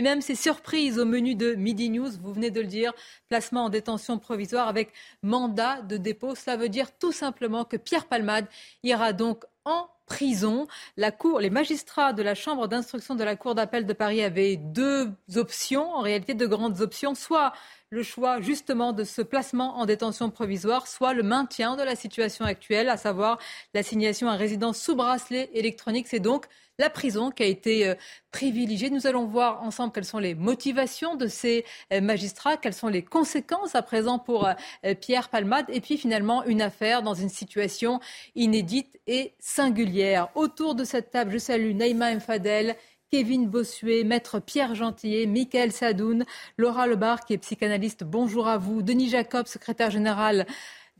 [0.00, 2.94] Et même ces surprises au menu de Midi News, vous venez de le dire,
[3.28, 6.34] placement en détention provisoire avec mandat de dépôt.
[6.34, 8.46] Cela veut dire tout simplement que Pierre Palmade
[8.82, 10.66] ira donc en prison.
[10.96, 14.56] La cour, les magistrats de la chambre d'instruction de la Cour d'appel de Paris avaient
[14.56, 17.52] deux options, en réalité deux grandes options, soit
[17.90, 22.46] le choix justement de ce placement en détention provisoire, soit le maintien de la situation
[22.46, 23.38] actuelle, à savoir
[23.74, 26.06] l'assignation à résidence sous bracelet électronique.
[26.08, 26.46] C'est donc
[26.80, 27.94] la prison qui a été euh,
[28.32, 28.90] privilégiée.
[28.90, 33.02] Nous allons voir ensemble quelles sont les motivations de ces euh, magistrats, quelles sont les
[33.02, 38.00] conséquences à présent pour euh, Pierre Palmade, et puis finalement une affaire dans une situation
[38.34, 40.28] inédite et singulière.
[40.34, 42.76] Autour de cette table, je salue Naïma Mfadel,
[43.10, 46.24] Kevin Bossuet, Maître Pierre Gentillet, Michael Sadoun,
[46.56, 48.04] Laura Lebar, qui est psychanalyste.
[48.04, 48.82] Bonjour à vous.
[48.82, 50.46] Denis Jacob, secrétaire général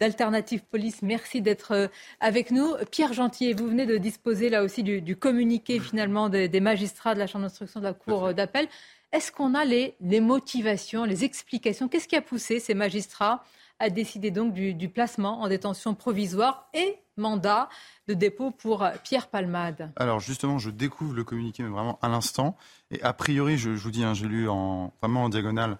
[0.01, 1.03] d'Alternative Police.
[1.03, 2.75] Merci d'être euh, avec nous.
[2.91, 7.27] Pierre Gentillet, vous venez de disposer là aussi du, communiqué finalement des, magistrats de la
[7.27, 8.67] Chambre d'instruction de la Cour euh, d'appel.
[9.13, 11.89] Est-ce qu'on a les, motivations, les explications?
[11.89, 13.45] Qu'est-ce qui a poussé ces magistrats
[13.79, 17.69] à décider donc du placement en détention provisoire et mandat
[18.09, 19.91] de dépôt pour Pierre Palmade?
[19.97, 22.57] Alors justement, je découvre le communiqué mais vraiment à l'instant.
[22.91, 25.79] Et a priori, je, vous dis, hein, j'ai lu en, vraiment en diagonale,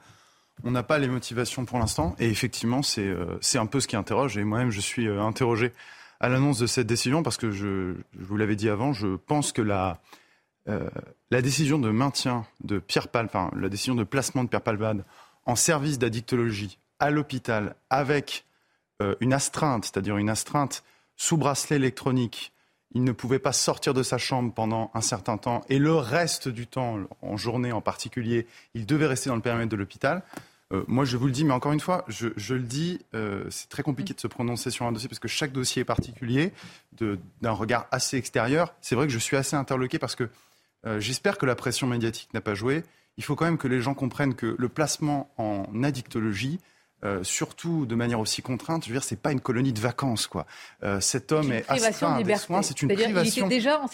[0.65, 2.15] on n'a pas les motivations pour l'instant.
[2.19, 4.37] Et effectivement, c'est euh, un peu ce qui interroge.
[4.37, 5.73] Et moi-même, je suis euh, interrogé
[6.21, 9.63] à l'annonce de cette décision parce que je, vous l'avais dit avant, je pense que
[9.63, 10.01] la,
[10.69, 10.89] euh,
[11.31, 15.05] la décision de maintien de Pierre Palmade, enfin la décision de placement de Pierre Palmade
[15.47, 18.45] en service d'addictologie à l'hôpital avec
[19.21, 20.85] une astreinte, c'est-à-dire une astreinte
[21.17, 22.53] sous bracelet électronique.
[22.93, 26.49] Il ne pouvait pas sortir de sa chambre pendant un certain temps et le reste
[26.49, 30.23] du temps, en journée en particulier, il devait rester dans le périmètre de l'hôpital.
[30.73, 33.69] Euh, moi, je vous le dis, mais encore une fois, je, le dis, euh, c'est
[33.69, 36.53] très compliqué de se prononcer sur un dossier parce que chaque dossier est particulier,
[36.93, 38.75] d'un regard assez extérieur.
[38.81, 40.29] C'est vrai que je suis assez interloqué parce que
[40.87, 42.85] euh, j'espère que la pression médiatique n'a pas joué.
[43.17, 46.61] Il faut quand même que les gens comprennent que le placement en addictologie,
[47.05, 48.85] euh, surtout de manière aussi contrainte.
[48.85, 50.47] Je veux dire, c'est pas une colonie de vacances, quoi.
[50.83, 52.63] Euh, cet homme est, astreint à des soins.
[52.63, 53.49] C'est une privation.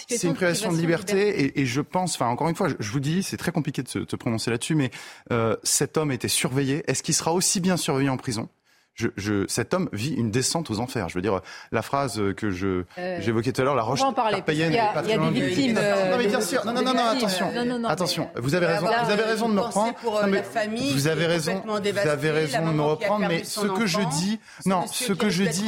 [0.09, 3.23] C'est une privation de liberté, Et, je pense, enfin, encore une fois, je, vous dis,
[3.23, 4.91] c'est très compliqué de se, prononcer là-dessus, mais
[5.33, 6.83] euh, cet homme était surveillé.
[6.87, 8.49] Est-ce qu'il sera aussi bien surveillé en prison?
[8.97, 11.09] Je, cet homme vit une descente aux enfers.
[11.09, 11.41] Je veux dire,
[11.71, 15.03] la phrase que je euh, j'évoquais tout à l'heure, la roche carpayenne il, y a,
[15.03, 15.75] y a des victimes.
[15.75, 16.65] non, mais bien sûr.
[16.65, 17.53] Non, non, non, attention.
[17.87, 18.31] attention.
[18.37, 18.87] Vous avez raison.
[18.87, 19.95] Vous avez raison de me reprendre.
[20.03, 21.63] vous avez raison.
[21.65, 23.27] Vous avez raison de me reprendre.
[23.29, 25.67] Mais ce que je dis, non, ce que je dis,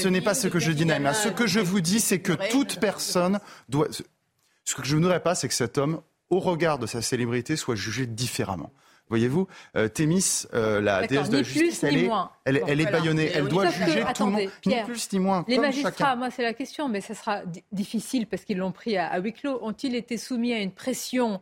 [0.00, 1.14] ce n'est pas ce que je dis, Naïma.
[1.14, 3.88] Ce que je vous dis, c'est que toute personne doit.
[4.64, 7.56] Ce que je ne voudrais pas, c'est que cet homme, au regard de sa célébrité,
[7.56, 8.70] soit jugé différemment.
[9.10, 12.10] Voyez-vous, euh, Thémis, euh, la déesse de la justice, elle, est,
[12.44, 13.28] elle, elle est baïonnée.
[13.34, 15.44] Elle doit juger tout le monde, ni plus ni moins.
[15.48, 19.18] Les magistrats, moi c'est la question, mais ça sera difficile parce qu'ils l'ont pris à,
[19.18, 19.58] huis clos.
[19.62, 21.40] Ont-ils été soumis à une pression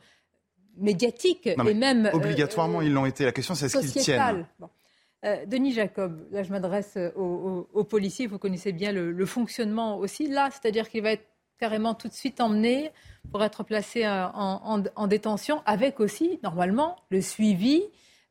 [0.79, 3.27] médiatique et même euh, obligatoirement ils l'ont été.
[3.27, 4.47] La question c'est ce qu'ils tiennent.
[5.47, 10.49] Denis Jacob, là je m'adresse aux, policiers, vous connaissez bien le, le fonctionnement aussi là,
[10.51, 11.27] c'est-à-dire qu'il va être
[11.59, 12.93] carrément tout de suite emmené
[13.31, 17.83] pour être placé euh, en, détention, avec aussi, normalement, le suivi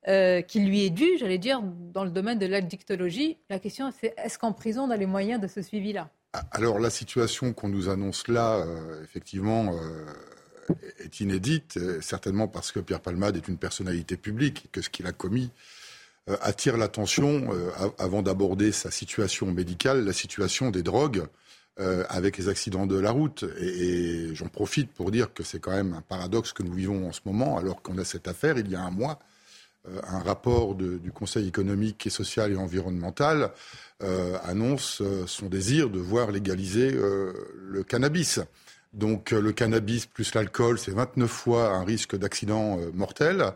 [0.08, 3.38] euh, qui lui est dû, j'allais dire, dans le domaine de l'addictologie.
[3.50, 6.10] La question, c'est est-ce qu'en prison, on a les moyens de ce suivi-là?
[6.52, 9.74] Alors, la situation qu'on nous annonce là, euh, effectivement,
[11.00, 15.08] est inédite, certainement parce que Pierre Palmade est une personnalité publique et que ce qu'il
[15.08, 15.52] a commis
[16.42, 17.48] attire l'attention,
[17.98, 21.26] avant d'aborder sa situation médicale, la situation des drogues
[21.80, 23.46] euh, avec les accidents de la route.
[23.62, 27.12] Et, j'en profite pour dire que c'est quand même un paradoxe que nous vivons en
[27.12, 29.20] ce moment, alors qu'on a cette affaire il y a un mois.
[29.88, 33.52] Euh, un rapport du Conseil économique et social et environnemental
[34.02, 38.40] euh, annonce son désir de voir légaliser le cannabis.
[38.94, 43.54] Donc le cannabis plus l'alcool, c'est 29 fois un risque d'accident mortel,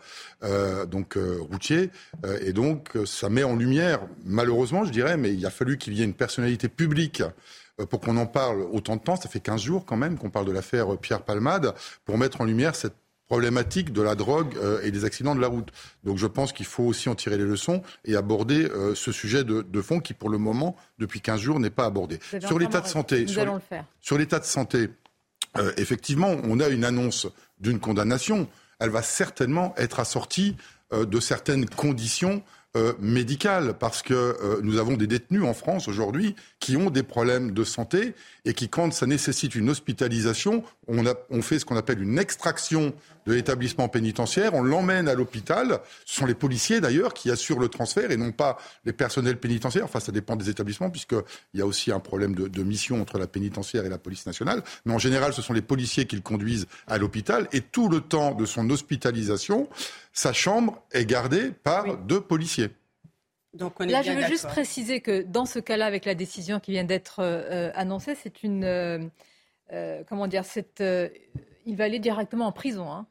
[0.88, 1.18] donc
[1.50, 1.90] routier.
[2.42, 6.01] et donc ça met en lumière, malheureusement je dirais, mais il a fallu qu'il y
[6.01, 7.30] ait une personnalité publique euh,
[7.90, 10.46] pour qu'on en parle autant de temps, ça fait 15 jours quand même qu'on parle
[10.46, 11.74] de l'affaire Pierre Palmade,
[12.06, 12.96] pour mettre en lumière cette
[13.32, 15.70] problématique de la drogue euh, et des accidents de la route.
[16.04, 19.46] Donc je pense qu'il faut aussi en tirer les leçons et aborder euh, ce sujet
[19.46, 22.20] de, fond qui, pour le moment, depuis 15 jours, n'est pas abordé.
[22.42, 23.26] Sur l'état de santé,
[24.02, 24.90] sur, l'état de santé
[25.78, 27.26] effectivement, on a une annonce
[27.62, 28.50] d'une condamnation.
[28.80, 30.58] Elle va certainement être assortie
[30.92, 32.44] de certaines conditions
[32.78, 37.04] euh, médicale, parce que euh, nous avons des détenus en France aujourd'hui qui ont des
[37.04, 38.14] problèmes de santé
[38.46, 42.20] et qui, quand ça nécessite une hospitalisation, on, a, on fait ce qu'on appelle une
[42.20, 42.94] extraction
[43.26, 45.80] de l'établissement pénitentiaire, on l'emmène à l'hôpital.
[46.06, 49.86] Ce sont les policiers d'ailleurs qui assurent le transfert et non pas les personnels pénitentiaires.
[49.86, 53.18] Enfin, ça dépend des établissements puisqu'il y a aussi un problème de, de, mission entre
[53.20, 54.64] la pénitentiaire et la police nationale.
[54.86, 58.02] Mais en général, ce sont les policiers qui le conduisent à l'hôpital et tout le
[58.02, 59.70] temps de son hospitalisation,
[60.14, 62.70] sa chambre est gardée par deux policiers.
[63.54, 66.60] Donc on est Là, je veux juste préciser que dans ce cas-là, avec la décision
[66.60, 68.64] qui vient d'être euh, annoncée, c'est une.
[68.64, 69.00] Euh,
[69.72, 70.44] euh comment dire
[70.82, 71.10] euh,
[71.66, 72.92] Il va aller directement en prison.
[72.92, 73.08] Hein.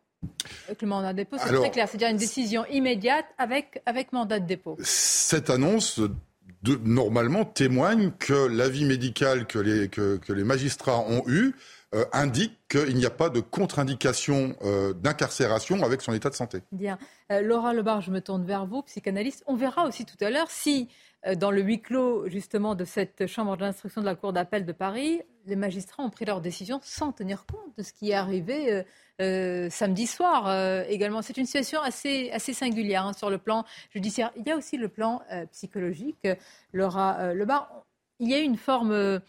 [0.66, 1.88] Avec le mandat de dépôt, c'est très clair.
[1.88, 4.76] C'est-à-dire une décision immédiate avec, avec mandat de dépôt.
[4.82, 11.22] Cette annonce de, normalement témoigne que l'avis médical que les, que, que les magistrats ont
[11.26, 11.54] eu
[11.92, 16.60] euh, indique qu'il n'y a pas de contre-indication euh, d'incarcération avec son état de santé.
[16.70, 17.00] Bien.
[17.32, 19.42] Euh, Laura Lebar, je me tourne vers vous, psychanalyste.
[19.48, 20.88] On verra aussi tout à l'heure si,
[21.36, 25.20] dans le huis clos justement de cette chambre d'instruction de la Cour d'appel de Paris,
[25.46, 28.84] les magistrats ont pris leur décision sans tenir compte de ce qui est arrivé
[29.18, 31.22] samedi soir également.
[31.22, 34.30] C'est une situation assez, assez singulière hein, sur le plan judiciaire.
[34.36, 36.26] Il y a aussi le plan psychologique.
[36.72, 37.84] Laura Lebar,
[38.18, 39.20] il y a une forme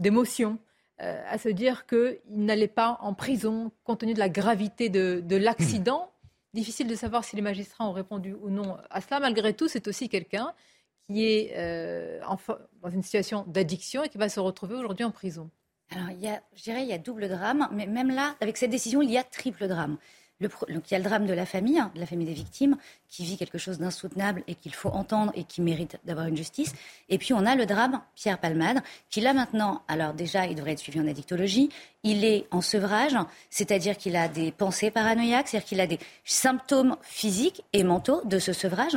[0.00, 0.58] d'émotion
[1.00, 5.36] euh, à se dire qu'il n'allait pas en prison compte tenu de la gravité de,
[5.36, 6.10] l'accident.
[6.54, 9.20] Difficile de savoir si les magistrats ont répondu ou non à cela.
[9.20, 10.54] Malgré tout, c'est aussi quelqu'un
[11.06, 12.20] qui est euh,
[12.82, 15.50] dans une situation d'addiction et qui va se retrouver aujourd'hui en prison.
[15.90, 18.56] Alors, il y a, je dirais, il y a double drame, mais même là, avec
[18.56, 19.98] cette décision, il y a triple drame
[20.40, 22.76] donc il y a le drame de la famille, hein, de la famille des victimes,
[23.08, 26.72] qui vit quelque chose d'insoutenable et qu'il faut entendre et qui mérite d'avoir une justice.
[27.08, 28.80] Et puis on a le drame Pierre Palmade,
[29.10, 31.70] qui là maintenant, alors déjà, il devrait être suivi en addictologie.
[32.04, 33.16] Il est en sevrage,
[33.50, 38.38] c'est-à-dire qu'il a des pensées paranoïaques, c'est-à-dire qu'il a des symptômes physiques et mentaux de
[38.38, 38.96] ce sevrage.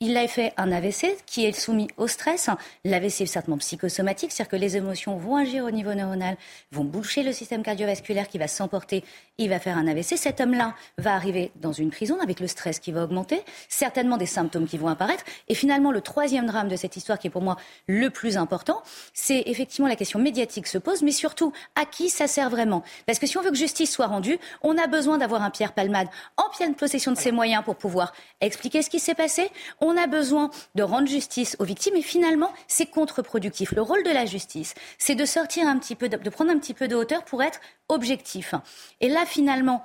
[0.00, 2.50] Il a fait un AVC qui est soumis au stress.
[2.84, 6.36] L'AVC est certainement psychosomatique, c'est-à-dire que les émotions vont agir au niveau neuronal,
[6.70, 9.02] vont boucher le système cardiovasculaire qui va s'emporter.
[9.38, 10.16] Il va faire un AVC.
[10.16, 14.26] Cet homme-là va arriver dans une prison avec le stress qui va augmenter, certainement des
[14.26, 15.24] symptômes qui vont apparaître.
[15.48, 17.56] Et finalement, le troisième drame de cette histoire, qui est pour moi
[17.88, 18.80] le plus important,
[19.14, 22.84] c'est effectivement la question médiatique se pose, mais surtout à qui ça sert vraiment?
[23.06, 25.72] Parce que si on veut que justice soit rendue, on a besoin d'avoir un Pierre
[25.72, 26.06] Palmade
[26.36, 29.50] en pleine possession de ses moyens pour pouvoir expliquer ce qui s'est passé
[29.96, 33.72] a besoin de rendre justice aux victimes et finalement, c'est contre-productif.
[33.72, 36.74] Le rôle de la justice, c'est de sortir un petit peu, de prendre un petit
[36.74, 38.54] peu de hauteur pour être objectif.
[39.00, 39.84] Et là, finalement,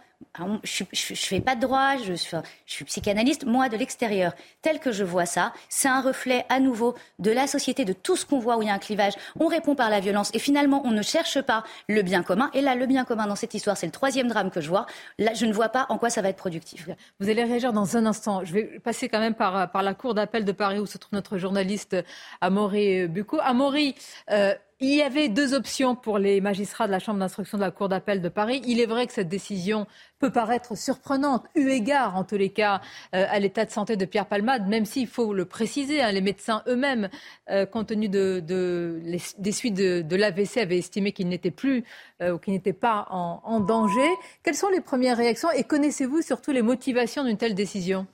[0.63, 2.13] je ne fais pas de droit, je,
[2.65, 6.95] suis psychanalyste, moi de l'extérieur, tel que je vois ça, c'est un reflet à nouveau
[7.19, 9.13] de la société, de tout ce qu'on voit où il y a un clivage.
[9.39, 12.49] On répond par la violence et finalement on ne cherche pas le bien commun.
[12.53, 14.85] Et là, le bien commun dans cette histoire, c'est le troisième drame que je vois.
[15.19, 16.89] Là, je ne vois pas en quoi ça va être productif.
[17.19, 18.43] Vous allez réagir dans un instant.
[18.43, 21.13] Je vais passer quand même par, par la cour d'appel de Paris où se trouve
[21.13, 21.95] notre journaliste
[22.41, 23.39] Amaury Bucco.
[23.41, 23.95] Amaury,
[24.31, 27.71] euh, il y avait deux options pour les magistrats de la Chambre d'instruction de la
[27.71, 28.61] Cour d'appel de Paris.
[28.65, 29.87] Il est vrai que cette décision
[30.19, 32.81] peut paraître surprenante, eu égard en tous les cas
[33.15, 36.19] euh, à l'état de santé de Pierre Palmade, même s'il faut le préciser, hein, les
[36.19, 37.07] médecins eux-mêmes,
[37.49, 38.43] euh, compte tenu de,
[39.37, 41.85] des suites de, l'AVC, avaient estimé qu'il n'était plus
[42.21, 44.09] euh, ou qu'il n'était pas en, en danger.
[44.43, 48.05] Quelles sont les premières réactions et connaissez-vous surtout les motivations d'une telle décision?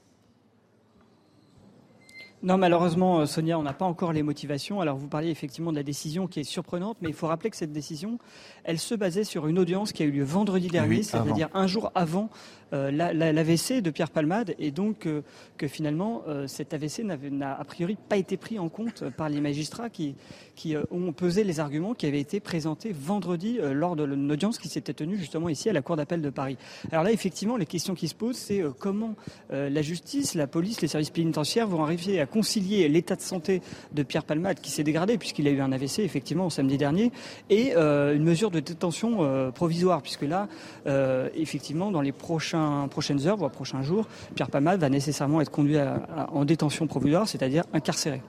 [2.41, 4.79] Non, malheureusement, euh, Sonia, on n'a pas encore les motivations.
[4.79, 7.57] Alors, vous parliez effectivement de la décision qui est surprenante, mais il faut rappeler que
[7.57, 8.17] cette décision,
[8.63, 11.91] elle se basait sur une audience qui a eu lieu vendredi dernier, c'est-à-dire un jour
[11.95, 12.29] avant
[12.73, 15.21] euh, l'AVC de Pierre Palmade, et donc euh,
[15.57, 19.89] que finalement, cet AVC n'a a priori pas été pris en compte par les magistrats
[19.89, 20.15] qui,
[20.55, 24.93] qui ont pesé les arguments qui avaient été présentés vendredi lors de l'audience qui s'était
[24.93, 26.57] tenue justement ici à la Cour d'appel de Paris.
[26.91, 29.15] Alors là, effectivement, les questions qui se posent, c'est comment
[29.49, 33.61] la justice, la police, les services pénitentiaires vont arriver à concilier l'état de santé
[33.91, 37.11] de Pierre Palmade qui s'est dégradé puisqu'il a eu un AVC effectivement samedi dernier
[37.49, 40.47] et euh, une mesure de détention euh, provisoire puisque là
[40.87, 42.58] euh, effectivement dans les prochains,
[42.89, 47.63] prochaines heures voire prochains jours Pierre Palmade va nécessairement être conduit en détention provisoire c'est-à-dire
[47.73, 48.21] incarcéré.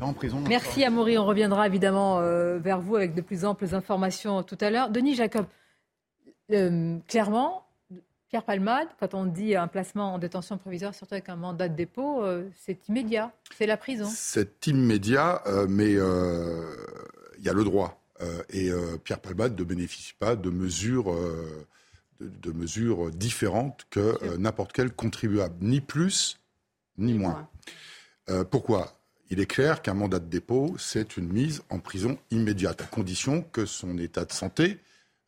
[0.00, 0.42] En prison.
[0.46, 2.20] Merci Amaury, on reviendra évidemment
[2.58, 4.90] vers vous avec de plus amples informations tout à l'heure.
[4.90, 5.46] Denis Jacob,
[7.08, 7.66] clairement,
[8.28, 11.76] Pierre Palmade, quand on dit un placement en détention provisoire, surtout avec un mandat de
[11.76, 13.32] dépôt, euh, c'est immédiat.
[13.56, 14.08] C'est la prison.
[14.12, 16.74] C'est immédiat, euh, mais euh,
[17.38, 18.02] il y a le droit.
[18.50, 18.70] et
[19.04, 21.14] Pierre Palmade ne bénéficie pas de mesures,
[22.20, 26.38] de, mesures différentes que n'importe quel contribuable, ni plus
[26.98, 27.48] ni moins.
[28.50, 28.92] pourquoi?
[29.28, 33.42] Il est clair qu'un mandat de dépôt, c'est une mise en prison immédiate, à condition
[33.42, 34.78] que son état de santé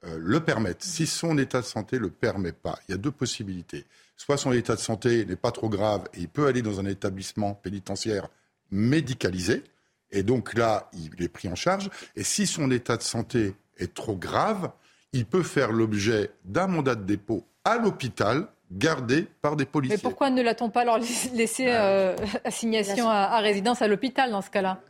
[0.02, 3.10] le permettent, si son état de santé ne le permet pas, il y a deux
[3.10, 3.84] possibilités.
[4.16, 6.86] Soit son état de santé n'est pas trop grave et il peut aller dans un
[6.86, 8.28] établissement pénitentiaire
[8.70, 9.62] médicalisé,
[10.10, 11.90] et donc là, il est pris en charge.
[12.16, 14.70] Et si son état de santé est trop grave,
[15.12, 19.96] il peut faire l'objet d'un mandat de dépôt à l'hôpital gardé par des policiers.
[19.96, 20.98] Mais pourquoi ne l'a-t-on pas alors
[21.34, 24.82] laissé bah, euh, assignation à, résidence à l'hôpital dans ce cas-là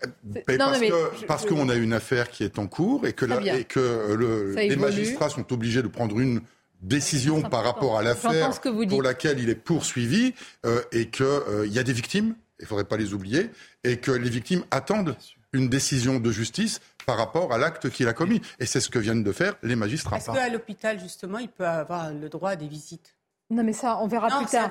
[1.27, 3.25] Parce qu'on a une affaire qui est en cours et que,
[3.57, 6.41] et que euh, les magistrats sont obligés de prendre une
[6.83, 8.51] décision par rapport à l'affaire
[8.89, 10.35] pour laquelle il est poursuivi
[10.65, 11.27] euh, et qu'il
[11.67, 13.51] y a des victimes, il ne faudrait pas les oublier,
[13.85, 15.17] et que les victimes attendent
[15.53, 18.43] une décision de justice par rapport à l'acte qu'il a commis.
[18.61, 20.19] Et c'est ce que viennent de faire les magistrats.
[20.19, 23.17] Est-ce qu'à l'hôpital, justement, il peut avoir le droit à des visites?
[23.51, 24.71] Non, mais ça, on verra plus tard.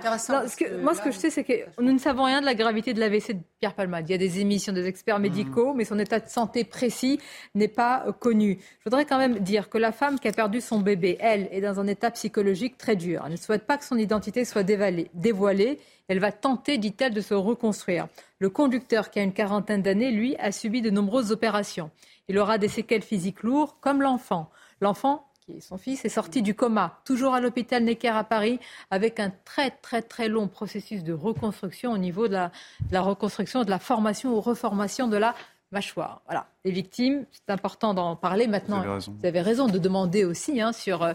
[0.84, 3.00] moi, ce que je sais, c'est que nous ne savons rien de la gravité de
[3.00, 4.08] l'AVC de Pierre Palmade.
[4.08, 7.20] Il y a des émissions des experts médicaux, mais son état de santé précis
[7.56, 8.60] n'est pas euh, connu.
[8.82, 11.62] Je voudrais quand même dire que la femme qui a perdu son bébé, elle, est
[11.62, 13.24] dans un état psychologique très dur.
[13.26, 15.80] Elle ne souhaite pas que son identité soit dévoilée.
[16.08, 18.08] Elle va tenter, dit-elle, de se reconstruire.
[18.38, 21.90] Le conducteur, qui a une quarantaine d'années, lui, a subi de nombreuses opérations.
[22.28, 24.50] Il aura des séquelles physiques lourdes, comme l'enfant.
[24.82, 25.28] L'enfant
[25.62, 28.60] son fils, est sorti du coma, toujours à l'hôpital Necker à Paris,
[28.92, 32.52] avec un très très très long processus de reconstruction au niveau de la,
[32.90, 35.36] de la reconstruction, de la formation ou reformation de la
[35.72, 36.22] mâchoire.
[36.26, 38.84] Voilà, les victimes, c'est important d'en parler maintenant.
[39.00, 41.14] Vous avez raison, de demander aussi hein, sur euh,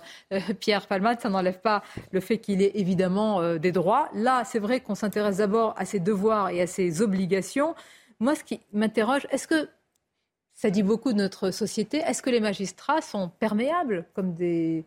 [0.60, 4.08] Pierre Palmade, ça n'enlève pas le fait qu'il ait évidemment euh, des droits.
[4.14, 7.74] Là, c'est vrai qu'on s'intéresse d'abord à ses devoirs et à ses obligations.
[8.20, 9.68] Moi, ce qui m'interroge, est-ce que
[10.62, 11.96] ça dit beaucoup de notre société.
[11.98, 14.86] Est-ce que les magistrats sont perméables comme des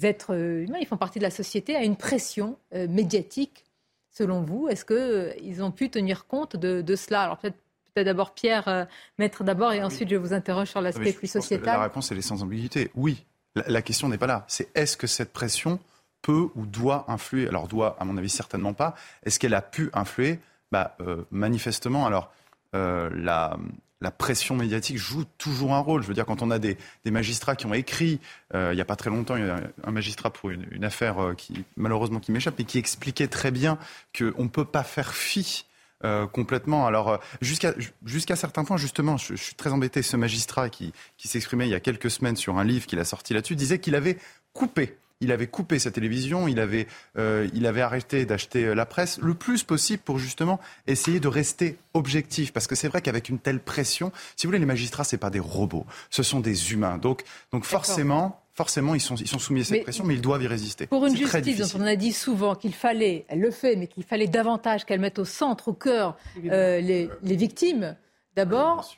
[0.00, 0.78] êtres humains?
[0.80, 3.66] Ils font partie de la société à une pression euh, médiatique,
[4.10, 4.68] selon vous.
[4.70, 7.24] Est-ce qu'ils euh, ont pu tenir compte de, cela?
[7.24, 7.58] Alors peut-être
[7.94, 8.86] peut d'abord Pierre, euh,
[9.18, 11.76] mettre d'abord, et ensuite je vous interroge sur l'aspect plus sociétal.
[11.76, 12.90] La réponse, elle est sans ambiguïté.
[12.94, 13.26] Oui.
[13.54, 14.46] La, question n'est pas là.
[14.48, 15.80] C'est est-ce que cette pression
[16.22, 17.46] peut ou doit influer?
[17.46, 18.94] Alors doit, à mon avis, certainement pas.
[19.24, 20.38] Est-ce qu'elle a pu influer?
[20.72, 20.96] Bah,
[21.30, 22.06] Manifestement.
[22.06, 22.32] Alors,
[22.72, 23.58] la,
[24.00, 26.02] la pression médiatique joue toujours un rôle.
[26.02, 26.76] Je veux dire, quand on a des,
[27.06, 28.20] magistrats qui ont écrit,
[28.54, 31.18] euh, il n'y a pas très longtemps, il y a un magistrat pour une, affaire
[31.18, 33.78] euh, qui, malheureusement, qui m'échappe, mais qui expliquait très bien
[34.16, 35.66] qu'on ne peut pas faire fi
[36.02, 36.86] euh, complètement.
[36.86, 37.74] Alors, jusqu'à
[38.06, 40.00] jusqu'à certains points, justement, je, je, suis très embêté.
[40.00, 43.04] Ce magistrat qui, qui s'exprimait il y a quelques semaines sur un livre qu'il a
[43.04, 44.18] sorti là-dessus disait qu'il avait
[44.54, 46.86] coupé il avait coupé sa télévision, il avait,
[47.18, 51.28] euh, il avait arrêté d'acheter euh, la presse le plus possible pour justement essayer de
[51.28, 52.52] rester objectif.
[52.52, 55.30] Parce que c'est vrai qu'avec une telle pression, si vous voulez, les magistrats, c'est pas
[55.30, 56.98] des robots, ce sont des humains.
[56.98, 57.22] Donc,
[57.52, 60.46] donc forcément, forcément, ils sont, ils sont soumis à cette pression, mais ils doivent y
[60.46, 60.86] résister.
[60.86, 64.04] Pour une justice dont on a dit souvent qu'il fallait, elle le fait, mais qu'il
[64.04, 67.96] fallait davantage qu'elle mette au centre, au cœur, euh, les, les victimes.
[68.36, 68.88] D'abord,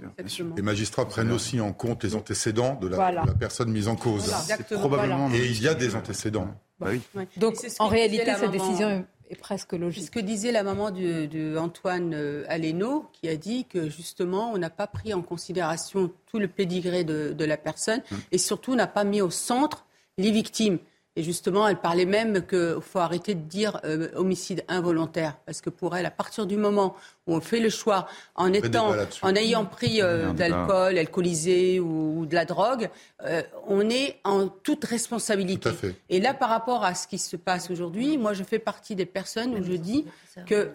[0.56, 4.32] les magistrats prennent aussi en compte les antécédents de la, personne mise en cause.
[4.70, 5.30] Probablement.
[5.32, 6.48] Et il y a des antécédents.
[6.78, 6.90] Bah
[7.36, 10.02] Donc, en réalité, cette décision est presque logique.
[10.02, 14.52] C'est ce que disait la maman de, Antoine euh, Aleno, qui a dit que justement,
[14.52, 18.18] on n'a pas pris en considération tout le pédigré de, de la personne hum.
[18.32, 19.86] et surtout, on n'a pas mis au centre
[20.18, 20.78] les victimes.
[21.14, 25.68] Et justement, elle parlait même qu'il faut arrêter de dire euh, homicide involontaire, parce que
[25.68, 29.66] pour elle, à partir du moment où on fait le choix, en étant, en ayant
[29.66, 32.88] pris euh, de l'alcool, alcoolisé ou, de la drogue,
[33.24, 35.68] euh, on est en toute responsabilité.
[36.08, 39.06] Et là, par rapport à ce qui se passe aujourd'hui, moi, je fais partie des
[39.06, 40.06] personnes où je dis
[40.46, 40.70] que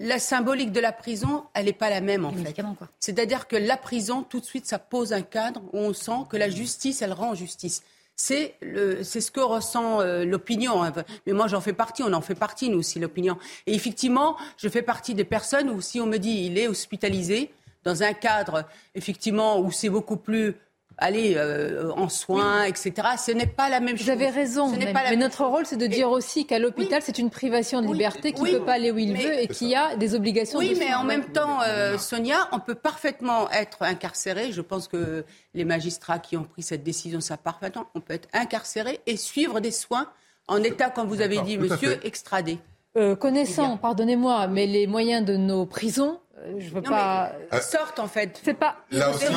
[0.00, 2.62] la symbolique de la prison, elle n'est pas la même en fait.
[2.98, 6.36] C'est-à-dire que la prison, tout de suite, ça pose un cadre où on sent que
[6.36, 7.82] la justice, elle rend justice
[8.16, 10.82] c'est ce que ressent euh, l'opinion.
[10.82, 10.92] Hein.
[11.26, 13.38] Mais moi, j'en fais partie, on en fait partie, nous aussi, l'opinion.
[13.66, 17.52] Et effectivement, je fais partie des personnes où si on me dit il est hospitalisé,
[17.84, 18.64] dans un cadre,
[18.96, 20.56] effectivement, où c'est beaucoup plus
[20.98, 22.92] aller euh, en soins, etc.
[23.18, 24.06] Ce n'est pas la même chose.
[24.06, 24.68] Vous avez raison.
[24.70, 28.44] mais, notre rôle, c'est de dire aussi qu'à l'hôpital, c'est une privation de liberté, qu'il
[28.44, 30.58] ne peut pas aller où il veut et qu'il y a des obligations.
[30.58, 34.52] Oui, mais en même temps, euh, Sonia, on peut parfaitement être incarcéré.
[34.52, 35.24] Je pense que
[35.54, 37.86] les magistrats qui ont pris cette décision savent parfaitement.
[37.94, 40.08] On peut être incarcéré et suivre des soins
[40.48, 42.58] en état, comme vous avez dit, monsieur, extradé.
[42.96, 46.18] Euh, connaissant, pardonnez-moi, mais les moyens de nos prisons,
[46.58, 47.32] je veux pas.
[47.52, 48.40] Euh, sortent en fait.
[48.44, 48.76] C'est pas.
[48.90, 49.32] Là aussi, il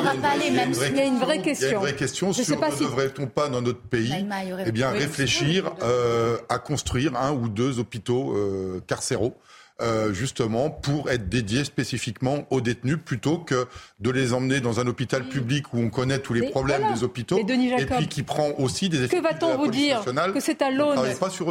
[0.56, 1.68] y, a une vraie, une vraie question.
[1.68, 4.14] Il y a une vraie question sur ne devrait-on pas dans notre pays,
[4.66, 9.36] eh bien, réfléchir euh, à construire un ou deux hôpitaux euh, carcéraux
[9.82, 13.68] euh, justement pour être dédiés spécifiquement aux détenus plutôt que
[14.00, 17.40] de les emmener dans un hôpital public où on connaît tous les problèmes des hôpitaux
[17.40, 19.18] et puis qui prend aussi des effets.
[19.18, 20.98] Que va-t-on vous dire que c'est à l'aune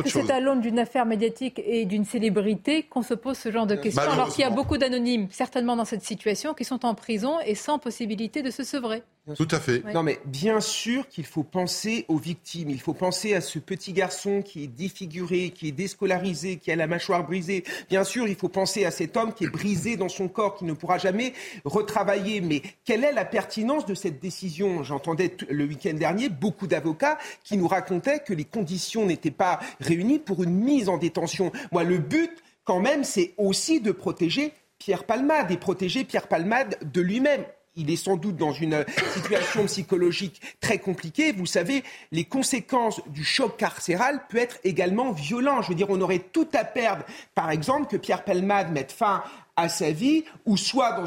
[0.02, 3.66] que c'est à l'aune d'une affaire médiatique et d'une célébrité qu'on se pose ce genre
[3.66, 6.94] de questions alors qu'il y a beaucoup d'anonymes certainement dans cette situation qui sont en
[6.94, 9.02] prison et sans possibilité de se sevrer.
[9.37, 9.82] Tout à fait.
[9.92, 12.70] Non, mais bien sûr qu'il faut penser aux victimes.
[12.70, 16.76] Il faut penser à ce petit garçon qui est défiguré, qui est déscolarisé, qui a
[16.76, 17.64] la mâchoire brisée.
[17.88, 20.64] Bien sûr, il faut penser à cet homme qui est brisé dans son corps, qui
[20.64, 21.32] ne pourra jamais
[21.64, 22.40] retravailler.
[22.40, 24.82] Mais quelle est la pertinence de cette décision?
[24.82, 30.18] J'entendais le week-end dernier beaucoup d'avocats qui nous racontaient que les conditions n'étaient pas réunies
[30.18, 31.52] pour une mise en détention.
[31.73, 32.30] Moi, le but,
[32.64, 37.44] quand même, c'est aussi de protéger Pierre Palmade et protéger Pierre Palmade de lui-même
[37.78, 41.32] il est sans doute dans une situation psychologique très compliquée.
[41.32, 45.64] Vous savez, les conséquences du choc carcéral peuvent être également violentes.
[45.64, 47.04] Je veux dire, on aurait tout à perdre,
[47.35, 49.23] par exemple, que Pierre Pelmade mette fin
[49.58, 51.02] à sa vie ou soit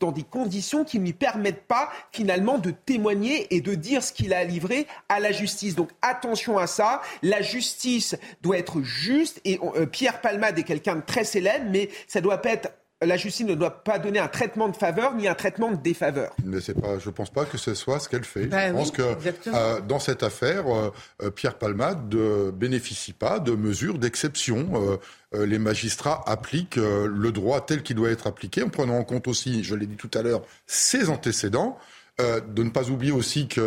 [0.00, 4.12] dans des conditions qui ne lui permettent pas finalement de témoigner et de dire ce
[4.12, 5.76] qu'il a livré à la justice.
[5.76, 10.96] Donc attention à ça, la justice doit être juste et euh, Pierre Palmade est quelqu'un
[10.96, 12.70] de très célèbre, mais ça doit pas être
[13.02, 16.34] la justice ne doit pas donner un traitement de faveur ni un traitement de défaveur.
[16.44, 18.44] Mais c'est pas, je ne pense pas que ce soit ce qu'elle fait.
[18.44, 19.02] je ben pense que
[19.48, 20.92] euh, dans cette affaire, euh,
[21.22, 24.98] euh, Pierre Palmade ne bénéficie pas de mesures d'exception.
[25.32, 29.62] les magistrats appliquent le droit tel qu'il doit être appliqué, en prenant en compte aussi,
[29.64, 31.78] je l'ai dit tout à l'heure, ses antécédents.
[32.18, 33.62] de ne pas oublier aussi qu'il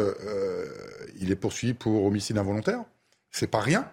[1.31, 2.83] est poursuivi pour homicide involontaire.
[3.31, 3.87] C'est pas rien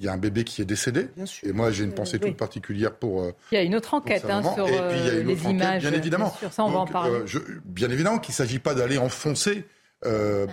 [0.00, 1.08] il y a un bébé qui est décédé.
[1.42, 3.22] Et moi, j'ai une euh, pensée toute particulière pour.
[3.22, 5.82] Euh, il y a une autre enquête hein, sur euh, les images.
[5.82, 6.34] bien évidemment.
[6.38, 7.20] Sur ça, on va en parler.
[7.64, 9.64] bien évidemment qu'il ne s'agit pas d'aller enfoncer.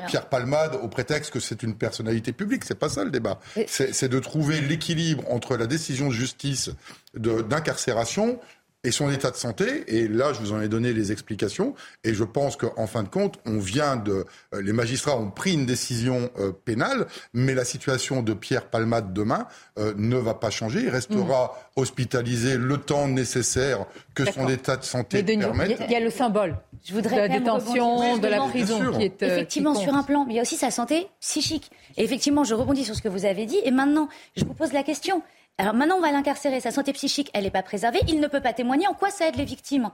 [0.07, 2.63] Pierre Palmade au prétexte que c'est une personnalité publique.
[2.63, 3.41] C'est pas ça le débat.
[3.67, 6.71] C'est de trouver l'équilibre entre la décision de justice
[7.15, 8.39] d'incarcération
[8.83, 9.83] et son état de santé.
[9.87, 11.75] Et là, je vous en ai donné les explications.
[12.03, 15.53] Et je pense qu'en fin de compte, on vient de, euh, les magistrats ont pris
[15.53, 19.47] une décision euh, pénale, mais la situation de Pierre Palmade demain
[19.77, 20.81] euh, ne va pas changer.
[20.81, 21.45] Il restera
[21.77, 21.79] mmh.
[21.81, 23.85] hospitalisé le temps nécessaire
[24.15, 25.79] que son état de santé permette.
[25.85, 26.57] Il y a le symbole.
[26.83, 30.33] Je voudrais de la détention, de la prison qui est effectivement sur un plan, mais
[30.33, 31.69] il y a aussi sa santé psychique.
[31.97, 33.59] Et effectivement, je rebondis sur ce que vous avez dit.
[33.63, 35.21] Et maintenant, je vous pose la question
[35.57, 36.59] alors maintenant, on va l'incarcérer.
[36.59, 37.99] Sa santé psychique, elle n'est pas préservée.
[38.07, 38.87] Il ne peut pas témoigner.
[38.87, 39.91] En quoi ça aide les victimes?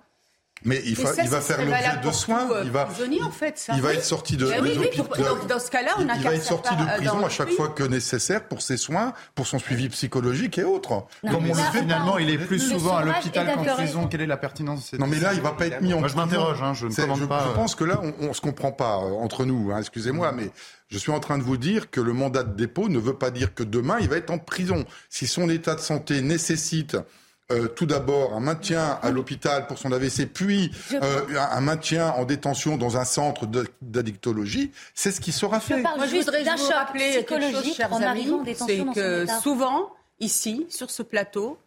[0.64, 2.52] Mais il, va faire l'objet de soins.
[2.52, 2.88] Euh, il va,
[3.24, 4.46] en fait, il va être sorti de,
[5.48, 7.84] dans, ce cas-là, on a il va être sorti de prison à chaque fois que
[7.84, 11.06] nécessaire pour ses soins, pour son suivi psychologique et autres.
[11.30, 14.08] Comme finalement, il est plus souvent à l'hôpital qu'en prison.
[14.08, 16.00] Quelle est la pertinence de cette Non, mais là, il va pas être mis en.
[16.00, 16.62] Moi, je m'interroge.
[16.62, 17.46] Hein, je ne je, pas.
[17.48, 19.72] Je pense que là, on, ne se comprend pas euh, entre nous.
[19.72, 20.50] Hein, excusez-moi, mais
[20.90, 23.32] je suis en train de vous dire que le mandat de dépôt ne veut pas
[23.32, 24.86] dire que demain, il va être en prison.
[25.10, 26.98] Si son état de santé nécessite
[27.50, 32.26] euh, tout d'abord un maintien à l'hôpital pour son AVC, puis euh, un maintien en
[32.26, 33.48] détention dans un centre
[33.82, 35.82] d'addictologie, c'est ce qui sera fait.
[35.82, 41.04] Moi, je voudrais vous rappeler quelque chose, chers amis, c'est que souvent, ici, sur ce
[41.04, 41.58] plateau,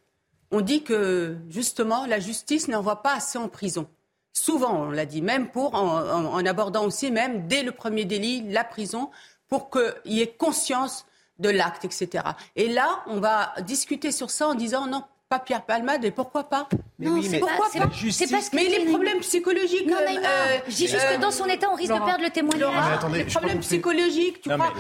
[0.50, 3.88] on dit que justement, la justice n'envoie pas assez en prison.
[4.34, 8.64] Souvent, on l'a dit, même pour, en, abordant aussi, même dès le premier délit, la
[8.64, 9.10] prison,
[9.48, 11.06] pour qu'il y ait conscience
[11.38, 12.22] de l'acte, etc.
[12.54, 16.42] Et là, on va discuter sur ça en disant non, pas Pierre Palmade, et pourquoi
[16.42, 19.86] pas mais non, oui, mais pourquoi pas, Parce mais les problèmes psychologiques.
[19.86, 22.30] Non, mais euh, je dis juste que dans son état, on risque de perdre le
[22.30, 23.00] témoignage.
[23.14, 24.74] les problèmes psychologiques, tu crois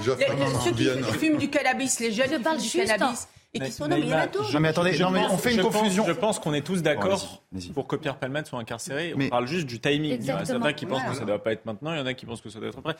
[0.64, 4.12] Ceux qui fument du cannabis, les jeunes qui fument du cannabis et qui sont nommés
[4.12, 6.04] à Non mais attendez, on fait une confusion.
[6.06, 7.39] Je pense qu'on est tous d'accord
[7.74, 9.14] pour que Pierre Palmade soit incarcéré.
[9.16, 10.16] On parle juste du timing.
[10.20, 11.98] Il y en a certains qui pensent que ça ne doit pas être maintenant, il
[11.98, 12.96] y en a qui pensent que ça doit être après.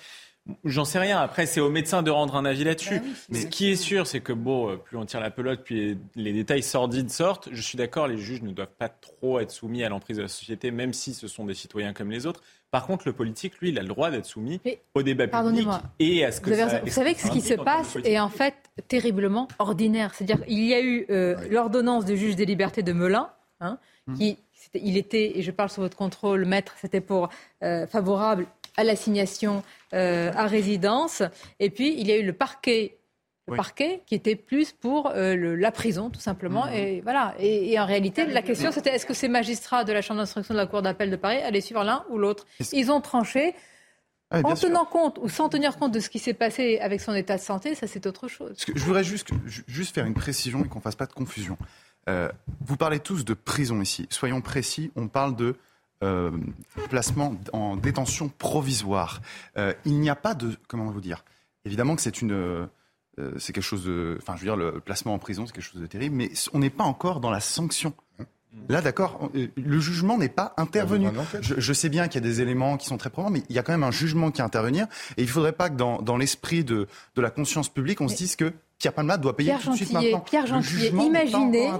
[0.64, 1.18] J'en sais rien.
[1.18, 2.98] Après, c'est au médecin de rendre un avis là-dessus.
[2.98, 5.98] Bah mais ce qui est sûr, c'est que bon, plus on tire la pelote, puis
[6.14, 7.48] les détails sordides sortent.
[7.52, 10.28] Je suis d'accord, les juges ne doivent pas trop être soumis à l'emprise de la
[10.28, 12.42] société, même si ce sont des citoyens comme les autres.
[12.70, 14.60] Par contre, le politique, lui, il a le droit d'être soumis
[14.94, 15.66] au débat public
[15.98, 18.28] et à ce que vous, ça, vous savez que ce qui se passe est en
[18.28, 18.54] fait
[18.86, 20.14] terriblement ordinaire.
[20.14, 23.28] C'est-à-dire il y a eu euh, l'ordonnance du juge des libertés de Melun,
[23.60, 23.78] hein,
[24.11, 24.18] mmh.
[24.18, 24.38] qui
[24.75, 27.29] il était, et je parle sous votre contrôle, maître, c'était pour
[27.62, 28.46] euh, favorable
[28.77, 29.62] à l'assignation
[29.94, 31.23] euh, à résidence.
[31.59, 32.96] Et puis il y a eu le parquet
[33.49, 36.66] le parquet, qui était plus pour euh, la prison, tout simplement.
[36.66, 36.75] Mhm.
[36.75, 37.35] Et voilà.
[37.40, 40.59] Et, en réalité, la question, c'était est-ce que ces magistrats de la Chambre d'instruction de
[40.59, 42.46] la Cour d'appel de Paris allaient suivre l'un ou l'autre?
[42.73, 43.55] Ils ont tranché.
[44.33, 47.12] Ah en tenant compte ou sans tenir compte de ce qui s'est passé avec son
[47.14, 48.57] état de santé, ça c'est autre chose.
[48.73, 49.31] je voudrais juste,
[49.66, 51.59] juste faire une précision et qu'on ne fasse pas de confusion.
[52.11, 52.29] Euh,
[52.61, 54.07] vous parlez tous de prison ici.
[54.11, 55.57] Soyons précis, on parle de
[56.03, 56.31] euh,
[56.88, 59.20] placement en détention provisoire.
[59.85, 61.25] il n'y a pas de, comment vous dire,
[61.64, 62.68] évidemment que c'est une
[63.37, 64.16] c'est quelque chose de.
[64.23, 66.59] Enfin, je veux dire, le placement en prison, c'est quelque chose de terrible, mais on
[66.59, 67.92] n'est pas encore dans la sanction.
[68.68, 71.08] Là, d'accord, euh, le jugement n'est pas intervenu.
[71.40, 73.58] Je, sais bien qu'il y a des éléments qui sont très probants, mais il y
[73.58, 74.86] a quand même un jugement qui est intervenir.
[75.16, 76.86] Et il ne faudrait pas que dans, l'esprit de,
[77.16, 80.20] la conscience publique, on se dise que Pierre Palmade doit payer tout de suite maintenant.
[80.20, 81.70] Pierre Gentillet, imaginez,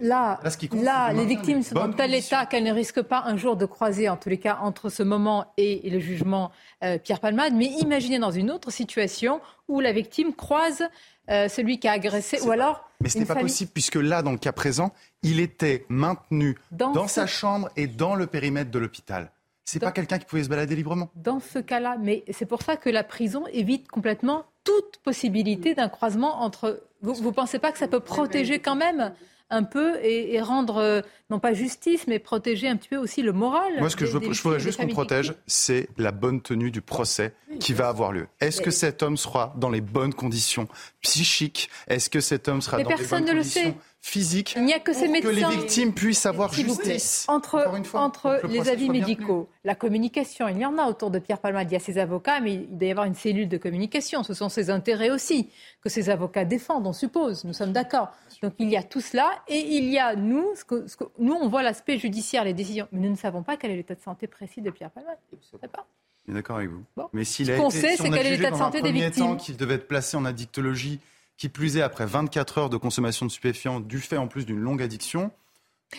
[0.00, 0.40] là,
[0.72, 4.08] là, les victimes sont dans tel état qu'elles ne risquent pas un jour de croiser,
[4.08, 6.50] en tous les cas, entre ce moment et, le jugement
[6.82, 7.52] euh, Pierre Palmade.
[7.54, 10.84] Mais imaginez dans une autre situation où la victime croise
[11.28, 12.88] euh, celui qui a agressé, ou alors.
[13.00, 17.06] Mais ce n'est pas possible, puisque là, dans le cas présent, il était maintenu dans,
[17.06, 19.30] sa chambre et dans le périmètre de l'hôpital.
[19.64, 21.10] C'est pas quelqu'un qui pouvait se balader librement.
[21.14, 25.90] Dans ce cas-là, mais c'est pour ça que la prison évite complètement toute possibilité d'un
[25.90, 26.82] croisement entre.
[27.02, 29.12] Vous ne pensez pas que ça peut protéger quand même
[29.50, 33.32] un peu et, rendre, euh, non pas justice, mais protéger un petit peu aussi le
[33.32, 33.72] moral.
[33.78, 36.80] Moi, ce que je, veux, je voudrais juste qu'on protège, c'est la bonne tenue du
[36.80, 38.28] procès qui va avoir lieu.
[38.40, 40.68] Est-ce que cet homme sera dans les bonnes conditions
[41.00, 41.70] psychiques?
[41.86, 43.76] Est-ce que cet homme sera dans les bonnes conditions
[44.08, 45.30] physique Il n'y a que ces médecins.
[45.30, 47.26] Que les victimes puissent avoir justice.
[47.28, 51.70] Entre, entre les avis médicaux, la communication, il y en a autour de Pierre Palmade.
[51.70, 54.22] Il y a ses avocats, mais il doit y avoir une cellule de communication.
[54.22, 55.50] Ce sont ses intérêts aussi
[55.82, 57.44] que ses avocats défendent, on suppose.
[57.44, 58.08] Nous sommes d'accord.
[58.42, 59.30] Donc il y a tout cela.
[59.48, 60.86] Et il y a nous, ce que,
[61.18, 62.88] nous on voit l'aspect judiciaire, les décisions.
[62.92, 65.18] Mais nous ne savons pas quel est l'état de santé précis de Pierre Palmade.
[65.30, 65.86] Je ne sais pas.
[66.26, 66.84] D'accord avec vous.
[67.12, 69.36] Mais s'il a ce qu'on sait, c'est quel est l'état de santé des victimes.
[69.36, 71.00] qu'il devait être placé en addictologie
[71.38, 74.58] qui plus est après 24 heures de consommation de stupéfiants, du fait en plus d'une
[74.58, 75.30] longue addiction.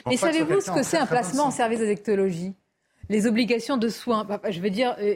[0.05, 2.53] Mais savez-vous ce que c'est un placement en service d'addictologie
[3.09, 4.23] les obligations de soins.
[4.23, 4.95] Bah, bah, je veux dire.
[4.99, 5.15] Euh,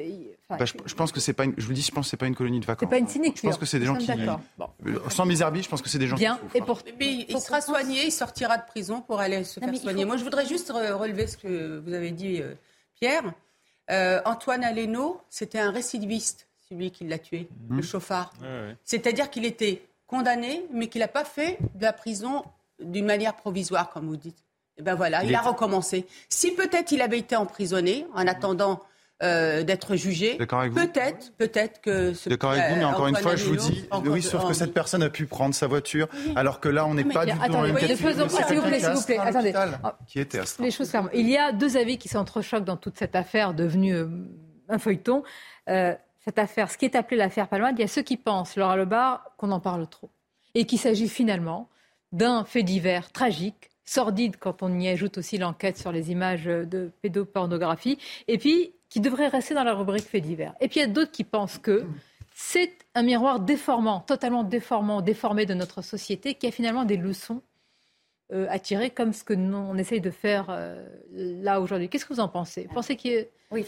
[0.50, 1.46] bah, je, pense que c'est pas.
[1.46, 2.90] Une, je vous dis, je pense que c'est pas une colonie de vacances.
[2.90, 3.38] C'est pas une cynique.
[3.38, 4.12] Je pense que c'est des gens qui.
[4.58, 4.70] Bon.
[4.86, 6.40] Euh, sans misérabilité, je pense que c'est des gens Bien.
[6.52, 6.58] qui.
[6.58, 6.82] Et pour...
[7.00, 10.06] Mais il sera soigné, il sortira de prison pour aller se faire soigner.
[10.06, 12.56] Moi, je voudrais juste relever ce que vous avez dit, euh,
[13.00, 13.34] Pierre.
[14.26, 17.84] Antoine Aleno, c'était un récidiviste, celui qui l'a tué, le mmh.
[17.84, 18.34] chauffard.
[18.84, 22.44] C'est-à-dire qu'il était condamné, mais qu'il n'a pas fait de la prison
[22.80, 24.40] d'une manière provisoire, comme vous dites.
[24.76, 26.08] Et eh ben voilà, il, a recommencé.
[26.30, 28.82] Si peut-être il avait été emprisonné en attendant
[29.22, 32.12] euh, d'être jugé, peut-être, peut-être que.
[32.28, 35.04] D'accord avec vous, mais encore une fois, je vous dis, oui, sauf que cette personne
[35.04, 37.76] a pu prendre sa voiture, alors que là, on n'est pas du tout dans même
[37.76, 37.96] catégorie.
[37.96, 39.54] S'il vous plaît, s'il vous plaît, attendez.
[40.08, 43.16] Qui était à Les choses Il y a deux avis qui s'entrechoquent dans toute cette
[43.16, 44.08] affaire devenue euh,
[44.68, 45.24] un feuilleton.
[45.70, 48.56] Euh, cette affaire, ce qui est appelé l'affaire Palmade, il y a ceux qui pensent,
[48.56, 50.10] Laura Lebar, qu'on en parle trop.
[50.56, 51.70] Et qu'il s'agit finalement
[52.12, 56.92] d'un fait divers tragique, sordide quand on y ajoute aussi l'enquête sur les images de
[57.02, 60.54] pédopornographie, et puis qui devrait rester dans la rubrique fait divers.
[60.62, 61.86] Et puis il y a d'autres qui pensent que
[62.34, 67.42] c'est un miroir déformant, totalement déformant, déformé de notre société, qui a finalement des leçons
[68.32, 71.90] euh, à tirer, comme ce que nous, on essaye de faire euh, là aujourd'hui.
[71.90, 72.68] Qu'est-ce que vous en pensez?
[72.74, 73.66] Pensez qu'il oui,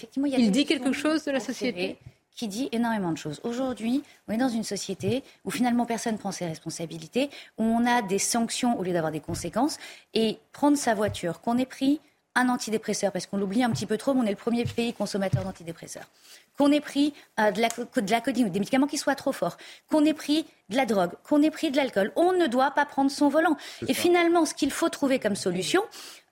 [0.51, 1.97] dit quelque chose de la société?
[2.35, 3.39] Qui dit énormément de choses.
[3.43, 8.01] Aujourd'hui, on est dans une société où finalement personne prend ses responsabilités, où on a
[8.01, 9.77] des sanctions au lieu d'avoir des conséquences.
[10.13, 12.01] Et prendre sa voiture, qu'on ait pris
[12.35, 14.93] un antidépresseur, parce qu'on l'oublie un petit peu trop, mais on est le premier pays
[14.93, 16.03] consommateur d'antidépresseurs.
[16.57, 19.31] Qu'on ait pris euh, de, la, de la codine ou des médicaments qui soient trop
[19.31, 19.57] forts,
[19.89, 22.85] qu'on ait pris de la drogue, qu'on ait pris de l'alcool, on ne doit pas
[22.85, 23.55] prendre son volant.
[23.87, 25.81] Et finalement, ce qu'il faut trouver comme solution,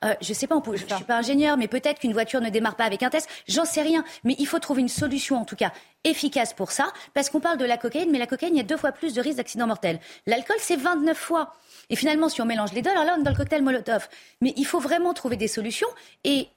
[0.03, 2.49] euh, je ne sais pas, je ne suis pas ingénieur, mais peut-être qu'une voiture ne
[2.49, 4.03] démarre pas avec un test, j'en sais rien.
[4.23, 5.71] Mais il faut trouver une solution, en tout cas,
[6.03, 8.63] efficace pour ça, parce qu'on parle de la cocaïne, mais la cocaïne, il y a
[8.65, 9.99] deux fois plus de risques d'accident mortel.
[10.25, 11.53] L'alcool, c'est 29 fois.
[11.89, 14.07] Et finalement, si on mélange les deux, alors là, on est dans le cocktail Molotov.
[14.41, 15.87] Mais il faut vraiment trouver des solutions.
[16.23, 16.47] Et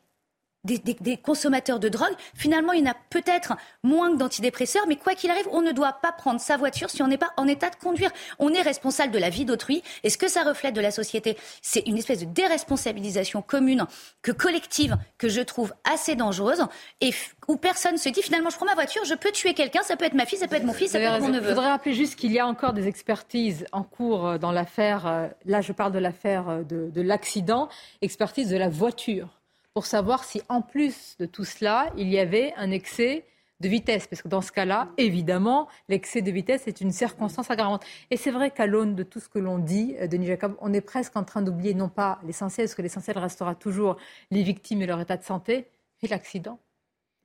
[0.67, 5.15] des, consommateurs de drogue, finalement, il y en a peut-être moins que d'antidépresseurs, mais quoi
[5.15, 7.71] qu'il arrive, on ne doit pas prendre sa voiture si on n'est pas en état
[7.71, 8.11] de conduire.
[8.39, 9.83] On est responsable de la vie d'autrui.
[10.03, 13.87] Et ce que ça reflète de la société, c'est une espèce de déresponsabilisation commune,
[14.23, 16.65] que collective, que je trouve assez dangereuse,
[17.01, 17.13] et
[17.49, 20.05] où personne se dit finalement, je prends ma voiture, je peux tuer quelqu'un, ça peut
[20.05, 21.45] être ma fille, ça peut être mon fils, ça peut être mon neveu.
[21.45, 25.07] Je voudrais rappeler juste qu'il y a encore des expertises en cours euh, dans l'affaire,
[25.07, 27.69] euh, là je parle de l'affaire euh, de l'accident,
[28.03, 29.29] expertise de la voiture
[29.77, 33.27] pour savoir si, en plus de tout cela, il y avait un excès
[33.61, 34.07] de vitesse.
[34.07, 37.85] Parce que dans ce cas-là, évidemment, l'excès de vitesse est une circonstance aggravante.
[38.11, 40.73] Et c'est vrai qu'à l'aune de tout ce que l'on dit, euh, Denis Jacob, on
[40.73, 43.99] est presque en train d'oublier non pas l'essentiel, parce que l'essentiel restera toujours
[44.31, 45.67] les victimes et leur état de santé,
[46.03, 46.59] mais l'accident.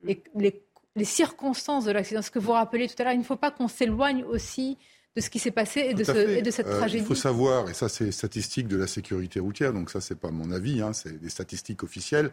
[0.06, 0.62] Et les,
[0.94, 2.20] les circonstances de l'accident.
[2.20, 4.76] Ce que vous rappelez tout à l'heure, il ne faut pas qu'on s'éloigne aussi
[5.14, 7.04] de ce qui s'est passé et de, cette euh, tragédie.
[7.04, 10.30] Il faut savoir, et ça c'est statistique de la sécurité routière, donc ça c'est pas
[10.30, 12.30] mon avis, hein, c'est des statistiques officielles,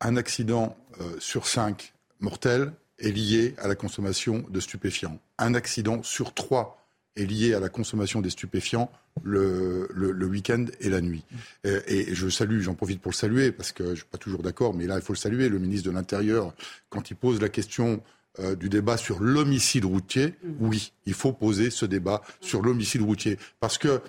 [0.00, 5.18] un accident euh, sur cinq mortel est lié à la consommation de stupéfiants.
[5.38, 6.86] Un accident sur trois
[7.16, 8.90] est lié à la consommation des stupéfiants
[9.22, 11.24] le, le, week-end et la nuit.
[11.64, 14.18] Et, et je salue, j'en profite pour le saluer, parce que je ne suis pas
[14.18, 16.54] toujours d'accord, mais là il faut le saluer, le ministre de l'Intérieur,
[16.88, 18.02] quand il pose la question
[18.38, 20.52] euh, du débat sur l'homicide routier, mm.
[20.60, 23.38] oui, il faut poser ce débat sur l'homicide routier.
[23.58, 24.00] Parce que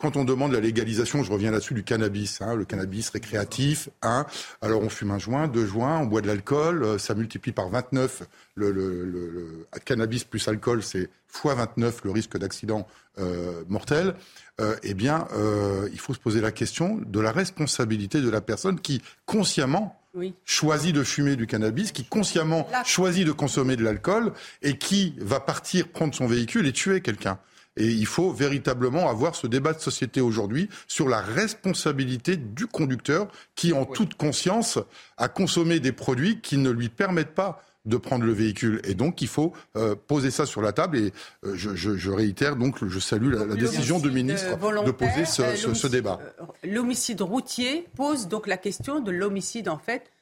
[0.00, 4.26] quand on demande la légalisation, je reviens là-dessus, du cannabis, hein, le cannabis récréatif, hein,
[4.62, 7.68] alors on fume un joint, deux joints, on boit de l'alcool, euh, ça multiplie par
[7.68, 8.22] 29.
[8.54, 12.86] Le, le, le, cannabis plus alcool, c'est fois 29 le risque d'accident
[13.18, 14.14] euh, mortel.
[14.60, 18.40] Euh, eh bien, euh, il faut se poser la question de la responsabilité de la
[18.40, 20.00] personne qui, consciemment,
[20.44, 24.32] choisit de fumer du cannabis, qui consciemment choisit de consommer de l'alcool
[24.62, 27.38] et qui va partir prendre son véhicule et tuer quelqu'un.
[27.80, 33.28] Et il faut véritablement avoir ce débat de société aujourd'hui sur la responsabilité du conducteur
[33.54, 34.78] qui, en toute conscience,
[35.16, 38.82] a consommé des produits qui ne lui permettent pas de prendre le véhicule.
[38.84, 40.98] Et donc, il faut euh, poser ça sur la table.
[40.98, 41.12] Et
[41.46, 46.18] euh, je, réitère, donc, je salue la, décision du ministre de poser ce, ce débat.
[46.38, 50.12] Euh, l'homicide routier pose donc la question de l'homicide, en fait,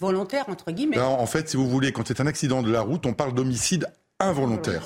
[0.00, 0.98] volontaire, entre guillemets.
[0.98, 3.88] en fait, si vous voulez, quand c'est un accident de la route, on parle d'homicide
[4.20, 4.82] involontaire.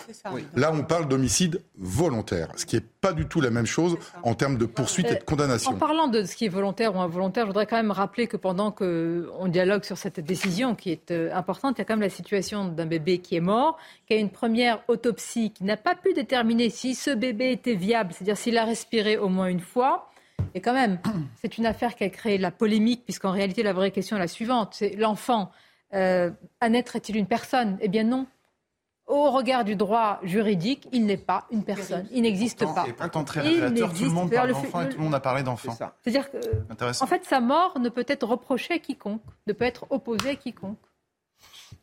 [0.54, 4.34] Là, on parle d'homicide volontaire, ce qui n'est pas du tout la même chose en
[4.34, 5.72] termes de poursuite et de condamnation.
[5.72, 8.36] En parlant de ce qui est volontaire ou involontaire, je voudrais quand même rappeler que
[8.36, 12.00] pendant qu'on dialogue sur cette décision qui est euh, importante, il y a quand même
[12.00, 15.94] la situation d'un bébé qui est mort, qui a une première autopsie qui n'a pas
[15.94, 20.10] pu déterminer si ce bébé était viable, c'est-à-dire s'il a respiré au moins une fois.
[20.54, 20.98] Et quand même,
[21.42, 24.28] c'est une affaire qui a créé la polémique, puisqu'en réalité, la vraie question est la
[24.28, 24.70] suivante.
[24.72, 25.50] C'est l'enfant,
[25.94, 27.76] euh, à naître est-il une personne?
[27.80, 28.26] Eh bien non,
[29.08, 32.06] au regard du droit juridique, il n'est pas une personne.
[32.12, 32.86] Il n'existe pas.
[32.86, 35.42] Et pourtant très révélateur, tout le monde parle d'enfant et tout le monde a parlé
[35.42, 35.76] d'enfant.
[36.02, 36.38] C'est-à-dire que,
[37.02, 40.36] en fait, sa mort ne peut être reprochée à quiconque, ne peut être opposée à
[40.36, 40.78] quiconque.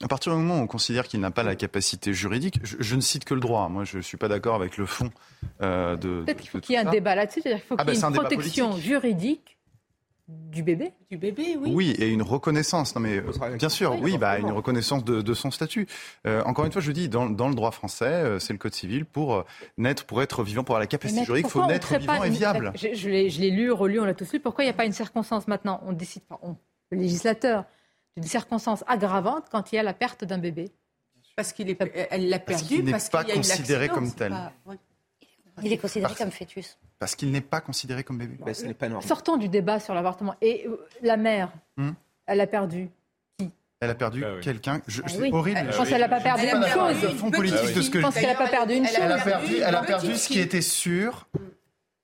[0.04, 3.02] À partir du moment où on considère qu'il n'a pas la capacité juridique, je, ne
[3.02, 3.70] cite que le droit.
[3.70, 5.10] Moi, je ne suis pas d'accord avec le fond
[5.62, 6.24] euh, de.
[6.24, 7.42] Peut-être qu'il faut qu'il y ait un débat là-dessus.
[7.42, 9.55] C'est-à-dire qu'il faut ah qu'il y ait ben, une protection juridique
[10.28, 11.72] du bébé Du bébé, oui.
[11.74, 12.96] Oui, et une reconnaissance.
[12.96, 13.22] Non, mais
[13.58, 15.88] bien sûr, oui, bah, une reconnaissance de, son statut.
[16.26, 18.74] Euh, encore une fois, je dis, dans, dans le droit français, euh, c'est le code
[18.74, 19.44] civil pour euh,
[19.78, 22.74] naître, pour être vivant, pour avoir la capacité juridique, il faut naître vivant et viable.
[22.76, 24.40] Je, je l'ai lu, relu, on l'a tous lu.
[24.40, 25.82] Pourquoi il n'y a pas une circonstance maintenant?
[25.86, 26.40] On décide pas,
[26.92, 27.66] le législateur,
[28.16, 30.72] d'une circonstance aggravante quand il y a la perte d'un bébé.
[31.36, 34.34] Parce qu'il est, elle l'a perdu, parce qu'il n'est pas considéré comme tel.
[35.64, 36.78] Il est considéré comme fœtus.
[37.00, 38.38] Parce qu'il n'est pas considéré comme bébé.
[38.40, 39.08] Bah, ce n'est pas normal.
[39.08, 40.36] Sortons du débat sur l'avortement.
[40.42, 41.92] Et euh, la mère, hmm
[42.28, 42.90] elle a perdu
[43.38, 43.52] qui?
[43.80, 44.82] Elle a perdu ah quelqu'un.
[44.88, 45.68] Ah c'est horrible.
[45.72, 47.16] Je pense qu'elle n'a pas perdu une chose.
[47.18, 48.98] Fond politique de ce que je pense qu'elle n'a pas perdu une chose.
[49.00, 51.28] Elle a perdu, elle a perdu ce qui était sûr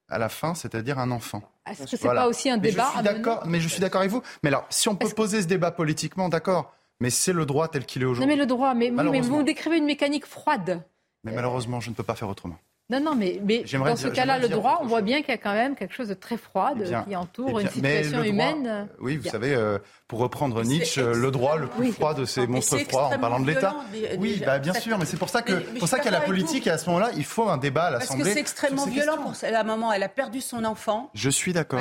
[0.10, 1.42] à la fin, c'est-à-dire un enfant.
[1.70, 4.02] Est-ce que c'est pas aussi un débat mais je suis d'accord, mais je suis d'accord
[4.02, 4.22] avec vous.
[4.44, 6.74] Mais alors, si on peut poser ce débat politiquement, d'accord.
[7.00, 8.28] Mais c'est le droit tel qu'il est aujourd'hui.
[8.28, 8.76] Non, mais le droit.
[8.76, 10.84] Mais, mais vous décrivez une mécanique froide.
[11.24, 12.60] Mais malheureusement, je ne peux pas faire autrement.
[12.92, 15.38] Non, non, mais, mais dans ce cas-là, le droit, on voit bien qu'il y a
[15.38, 18.68] quand même quelque chose de très froid eh qui entoure eh une situation humaine.
[18.68, 19.78] Euh, oui, vous savez, euh,
[20.10, 23.48] pour reprendre Nietzsche, le droit le plus froid de ces monstres froids en parlant de
[23.48, 23.78] l'État.
[24.20, 26.26] Oui, bah, bien sûr, mais c'est pour ça que pour ça qu'il y a la
[26.26, 28.24] politique et à ce moment-là, il faut un débat à l'Assemblée.
[28.24, 29.94] Parce que c'est extrêmement violent pour la maman.
[29.94, 31.10] Elle a perdu son enfant.
[31.14, 31.80] Je suis d'accord.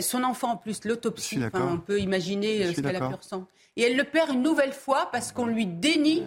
[0.00, 3.46] Son enfant, en plus, l'autopsie, on peut imaginer euh, ce qu'elle a pu ressentir.
[3.76, 6.24] Et elle le perd une nouvelle fois parce qu'on lui dénie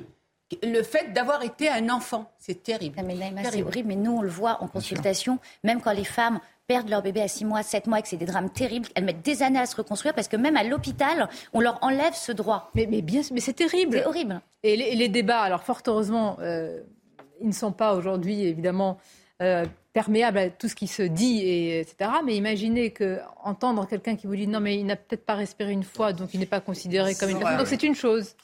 [0.63, 2.31] le fait d'avoir été un enfant.
[2.39, 3.01] C'est terrible.
[3.05, 3.15] mais
[3.51, 7.01] c'est horrible, mais nous, on le voit en consultation, même quand les femmes perdent leur
[7.01, 9.43] bébé à 6 mois, 7 mois, et que c'est des drames terribles, elles mettent des
[9.43, 12.71] années à se reconstruire parce que même à l'hôpital, on leur enlève ce droit.
[12.75, 13.97] Mais, mais bien, mais c'est terrible.
[13.97, 14.41] C'est horrible.
[14.63, 16.79] Et les, débats, alors fort heureusement, euh,
[17.41, 18.97] ils ne sont pas aujourd'hui, évidemment,
[19.41, 22.11] euh, perméable à tout ce qui se dit, et, etc.
[22.25, 25.71] Mais imaginez que entendre quelqu'un qui vous dit non, mais il n'a peut-être pas respiré
[25.71, 27.57] une fois, donc il n'est pas considéré comme une personne.
[27.57, 28.35] Donc c'est une chose.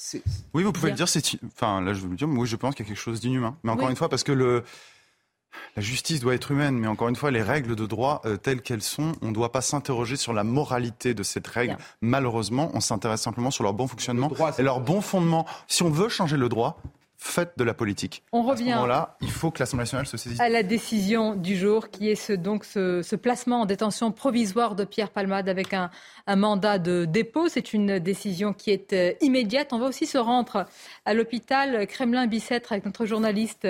[0.53, 1.07] Oui, vous pouvez le dire.
[1.07, 2.27] C'est, enfin, là, je veux le dire.
[2.27, 3.57] Moi, je pense qu'il y a quelque chose d'inhumain.
[3.63, 4.63] Mais encore une fois, parce que le
[5.75, 8.61] la justice doit être humaine, mais encore une fois, les règles de droit euh, telles
[8.61, 11.77] qu'elles sont, on ne doit pas s'interroger sur la moralité de cette règle.
[12.01, 15.45] Malheureusement, on s'intéresse simplement sur leur bon fonctionnement et leur bon fondement.
[15.67, 16.81] Si on veut changer le droit,
[17.17, 18.23] faites de la politique.
[18.31, 18.73] On revient.
[18.73, 20.39] À ce là il faut que l'Assemblée nationale se saisisse.
[20.39, 24.85] À la décision du jour, qui est ce, donc ce, placement en détention provisoire de
[24.85, 25.89] Pierre Palmade avec un,
[26.27, 27.47] mandat de dépôt.
[27.49, 29.73] C'est une décision qui est euh, immédiate.
[29.73, 30.65] On va aussi se rendre
[31.05, 33.67] à l'hôpital Kremlin-Bicêtre avec notre journaliste.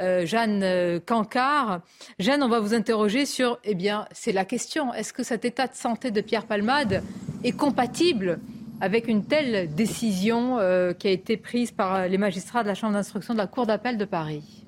[0.00, 1.80] Euh, Jeanne euh, Cancard.
[2.18, 4.92] Jeanne, on va vous interroger sur, eh bien, c'est la question.
[4.92, 7.04] Est-ce que cet état de santé de Pierre Palmade
[7.44, 8.40] est compatible
[8.80, 12.94] avec une telle décision euh, qui a été prise par les magistrats de la Chambre
[12.94, 14.63] d'instruction de la Cour d'appel de Paris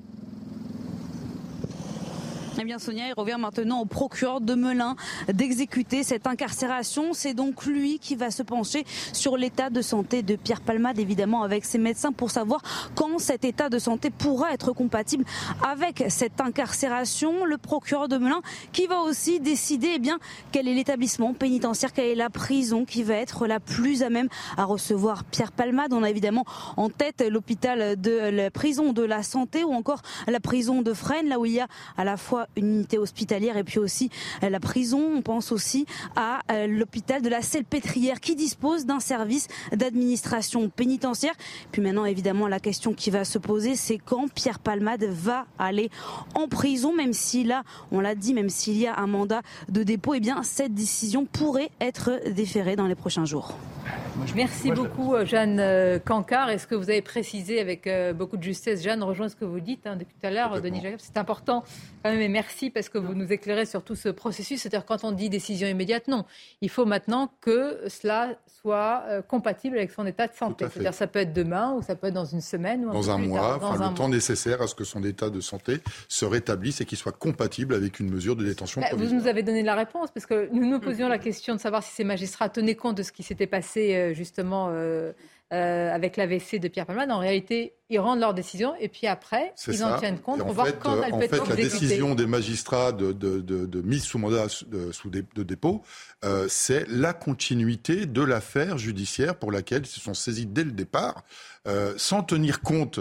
[2.58, 4.96] eh bien, Sonia, il revient maintenant au procureur de Melun
[5.28, 7.12] d'exécuter cette incarcération.
[7.12, 11.42] C'est donc lui qui va se pencher sur l'état de santé de Pierre Palmade, évidemment,
[11.42, 12.62] avec ses médecins pour savoir
[12.94, 15.24] quand cet état de santé pourra être compatible
[15.68, 17.44] avec cette incarcération.
[17.44, 18.40] Le procureur de Melun
[18.72, 20.18] qui va aussi décider, eh bien,
[20.50, 24.28] quel est l'établissement pénitentiaire, quelle est la prison qui va être la plus à même
[24.56, 25.92] à recevoir Pierre Palmade.
[25.92, 26.44] On a évidemment
[26.78, 31.28] en tête l'hôpital de la prison de la santé ou encore la prison de Fresnes,
[31.28, 34.10] là où il y a à la fois une unité hospitalière et puis aussi
[34.42, 35.00] la prison.
[35.16, 41.34] On pense aussi à l'hôpital de la Salpêtrière qui dispose d'un service d'administration pénitentiaire.
[41.72, 45.90] Puis maintenant, évidemment, la question qui va se poser, c'est quand Pierre Palmade va aller
[46.34, 49.82] en prison, même si là, on l'a dit, même s'il y a un mandat de
[49.82, 53.56] dépôt, eh bien, cette décision pourrait être déférée dans les prochains jours.
[54.34, 56.50] Merci beaucoup, euh, Jeanne euh, Cancard.
[56.50, 59.60] Est-ce que vous avez précisé avec euh, beaucoup de justesse, Jeanne, rejoint ce que vous
[59.60, 60.98] dites hein, depuis tout à l'heure, Denis Jacob.
[61.02, 61.64] C'est important
[62.02, 64.60] quand même et merci parce que vous nous éclairez sur tout ce processus.
[64.60, 66.24] C'est-à-dire quand on dit décision immédiate, non.
[66.60, 70.66] Il faut maintenant que cela soit compatible avec son état de santé.
[70.68, 73.18] C'est-à-dire ça peut être demain ou ça peut être dans une semaine ou dans un,
[73.18, 76.84] mois, enfin, le temps nécessaire à ce que son état de santé se rétablisse et
[76.84, 80.10] qu'il soit compatible avec une mesure de détention bah, Vous nous avez donné la réponse
[80.10, 83.02] parce que nous nous posions la question de savoir si ces magistrats tenaient compte de
[83.02, 85.12] ce qui s'était passé euh, justement euh,
[85.52, 87.10] euh, avec l'AVC de Pierre Palmade.
[87.10, 90.76] En réalité, ils rendent leur décision et puis après, ils en tiennent compte pour voir
[90.80, 95.42] quand elle peut fait, être la décision des magistrats de, mise sous mandat sous de
[95.44, 95.82] dépôt,
[96.48, 101.22] c'est la continuité de l'affaire judiciaire pour laquelle ils se sont saisis dès le départ,
[101.96, 102.98] sans tenir compte,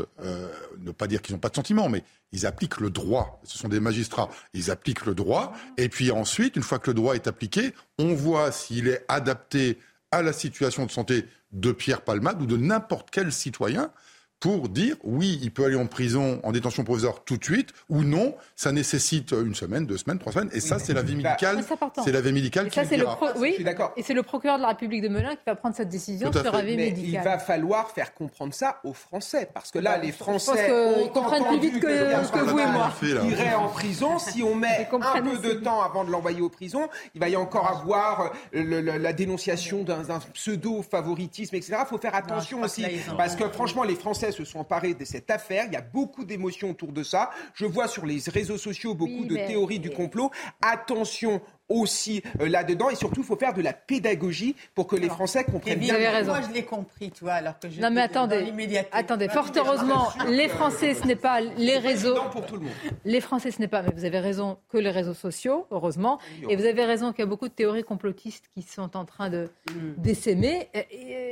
[0.80, 3.40] ne pas dire qu'ils n'ont pas de sentiment, mais ils appliquent le droit.
[3.44, 4.30] Ce sont des magistrats.
[4.54, 5.54] Ils appliquent le droit.
[5.78, 9.80] Et puis ensuite, une fois que le droit est appliqué, on voit s'il est adapté
[10.12, 13.92] à la situation de santé de Pierre Palmade ou de n'importe quel citoyen
[14.40, 18.04] pour dire oui, il peut aller en prison, en détention provisoire tout de suite, ou
[18.04, 21.64] non, ça nécessite une semaine, deux semaines, trois semaines, et ça, c'est la vie médicale.
[22.04, 23.06] C'est la vie médicale qui le
[23.40, 23.58] Oui,
[23.98, 26.52] et c'est le procureur de la République de Melun qui va prendre cette décision sur
[26.52, 27.22] la vie médicale.
[27.22, 30.70] Il va falloir faire comprendre ça aux Français, parce que là, les Français
[31.04, 32.94] ils comprennent plus vite que, vous et moi.
[33.02, 36.50] Ils iraient en prison si on met un peu de temps avant de l'envoyer en
[36.50, 36.88] prison.
[37.14, 41.78] Il va y encore avoir euh, la dénonciation d'un pseudo favoritisme, etc.
[41.82, 42.86] Il faut faire attention aussi,
[43.18, 45.66] parce que franchement, les Français se sont emparés de cette affaire.
[45.68, 47.30] Il y a beaucoup d'émotions autour de ça.
[47.54, 50.32] Je vois sur les réseaux sociaux beaucoup de théories du complot.
[50.62, 55.10] Attention aussi euh, là-dedans et surtout il faut faire de la pédagogie pour que les
[55.10, 55.96] Français comprennent bien.
[55.96, 56.32] raison.
[56.32, 58.52] Moi je l'ai compris, tu vois, alors que je Non mais attendez,
[58.92, 62.16] attendez, fort heureusement, les Français ce n'est pas les réseaux.
[62.32, 62.74] Pour tout le monde.
[63.04, 66.56] Les Français ce n'est pas, mais vous avez raison, que les réseaux sociaux, heureusement, et
[66.56, 69.50] vous avez raison qu'il y a beaucoup de théories complotistes qui sont en train de
[69.70, 69.94] mm.
[69.98, 70.70] d'essaimer.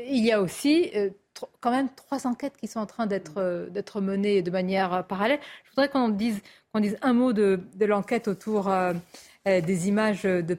[0.08, 1.10] Il y a aussi euh,
[1.60, 5.39] quand même trois enquêtes qui sont en train d'être euh, d'être menées de manière parallèle.
[5.65, 6.41] Je voudrais qu'on dise
[6.74, 8.93] qu'on dise un mot de, de l'enquête autour euh,
[9.45, 10.58] des images de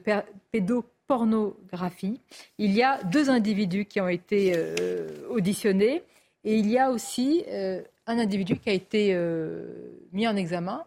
[0.51, 2.21] pédopornographie.
[2.57, 6.03] Il y a deux individus qui ont été euh, auditionnés
[6.43, 9.17] et il y a aussi euh, un individu qui a été
[10.11, 10.85] mis en examen,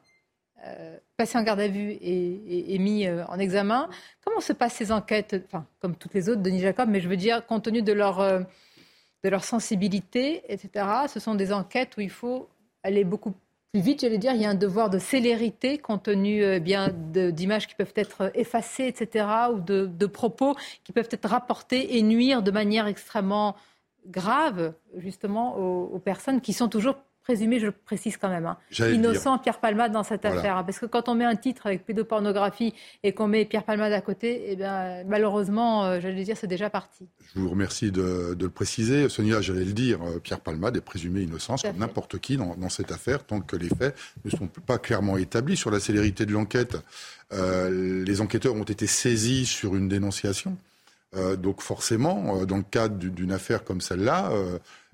[1.16, 3.90] passé en garde à vue et, mis en examen.
[4.24, 7.16] Comment se passent ces enquêtes Enfin, comme toutes les autres, Denis Jacob, mais je veux
[7.16, 8.18] dire, compte tenu de leur,
[9.24, 12.48] de leur sensibilité, etc., ce sont des enquêtes où il faut
[12.84, 16.42] aller beaucoup plus vite, j'allais dire, il y a un devoir de célérité compte tenu
[16.42, 21.98] euh, bien d'images qui peuvent être effacées, etc., ou de, propos qui peuvent être rapportés
[21.98, 23.57] et nuire de manière extrêmement
[24.07, 26.96] grave, justement, aux personnes qui sont toujours
[27.28, 28.56] présumé, je le précise quand même, hein,
[28.90, 30.56] innocent Pierre Palmade dans cette affaire.
[30.56, 33.92] Hein, parce que quand on met un titre avec pédopornographie et qu'on met Pierre Palmade
[33.92, 37.06] à côté, eh bien, malheureusement, euh, j'allais dire, c'est déjà parti.
[37.34, 39.10] Je vous remercie de, le préciser.
[39.10, 42.92] Sonia, j'allais le dire, euh, Pierre Palmade est présumé innocent, comme n'importe qui dans, cette
[42.92, 46.78] affaire, tant que les faits ne sont pas clairement établis sur la célérité de l'enquête.
[47.34, 50.56] Euh, les enquêteurs ont été saisis sur une dénonciation.
[51.38, 54.31] Donc forcément, dans le cadre d'une affaire comme celle-là,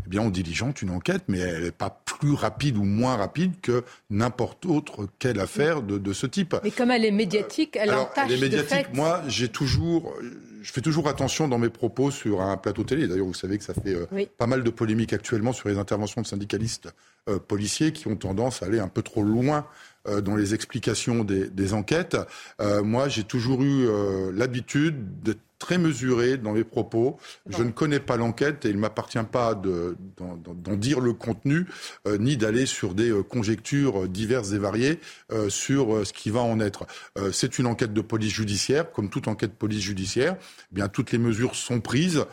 [0.06, 3.52] eh bien, on diligente une enquête, mais elle n'est pas plus rapide ou moins rapide
[3.62, 6.56] que n'importe autre quelle affaire de, ce type.
[6.62, 8.92] Mais comme elle est médiatique, elle Alors, elle est médiatique.
[8.92, 10.14] Moi, j'ai toujours,
[10.62, 13.08] je fais toujours attention dans mes propos sur un plateau télé.
[13.08, 16.20] D'ailleurs, vous savez que ça fait euh, pas mal de polémiques actuellement sur les interventions
[16.20, 16.88] de syndicalistes
[17.30, 19.66] euh, policiers qui ont tendance à aller un peu trop loin
[20.06, 22.16] euh, dans les explications des, des enquêtes.
[22.60, 23.86] moi, j'ai toujours eu
[24.32, 27.18] l'habitude d'être très mesuré dans mes propos.
[27.48, 31.66] Je ne connais pas l'enquête et il ne m'appartient pas d'en dire le contenu,
[32.06, 35.00] euh, ni d'aller sur des euh, conjectures diverses et variées
[35.32, 36.86] euh, sur ce qui va en être.
[37.32, 40.36] C'est une enquête de police judiciaire, comme toute enquête de police judiciaire.
[40.72, 42.24] Eh bien, toutes les mesures sont prises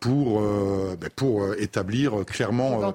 [0.00, 2.92] pour, ben, pour établir clairement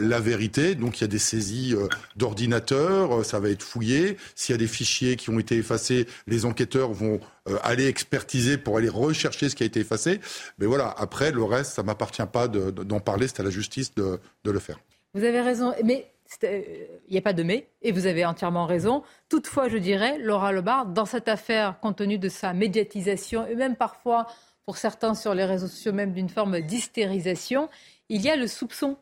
[0.00, 0.74] la vérité.
[0.74, 1.74] Donc, il y a des saisies
[2.16, 4.16] d'ordinateurs, ça va être fouillé.
[4.34, 8.58] S'il y a des fichiers qui ont été effacés, les enquêteurs vont euh, aller expertiser
[8.58, 10.20] pour aller rechercher ce qui a été effacé.
[10.58, 13.94] Mais voilà, après, le reste, ça ne m'appartient pas d'en parler, c'est à la justice
[13.94, 14.78] de, le faire.
[15.14, 16.06] Vous avez raison, mais
[16.44, 16.62] euh,
[17.08, 19.02] il n'y a pas de mais, et vous avez entièrement raison.
[19.28, 23.76] Toutefois, je dirais, Laura Lebar, dans cette affaire, compte tenu de sa médiatisation, et même
[23.76, 24.26] parfois,
[24.64, 27.68] pour certains sur les réseaux sociaux, même d'une forme d'hystérisation,
[28.08, 28.96] il y a le soupçon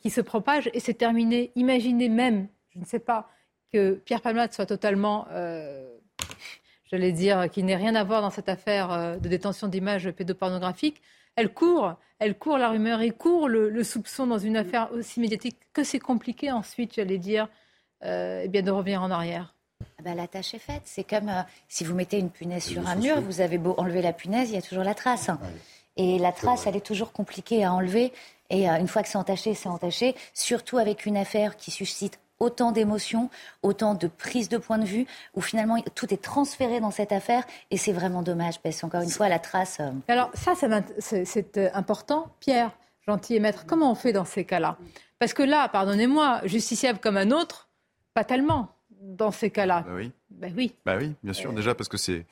[0.00, 1.52] qui se propage et c'est terminé.
[1.54, 3.28] Imaginez même, je ne sais pas,
[3.72, 5.88] que Pierre Palmade soit totalement, euh,
[6.92, 11.00] j'allais dire, qu'il n'ait rien à voir dans cette affaire euh, de détention d'images pédopornographiques,
[11.34, 15.56] elle court, elle court la rumeur et court le, soupçon dans une affaire aussi médiatique
[15.72, 17.48] que c'est compliqué ensuite, j'allais dire,
[18.04, 19.54] euh, eh bien de revenir en arrière.
[19.98, 20.82] Ah bah, la tâche est faite.
[20.84, 21.32] C'est comme
[21.68, 24.54] si vous mettez une punaise sur un mur, vous avez beau enlever la punaise, il
[24.54, 25.30] y a toujours la trace.
[25.96, 28.12] Et la trace, elle est toujours compliquée à enlever.
[28.50, 30.14] Et une fois que c'est entaché, c'est entaché.
[30.34, 33.30] Surtout avec une affaire qui suscite autant d'émotions,
[33.62, 37.44] autant de prises de point de vue, où finalement tout est transféré dans cette affaire,
[37.70, 39.78] et c'est vraiment dommage, parce qu'encore une fois, la trace...
[39.80, 42.28] Euh, Alors ça, c'est euh, important.
[42.40, 42.72] Pierre,
[43.06, 44.76] gentil et maître, comment on fait dans ces cas-là?
[45.18, 47.68] Parce que là, pardonnez-moi, justiciable comme un autre,
[48.12, 49.84] pas tellement dans ces cas-là.
[49.86, 50.12] Bah oui.
[50.30, 50.74] Bah oui.
[50.84, 51.52] Bah oui, bien sûr.
[51.52, 52.26] Déjà parce que c'est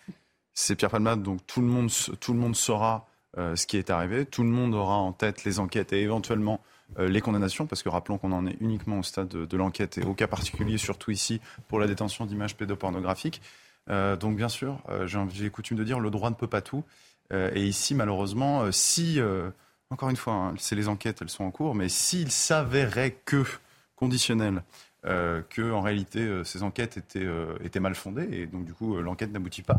[0.52, 3.06] c'est Pierre Palmade, donc tout le monde tout le monde saura
[3.38, 6.54] euh, ce qui est arrivé, tout le monde aura en tête les enquêtes et éventuellement
[6.54, 10.02] euh, les condamnations, parce que rappelons qu'on en est uniquement au stade de, l'enquête et
[10.02, 13.40] au cas particulier, surtout ici, pour la détention d'images pédopornographiques.
[13.88, 16.84] Euh, donc bien sûr, euh, j'ai coutume de dire, le droit ne peut pas tout.
[17.32, 19.20] et ici, malheureusement, si,
[19.90, 23.44] encore une fois, hein, c'est les enquêtes, elles sont en cours, mais s'il s'avérait que,
[23.94, 24.64] conditionnel,
[25.04, 27.28] que en réalité ces enquêtes étaient,
[27.62, 29.78] étaient mal fondées, et donc du coup l'enquête n'aboutit pas,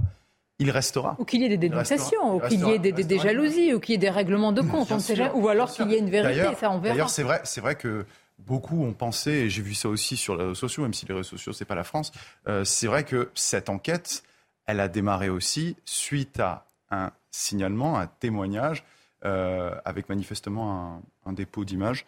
[0.61, 1.15] il restera.
[1.17, 3.95] Ou qu'il y ait des dénonciations, ou qu'il y ait des, jalousies, ou qu'il y
[3.95, 4.91] ait des règlements de compte,
[5.33, 6.93] ou alors qu'il y ait une vérité, ça on verra.
[6.93, 8.05] D'ailleurs, c'est vrai, c'est vrai que
[8.37, 11.13] beaucoup ont pensé, et j'ai vu ça aussi sur les réseaux sociaux, même si les
[11.13, 12.11] réseaux sociaux, c'est pas la France,
[12.47, 14.23] euh, c'est vrai que cette enquête,
[14.67, 18.83] elle a démarré aussi suite à un signalement, un témoignage,
[19.25, 22.05] euh, avec manifestement un, dépôt d'image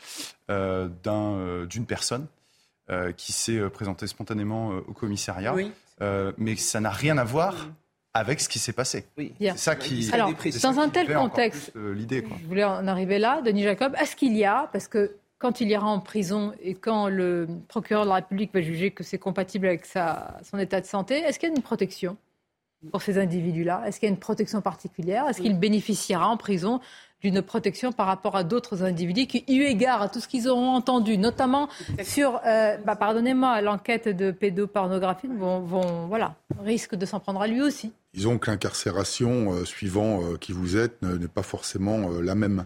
[0.49, 0.87] euh,
[1.65, 2.27] d'une personne
[3.17, 5.55] qui s'est présentée spontanément au commissariat.
[6.37, 7.55] mais ça n'a rien à voir
[8.13, 9.05] avec ce qui s'est passé.
[9.17, 9.33] Oui.
[9.39, 10.09] C'est ça qui.
[10.13, 12.25] Alors, dans un tel contexte, euh, l'idée.
[12.41, 13.95] Je voulais en arriver là, Denis Jacob.
[13.99, 18.03] Est-ce qu'il y a, parce que quand il ira en prison et quand le procureur
[18.03, 21.37] de la République va juger que c'est compatible avec sa, son état de santé, est-ce
[21.39, 22.15] qu'il y a une protection
[22.91, 23.83] pour ces individus-là?
[23.85, 25.27] Est-ce qu'il y a une protection particulière?
[25.27, 26.79] Est-ce qu'il bénéficiera en prison
[27.23, 30.71] d'une protection par rapport à d'autres individus qui, eu égard à tout ce qu'ils auront
[30.71, 31.69] entendu, notamment
[32.03, 37.47] sur, euh, bah, pardonnez-moi, l'enquête de pédopornographie, vont, vont, voilà, risque de s'en prendre à
[37.47, 37.93] lui aussi.
[38.13, 42.65] Disons que l'incarcération, euh, suivant euh, qui vous êtes, n'est pas forcément la même.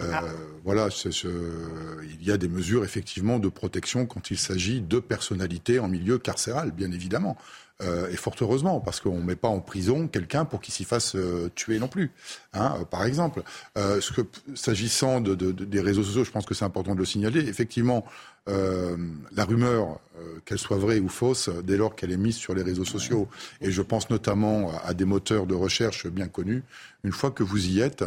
[0.00, 0.22] Ah.
[0.64, 5.88] Voilà, il y a des mesures effectivement de protection quand il s'agit de personnalités en
[5.88, 7.36] milieu carcéral, bien évidemment.
[7.80, 10.84] Euh, et fort heureusement, parce qu'on ne met pas en prison quelqu'un pour qu'il s'y
[10.84, 12.10] fasse euh, tuer non plus.
[12.52, 13.42] Hein, euh, par exemple,
[13.76, 14.22] ce que,
[14.56, 17.48] s'agissant de, de, des réseaux sociaux, je pense que c'est important de le signaler.
[17.48, 18.04] Effectivement,
[18.46, 20.00] la rumeur,
[20.46, 23.28] qu'elle soit vraie ou fausse, dès lors qu'elle est mise sur les réseaux sociaux,
[23.60, 26.62] et je pense notamment à, des moteurs de recherche bien connus,
[27.04, 28.04] une fois que vous y êtes,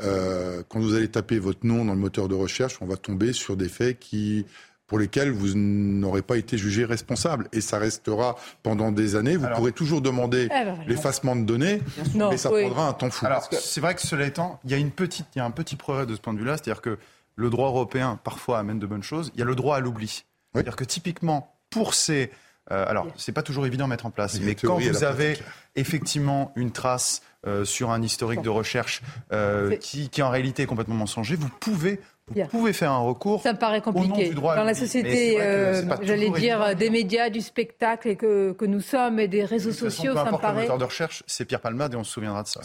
[0.00, 3.56] quand vous allez taper votre nom dans le moteur de recherche, on va tomber sur
[3.56, 4.46] des faits qui
[4.86, 7.48] pour lesquels vous n'aurez pas été jugé responsable.
[7.52, 9.36] Et ça restera pendant des années.
[9.36, 11.80] Vous pourrez toujours demander eh ben, l'effacement de données,
[12.14, 13.26] mais ça prendra un temps fou.
[13.26, 15.50] Alors, c'est vrai que cela étant, il y a, une petite, il y a un
[15.50, 16.98] petit progrès de ce point de vue-là, c'est-à-dire que
[17.36, 19.30] le droit européen, parfois, amène de bonnes choses.
[19.34, 20.24] Il y a le droit à l'oubli.
[20.52, 22.30] C'est-à-dire que typiquement, pour ces...
[22.70, 25.36] Euh, alors, c'est pas toujours évident à mettre en place, mais quand vous avez
[25.76, 30.66] effectivement une trace euh, sur un historique de recherche euh, qui, qui, en réalité est
[30.66, 32.00] complètement mensonger, vous pouvez
[32.32, 33.42] vous pouvez faire un recours.
[33.42, 34.30] Ça me paraît compliqué.
[34.30, 39.20] Dans la société, euh, j'allais dire, des médias, du spectacle et que, que nous sommes
[39.20, 40.54] et des réseaux sociaux, ça me paraît.
[40.54, 42.60] Le moteur de recherche, c'est Pierre Palmade et on se souviendra de ça.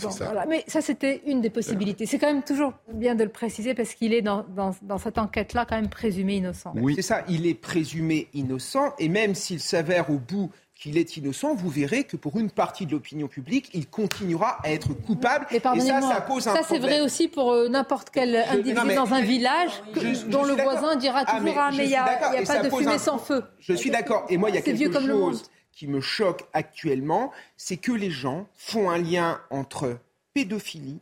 [0.47, 2.05] Mais ça, c'était une des possibilités.
[2.05, 5.17] C'est quand même toujours bien de le préciser parce qu'il est dans, dans, dans cette
[5.17, 6.73] enquête-là quand même présumé innocent.
[6.75, 7.23] Oui, c'est ça.
[7.27, 12.05] Il est présumé innocent et même s'il s'avère au bout qu'il est innocent, vous verrez
[12.05, 15.45] que pour une partie de l'opinion publique, il continuera à être coupable.
[15.51, 19.13] Et, ça, ça pose un Ça, c'est vrai aussi pour euh, n'importe quel individu dans
[19.13, 19.71] un village
[20.27, 22.05] dont le voisin dira ah, toujours Ah, mais il n'y a,
[22.45, 23.43] pas de fumée sans feu.
[23.59, 24.25] Je suis d'accord.
[24.29, 28.47] Et moi, il y a quelque chose qui me choque actuellement, c'est que les gens
[28.55, 29.97] font un lien entre
[30.33, 30.99] pédophilie,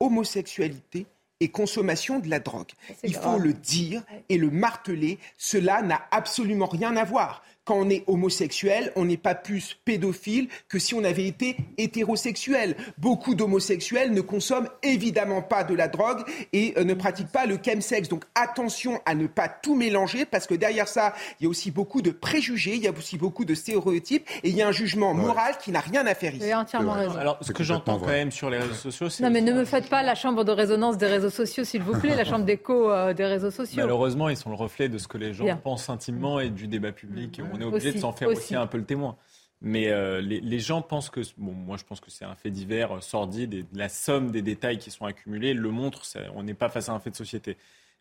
[0.00, 1.06] homosexualité
[1.40, 2.70] et consommation de la drogue.
[3.04, 7.90] Il faut le dire et le marteler, cela n'a absolument rien à voir quand on
[7.90, 12.76] est homosexuel, on n'est pas plus pédophile que si on avait été hétérosexuel.
[12.96, 17.58] Beaucoup d'homosexuels ne consomment évidemment pas de la drogue et euh, ne pratiquent pas le
[17.62, 18.08] chemsex.
[18.08, 21.70] Donc attention à ne pas tout mélanger parce que derrière ça, il y a aussi
[21.70, 24.72] beaucoup de préjugés, il y a aussi beaucoup de stéréotypes et il y a un
[24.72, 26.54] jugement moral qui n'a rien à faire ici.
[26.54, 27.16] entièrement raison.
[27.16, 29.22] Alors ce que j'entends quand même sur les réseaux sociaux, c'est...
[29.22, 32.00] Non mais ne me faites pas la chambre de résonance des réseaux sociaux, s'il vous
[32.00, 33.82] plaît, la chambre d'écho euh, des réseaux sociaux.
[33.82, 36.92] Malheureusement, ils sont le reflet de ce que les gens pensent intimement et du débat
[36.92, 38.54] public on est obligé de s'en faire aussi.
[38.54, 39.16] un peu le témoin.
[39.60, 42.96] Mais euh, les, gens pensent que, bon, moi je pense que c'est un fait divers
[42.96, 46.02] euh, sordide et la somme des détails qui sont accumulés le montre.
[46.34, 47.56] On n'est pas face à un fait de société.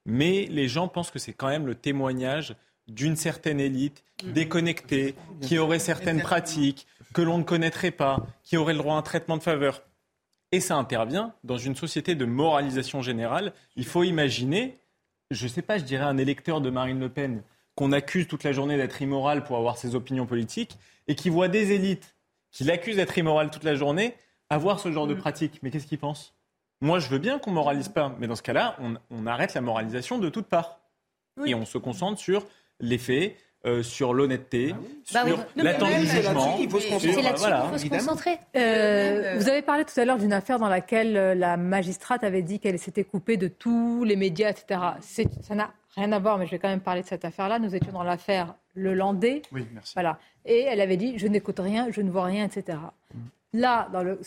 [0.05, 2.55] Mais les gens pensent que c'est quand même le témoignage
[2.87, 8.73] d'une certaine élite, déconnectée, qui aurait certaines pratiques que l'on ne connaîtrait pas, qui aurait
[8.73, 9.83] le droit à un traitement de faveur.
[10.51, 13.51] Et ça intervient dans une société de moralisation générale.
[13.75, 14.79] Il faut imaginer,
[15.31, 17.43] je ne sais pas, je dirais un électeur de Marine Le Pen
[17.77, 21.47] qu'on accuse toute la journée d'être immoral pour avoir ses opinions politiques et qui voit
[21.47, 22.15] des élites
[22.51, 24.15] qui l'accusent d'être immoral toute la journée
[24.49, 25.19] avoir ce genre de mm.
[25.19, 25.59] pratique.
[25.61, 26.33] Mais qu'est-ce qu'il pense
[26.81, 28.77] Moi, je veux bien qu'on moralise pas, mais dans ce cas-là,
[29.11, 30.79] on, arrête la moralisation de toutes parts.
[31.45, 32.47] Et on se concentre sur
[32.79, 33.35] les faits,
[33.67, 34.73] euh, sur l'honnêteté,
[35.13, 36.57] ah sur l'attente du jugement.
[36.59, 38.39] Il faut se concentrer.
[38.55, 42.41] Euh, vous avez parlé tout à l'heure d'une affaire dans laquelle euh, la magistrate avait
[42.41, 44.79] dit qu'elle s'était coupée de tous les médias, etc.
[45.43, 47.59] Ça n'a rien à voir, mais je vais quand même parler de cette affaire-là.
[47.59, 49.41] Nous étions dans l'affaire Le Landais.
[49.51, 49.93] Oui, merci.
[49.95, 50.19] Voilà.
[50.45, 52.77] Et elle avait dit Je n'écoute rien, je ne vois rien, etc.
[53.13, 53.19] Mm.
[53.53, 54.19] Là, dans le,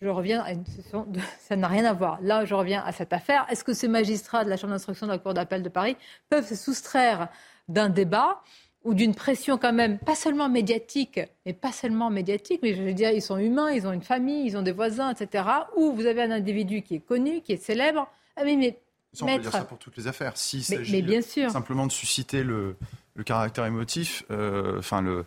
[0.00, 2.18] je reviens à une situation de, ça n'a rien à voir.
[2.22, 3.46] Là, je reviens à cette affaire.
[3.50, 5.96] Est-ce que ces magistrats de la Chambre d'instruction de la Cour d'appel de Paris
[6.28, 7.28] peuvent se soustraire
[7.68, 8.42] d'un débat
[8.84, 12.94] ou d'une pression quand même, pas seulement médiatique, mais pas seulement médiatique, mais je veux
[12.94, 15.44] dire, ils sont humains, ils ont une famille, ils ont des voisins, etc.,
[15.76, 18.08] où vous avez un individu qui est connu, qui est célèbre.
[18.34, 18.76] Ah mais,
[19.20, 20.36] on peut dire ça pour toutes les affaires.
[20.36, 21.50] S'il s'agit sûr.
[21.50, 22.76] simplement de susciter le,
[23.14, 25.24] le caractère émotif, euh, enfin le,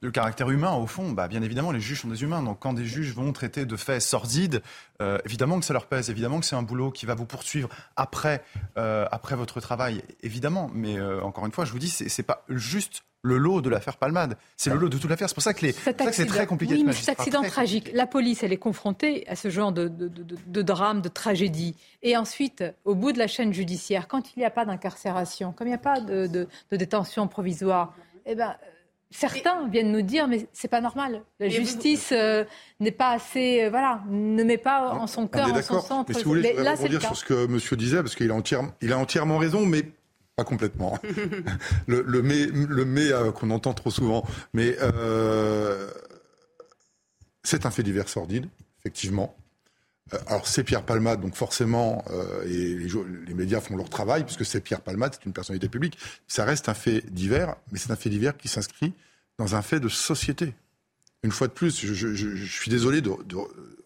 [0.00, 2.42] le caractère humain, au fond, bah, bien évidemment, les juges sont des humains.
[2.42, 4.62] Donc, quand des juges vont traiter de faits sordides,
[5.02, 6.08] euh, évidemment que ça leur pèse.
[6.08, 8.42] Évidemment que c'est un boulot qui va vous poursuivre après,
[8.78, 10.02] euh, après votre travail.
[10.22, 10.70] Évidemment.
[10.72, 13.98] Mais euh, encore une fois, je vous dis, c'est, pas juste le lot de l'affaire
[13.98, 14.38] Palmade.
[14.56, 15.28] C'est le lot de toute l'affaire.
[15.28, 16.74] C'est pour ça que, les, c'est très compliqué.
[16.74, 20.08] Oui, mais cet accident tragique, la police, elle est confrontée à ce genre de, de,
[20.08, 21.76] de, de, drame, de tragédie.
[22.02, 25.66] Et ensuite, au bout de la chaîne judiciaire, quand il n'y a pas d'incarcération, comme
[25.66, 28.56] il n'y a pas de, détention provisoire, eh ben,
[29.10, 31.22] Certains viennent nous dire, mais c'est pas normal.
[31.38, 32.44] La justice euh,
[32.80, 36.10] n'est pas assez, euh, voilà, ne met pas en son cœur, en son centre.
[36.10, 38.34] Mais si vous voulez, je là, rebondir sur ce que Monsieur disait, parce qu'il a
[38.34, 39.84] entièrement, il a entièrement raison, mais
[40.34, 40.98] pas complètement.
[41.86, 44.76] le, le mais, le mais euh, qu'on entend trop souvent, mais
[47.44, 48.48] c'est un fait divers sordide,
[48.80, 49.36] effectivement.
[50.14, 52.76] Euh, alors c'est Pierre Palmade, donc forcément, euh, et
[53.26, 55.98] les, médias font leur travail, puisque c'est Pierre Palmade, c'est une personnalité publique.
[56.28, 58.92] Ça reste un fait divers, mais c'est un fait divers qui s'inscrit
[59.38, 60.54] dans un fait de société.
[61.22, 63.10] Une fois de plus, je, suis désolé de,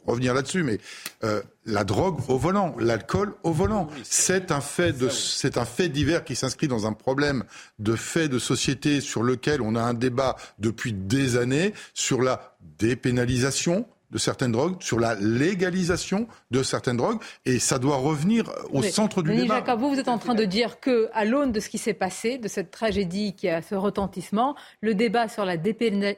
[0.06, 0.78] revenir là-dessus, mais
[1.24, 5.88] euh, la drogue au volant, l'alcool au volant, c'est un fait de, c'est un fait
[5.88, 7.44] divers qui s'inscrit dans un problème
[7.78, 12.56] de fait de société sur lequel on a un débat depuis des années sur la
[12.78, 18.82] dépénalisation de certaines drogues, sur la légalisation de certaines drogues, et ça doit revenir au
[18.82, 19.56] centre du débat.
[19.56, 21.94] Jacob, vous, vous êtes en train de dire que, à l'aune de ce qui s'est
[21.94, 26.16] passé, de cette tragédie qui a ce retentissement, le débat sur la dépénalisation,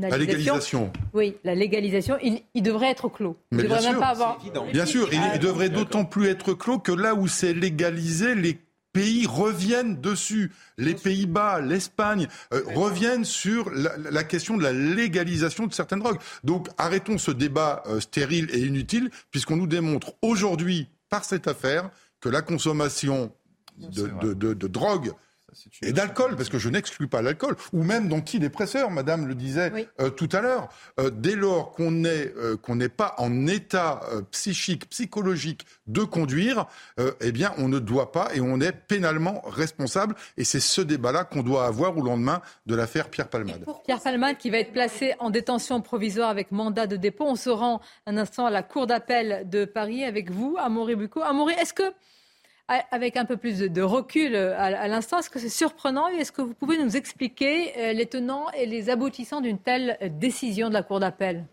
[0.00, 3.36] la légalisation, oui, la légalisation, il, devrait être clos.
[3.52, 4.00] Mais bien sûr,
[4.72, 8.58] bien sûr, il, il devrait d'autant plus être clos que là où c'est légalisé, les
[8.94, 10.52] pays reviennent dessus.
[10.78, 16.20] Les Pays-Bas, l'Espagne euh, reviennent sur la, question de la légalisation de certaines drogues.
[16.44, 21.90] Donc arrêtons ce débat euh, stérile et inutile, puisqu'on nous démontre aujourd'hui, par cette affaire,
[22.20, 23.32] que la consommation
[23.76, 25.12] de, de, de drogue
[25.82, 30.10] et d'alcool, parce que je n'exclus pas l'alcool, ou même d'antidépresseurs, Madame le disait euh,
[30.10, 30.68] tout à l'heure.
[31.00, 34.00] Euh, dès lors qu'on n'est euh, qu'on n'est pas en état
[34.30, 36.66] psychique, psychologique de conduire,
[37.20, 40.14] eh bien, on ne doit pas et on est pénalement responsable.
[40.36, 43.64] Et c'est ce débat-là qu'on doit avoir au lendemain de l'affaire Pierre Palmade.
[43.84, 47.24] Pierre Palmade qui va être placé en détention provisoire avec mandat de dépôt.
[47.26, 51.22] On se rend un instant à la cour d'appel de Paris avec vous, Amaury Bucco.
[51.22, 51.92] Amaury, est-ce que
[52.68, 56.32] avec un peu plus de, recul euh, à, l'instant, est-ce que c'est surprenant et est-ce
[56.32, 60.74] que vous pouvez nous expliquer euh, les tenants et les aboutissants d'une telle décision de
[60.74, 61.44] la Cour d'appel?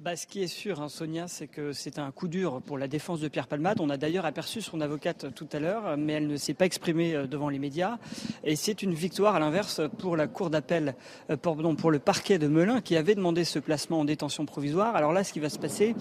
[0.00, 2.88] Bah, ce qui est sûr, hein, Sonia, c'est que c'est un coup dur pour la
[2.88, 3.80] défense de Pierre Palmade.
[3.80, 7.14] On a d'ailleurs aperçu son avocate tout à l'heure, mais elle ne s'est pas exprimée
[7.14, 7.98] euh, devant les médias.
[8.42, 10.94] Et c'est une victoire, à l'inverse, pour la cour d'appel,
[11.28, 14.96] euh, pour le parquet de Melun, qui avait demandé ce placement en détention provisoire.
[14.96, 15.94] Alors là, ce qui va se passer,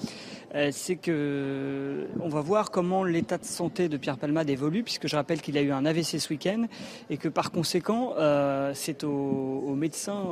[0.56, 5.10] euh, c'est que on va voir comment l'état de santé de Pierre Palmade évolue, puisque
[5.10, 6.68] je rappelle qu'il a eu un AVC ce week-end,
[7.10, 8.14] et que par conséquent,
[8.74, 10.24] c'est au, médecin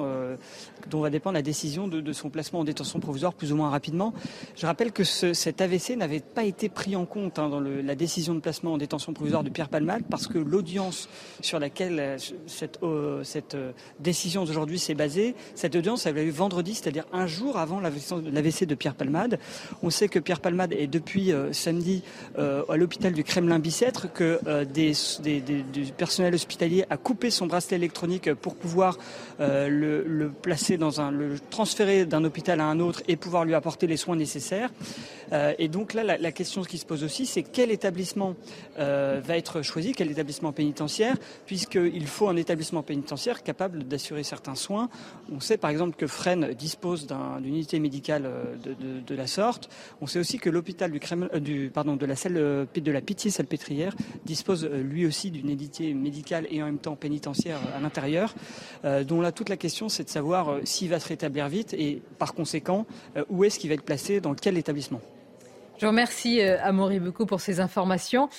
[0.90, 4.14] dont va dépendre la décision de, de son placement en détention provisoire, plus ou rapidement.
[4.56, 8.36] Je rappelle que cet AVC n'avait pas été pris en compte hein, dans la décision
[8.36, 11.10] de placement en détention provisoire de Pierre Palmade parce que l'audience
[11.42, 16.76] sur laquelle euh, cette, euh, euh, décision d'aujourd'hui s'est basée, cette audience avait eu vendredi,
[16.76, 19.40] c'est-à-dire un jour avant l'AVC de Pierre Palmade.
[19.84, 22.04] On sait que Pierre Palmade est depuis samedi
[22.38, 24.94] à l'hôpital du Kremlin-Bicêtre, que des,
[25.42, 28.98] du personnel hospitalier a coupé son bracelet électronique pour pouvoir
[29.40, 33.56] le, le, placer dans un, le transférer d'un hôpital à un autre et pouvoir lui
[33.56, 34.70] apporter les soins nécessaires.
[35.32, 38.36] Et donc là, la, question qui se pose aussi, c'est quel établissement
[38.78, 41.16] va être choisi, quel établissement pénitentiaire,
[41.46, 44.90] puisqu'il faut un établissement pénitentiaire capable d'assurer certains soins.
[45.32, 48.30] On sait par exemple que Fresnes dispose d'une unité médicale
[48.64, 49.70] de, la sorte.
[50.02, 51.00] On sait aussi que l'hôpital du,
[51.42, 56.48] du, pardon, de la salle de la Pitié Salpêtrière dispose lui aussi d'une unité médicale
[56.50, 58.36] et en même temps pénitentiaire à l'intérieur,
[58.84, 62.34] dont là toute la question c'est de savoir s'il va se rétablir vite et par
[62.34, 62.86] conséquent
[63.30, 65.02] où est-ce qu'il va être placé, dans quel établissement.
[65.78, 68.30] Je vous remercie, Amaury, beaucoup pour ces informations.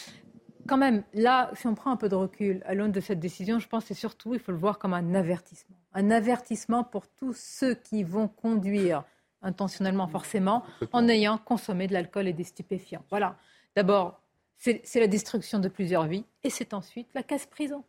[0.66, 3.60] Quand même, là, si on prend un peu de recul à l'aune de cette décision,
[3.60, 5.76] je pense que surtout, il faut le voir comme un avertissement.
[5.94, 9.04] Un avertissement pour tous ceux qui vont conduire
[9.40, 13.04] intentionnellement, forcément, en ayant consommé de l'alcool et des stupéfiants.
[13.08, 13.36] Voilà.
[13.76, 14.20] D'abord,
[14.56, 17.84] c'est la destruction de plusieurs vies et c'est ensuite la casse-prison.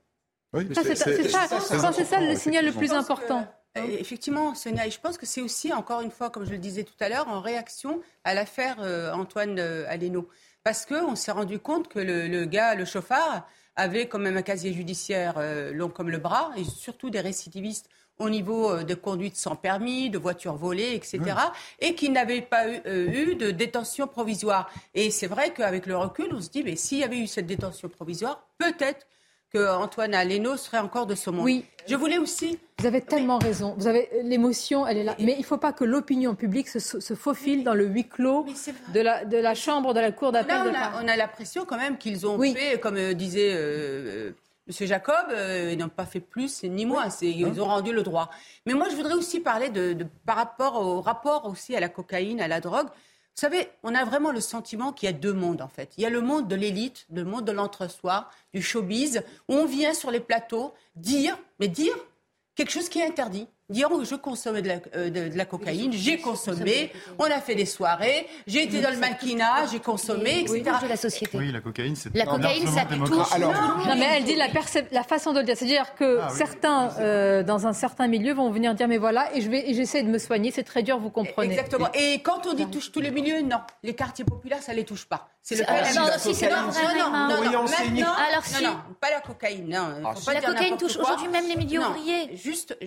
[0.54, 0.96] c'est
[2.06, 3.40] ça, le signal le plus important.
[3.40, 6.84] Euh, effectivement, Sonia, je pense que c'est aussi, encore une fois, comme je le disais
[6.84, 10.28] tout à l'heure, en réaction à l'affaire euh, Antoine euh, Aleno.
[10.64, 14.74] Parce qu'on s'est rendu compte que le, gars, le chauffard, avait quand même un casier
[14.74, 15.36] judiciaire
[15.74, 20.18] long comme le bras, et surtout des récidivistes au niveau de conduite sans permis, de
[20.18, 21.22] voitures volées, etc.,
[21.80, 24.70] et qui n'avait pas eu, eu, de détention provisoire.
[24.94, 27.48] Et c'est vrai qu'avec le recul, on se dit, mais s'il y avait eu cette
[27.48, 29.08] détention provisoire, peut-être
[29.52, 31.46] que Antoine Aleno serait encore de ce monde.
[31.46, 31.66] Oui.
[31.88, 32.60] Je voulais aussi.
[32.78, 33.74] Vous avez tellement raison.
[33.78, 35.16] Vous avez l'émotion, elle est là.
[35.20, 38.46] Mais il ne faut pas que l'opinion publique se, faufile dans le huis clos
[38.94, 40.56] de la, de la chambre, de la cour d'appel.
[40.66, 44.32] On, a, on a l'impression quand même qu'ils ont fait, comme euh, disait euh,
[44.68, 44.88] M.
[44.88, 47.08] Jacob, euh, ils n'ont pas fait plus ni moins.
[47.22, 48.30] Ils ont rendu le droit.
[48.68, 49.98] Mais moi, je voudrais aussi parler de,
[50.28, 52.88] par rapport au rapport aussi à la cocaïne, à la drogue.
[53.36, 55.94] Vous savez, on a vraiment le sentiment qu'il y a deux mondes en fait.
[55.98, 59.66] Il y a le monde de l'élite, le monde de l'entre-soi, du showbiz, où on
[59.66, 61.96] vient sur les plateaux dire, mais dire
[62.56, 66.18] quelque chose qui est interdit dire je consommais de la, euh, de, la cocaïne, j'ai
[66.18, 70.64] consommé, on a fait des soirées, j'ai été dans le mannequinat, j'ai consommé, etc.
[70.84, 71.38] de la société.
[71.38, 73.34] Oui, la cocaïne, c'est La cocaïne, ça touche.
[73.34, 74.48] Alors, non, mais elle dit la,
[74.92, 75.56] la façon de le dire.
[75.58, 79.42] C'est-à-dire que ah certains, euh, dans un certain milieu, vont venir dire mais voilà, et
[79.42, 81.54] je vais, j'essaie de me soigner, c'est très dur, vous comprenez.
[81.54, 81.90] Exactement.
[81.94, 83.60] Et quand on dit touche tous les milieux, non.
[83.84, 85.30] Les quartiers populaires, ça les touche pas.
[85.42, 88.64] C'est le euh, non, si, c'est non, non, non, non, non, alors si.
[88.64, 89.70] non, pas la cocaïne.
[89.70, 92.36] Non, ah, la cocaïne touche aujourd'hui même les milieux ouvriers.
[92.36, 92.78] Juste,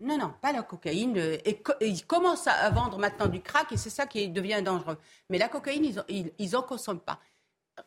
[0.00, 1.16] non, non, pas la cocaïne.
[1.16, 4.98] Euh, et, ils commencent à vendre maintenant du crack et c'est ça qui devient dangereux.
[5.30, 7.18] Mais la cocaïne, ils, ils, en consomment pas.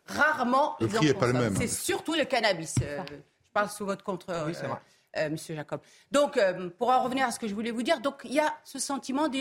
[0.05, 0.75] Rarement.
[0.79, 1.55] Le prix n'est pas le même.
[1.55, 2.75] C'est surtout le cannabis.
[2.81, 4.53] Euh, je parle sous votre contrôle, oui,
[5.17, 5.81] euh, Monsieur Jacob.
[6.09, 6.39] Donc,
[6.77, 8.79] pour en revenir à ce que je voulais vous dire, donc il y a ce
[8.79, 9.39] sentiment de,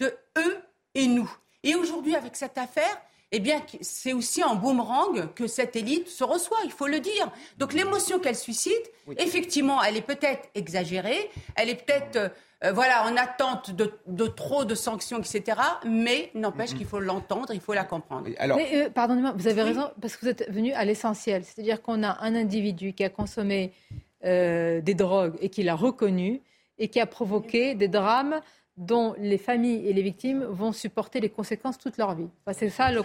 [0.00, 0.58] de eux
[0.94, 1.32] et nous.
[1.62, 3.00] Et aujourd'hui, avec cette affaire,
[3.32, 7.32] eh bien, c'est aussi en boomerang que cette élite se reçoit, il faut le dire.
[7.58, 12.32] Donc l'émotion qu'elle suscite, effectivement, elle est peut-être exagérée, elle est peut-être...
[12.64, 15.58] Euh, voilà, en attente de, trop de sanctions, etc.
[15.84, 18.28] Mais n'empêche qu'il faut l'entendre, il faut la comprendre.
[18.38, 18.56] Alors...
[18.56, 21.42] Mais euh, pardonnez-moi, vous avez raison, parce que vous êtes venu à l'essentiel.
[21.44, 23.72] C'est-à-dire qu'on a un individu qui a consommé
[24.24, 26.40] euh, des drogues et qui l'a reconnu
[26.78, 28.40] et qui a provoqué des drames
[28.86, 32.28] dont les familles et les victimes vont supporter les conséquences toute leur vie.
[32.52, 33.02] c'est ça le,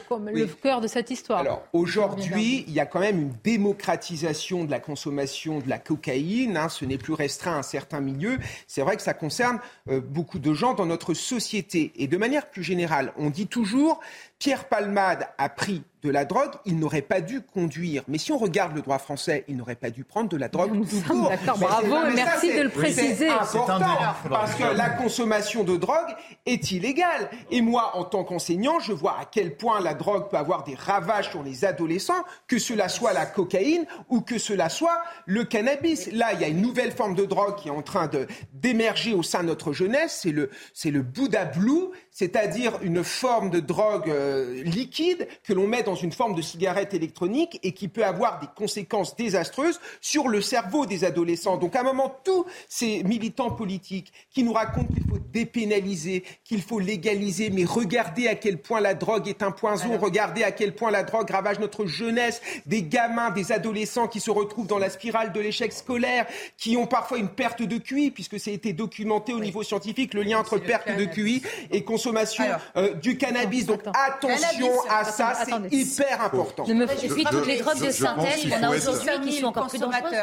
[0.62, 1.40] cœur de cette histoire.
[1.40, 6.58] Alors aujourd'hui, il y a quand même une démocratisation de la consommation de la cocaïne.
[6.58, 6.70] Hein.
[6.70, 8.40] ce n'est plus restreint à un certain milieu.
[8.68, 9.60] C'est vrai que ça concerne
[9.90, 11.92] euh, beaucoup de gens dans notre société.
[11.96, 14.00] Et de manière plus générale, on dit toujours
[14.40, 18.04] Pierre Palmade a pris de la drogue, il n'aurait pas dû conduire.
[18.08, 20.88] Mais si on regarde le droit français, il n'aurait pas dû prendre de la drogue
[20.88, 23.16] tout D'accord, bravo, merci de le préciser.
[23.46, 23.96] C'est important
[24.30, 26.16] parce que la consommation de drogue
[26.46, 27.30] est illégale.
[27.50, 30.76] Et moi, en tant qu'enseignant, je vois à quel point la drogue peut avoir des
[30.76, 36.12] ravages sur les adolescents, que cela soit la cocaïne ou que cela soit le cannabis.
[36.12, 38.10] Là, il y a une nouvelle forme de drogue qui est en train
[38.54, 43.50] d'émerger au sein de notre jeunesse, c'est le, c'est le Buddha Blue, c'est-à-dire une forme
[43.50, 44.27] de drogue euh,
[44.64, 48.48] liquide que l'on met dans une forme de cigarette électronique et qui peut avoir des
[48.56, 51.58] conséquences désastreuses sur le cerveau des adolescents.
[51.58, 56.62] Donc à un moment, tous ces militants politiques qui nous racontent qu'il faut dépénaliser, qu'il
[56.62, 60.74] faut légaliser, mais regardez à quel point la drogue est un poison, regardez à quel
[60.74, 64.90] point la drogue ravage notre jeunesse, des gamins, des adolescents qui se retrouvent dans la
[64.90, 66.26] spirale de l'échec scolaire,
[66.58, 70.14] qui ont parfois une perte de QI, puisque ça a été documenté au niveau scientifique,
[70.14, 73.66] le lien entre perte de QI et consommation euh, du cannabis.
[73.66, 73.82] Donc
[74.18, 76.66] attention à ça, c'est hyper important.
[76.66, 79.80] Je me suis toutes les drogues de synthèse qu'on a aujourd'hui qui sont encore plus
[79.80, 80.14] dangereuses.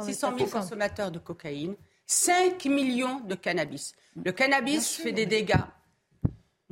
[0.00, 1.76] 600 000 consommateurs de cocaïne,
[2.06, 3.92] 5 millions de cannabis.
[4.24, 5.54] Le cannabis fait des dégâts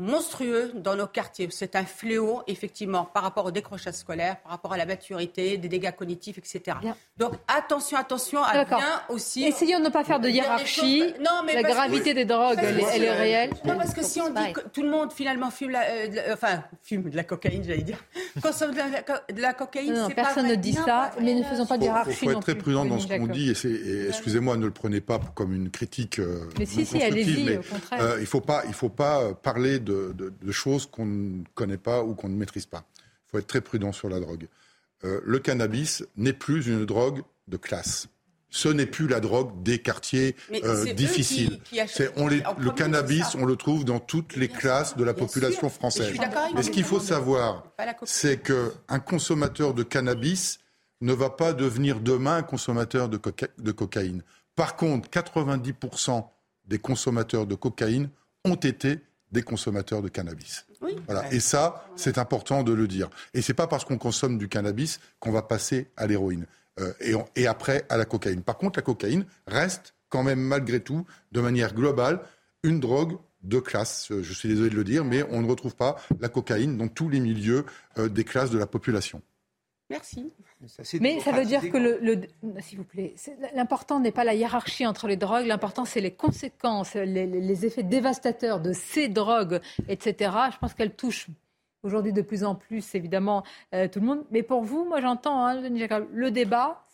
[0.01, 1.49] monstrueux dans nos quartiers.
[1.51, 5.69] C'est un fléau, effectivement, par rapport au décrochage scolaire, par rapport à la maturité, des
[5.69, 6.79] dégâts cognitifs, etc.
[7.19, 8.79] Donc attention, attention à bien
[9.11, 9.45] aussi.
[9.45, 11.15] Essayons de ne pas faire de hiérarchie.
[11.21, 13.51] Non, mais la gravité des drogues, elle, est réelle.
[13.65, 16.65] Non, parce que si on dit que tout le monde finalement fume, la, euh, enfin
[16.83, 18.03] fume de la cocaïne, j'allais dire,
[18.43, 22.11] consomme de la, cocaïne, non, personne ne dit ça, mais ne faisons pas de hiérarchie.
[22.23, 25.21] Il faut, être très prudent dans ce qu'on dit, et, excusez-moi, ne le prenez pas
[25.35, 26.19] comme une critique.
[26.19, 28.01] Euh, mais si, si, allez-y, au contraire.
[28.01, 31.78] Euh, il ne faut pas, il faut pas parler de de, choses qu'on ne connaît
[31.78, 32.84] pas ou qu'on ne maîtrise pas.
[32.99, 34.49] Il faut être très prudent sur la drogue.
[35.05, 38.09] Euh, le cannabis n'est plus une drogue de classe.
[38.53, 40.34] Ce n'est plus la drogue des quartiers
[40.64, 41.61] euh, difficiles.
[42.16, 46.18] on le cannabis, on le trouve dans toutes les classes de la population française.
[46.55, 47.64] Mais ce qu'il faut savoir,
[48.05, 50.59] c'est qu'un consommateur de cannabis
[51.01, 53.20] ne va pas devenir demain un consommateur de,
[53.59, 54.22] de cocaïne.
[54.57, 56.24] Par contre, 90%
[56.66, 58.11] des consommateurs de cocaïne
[58.45, 58.99] ont été
[59.33, 60.66] des consommateurs de cannabis.
[61.07, 61.33] voilà.
[61.33, 63.09] Et ça, c'est important de le dire.
[63.35, 66.47] Et c'est pas parce qu'on consomme du cannabis qu'on va passer à l'héroïne
[66.81, 68.43] euh, et, et après à la cocaïne.
[68.43, 72.20] Par contre, la cocaïne reste quand même malgré tout, de manière globale,
[72.62, 74.09] une drogue de classe.
[74.11, 77.09] Je suis désolé de le dire, mais on ne retrouve pas la cocaïne dans tous
[77.09, 77.64] les milieux
[77.99, 79.22] euh, des classes de la population.
[79.89, 80.33] Merci.
[81.01, 82.21] Mais ça veut dire que le,
[82.61, 83.15] s'il vous plaît,
[83.55, 88.61] l'important n'est pas la hiérarchie entre les drogues, l'important c'est les conséquences, les, effets dévastateurs
[88.61, 90.33] de ces drogues, etc.
[90.53, 91.29] Je pense qu'elles touchent
[91.83, 93.43] aujourd'hui de plus en plus évidemment
[93.75, 94.25] euh, tout le monde.
[94.31, 96.85] Mais pour vous, moi j'entends, hein, le débat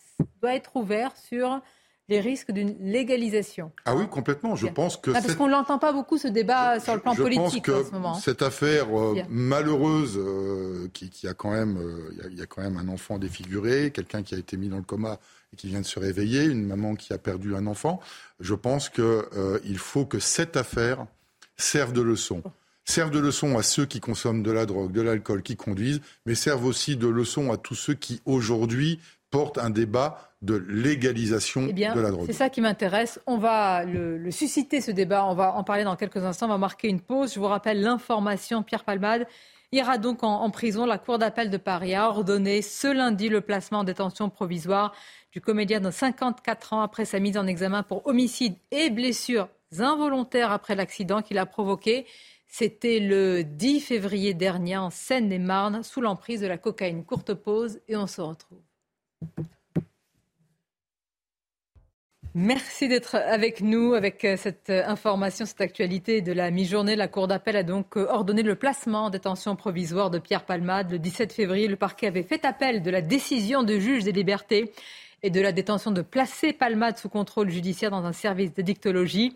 [0.40, 1.60] doit être ouvert sur
[2.08, 3.72] les risques d'une légalisation.
[3.84, 4.54] Ah oui, complètement.
[4.54, 5.10] Je pense que.
[5.10, 8.14] Ah, parce qu'on l'entend pas beaucoup ce débat sur le plan politique en ce moment.
[8.14, 12.76] Cette affaire euh, malheureuse, euh, qui, a quand même, euh, il y, a quand même
[12.76, 15.18] un enfant défiguré, quelqu'un qui a été mis dans le coma
[15.52, 18.00] et qui vient de se réveiller, une maman qui a perdu un enfant.
[18.38, 21.06] Je pense qu'il faut que cette affaire
[21.56, 22.42] serve de leçon
[22.88, 26.34] serve de leçon à ceux qui consomment de la drogue, de l'alcool, qui conduisent, mais
[26.34, 29.00] serve aussi de leçon à tous ceux qui aujourd'hui
[29.30, 32.26] portent un débat de légalisation eh de la drogue.
[32.26, 33.20] C'est ça qui m'intéresse.
[33.26, 35.24] On va le, susciter, ce débat.
[35.26, 36.46] On va en parler dans quelques instants.
[36.46, 37.34] On va marquer une pause.
[37.34, 38.62] Je vous rappelle l'information.
[38.62, 39.26] Pierre Palmade
[39.72, 40.86] ira donc en, prison.
[40.86, 44.94] La Cour d'appel de Paris a ordonné ce lundi le placement en détention provisoire
[45.32, 49.48] du comédien de 54 ans après sa mise en examen pour homicide et blessures
[49.78, 52.06] involontaires après l'accident qu'il a provoqué.
[52.46, 57.04] C'était le 10 février dernier en Seine-et-Marne sous l'emprise de la cocaïne.
[57.04, 58.65] Courte pause et on se retrouve.
[62.38, 66.94] Merci d'être avec nous avec euh, cette euh, information, cette actualité de la mi-journée.
[66.94, 70.90] La Cour d'appel a donc euh, ordonné le placement en détention provisoire de Pierre Palmade.
[70.90, 74.70] Le 17 février, le parquet avait fait appel de la décision de juge des libertés
[75.22, 79.34] et de la détention de placer Palmade sous contrôle judiciaire dans un service d'addictologie.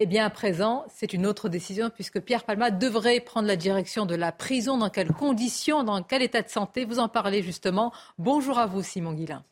[0.00, 4.06] Eh bien, à présent, c'est une autre décision puisque Pierre Palmade devrait prendre la direction
[4.06, 4.78] de la prison.
[4.78, 7.92] Dans quelles conditions, dans quel état de santé Vous en parlez justement.
[8.16, 9.42] Bonjour à vous, Simon Guillain.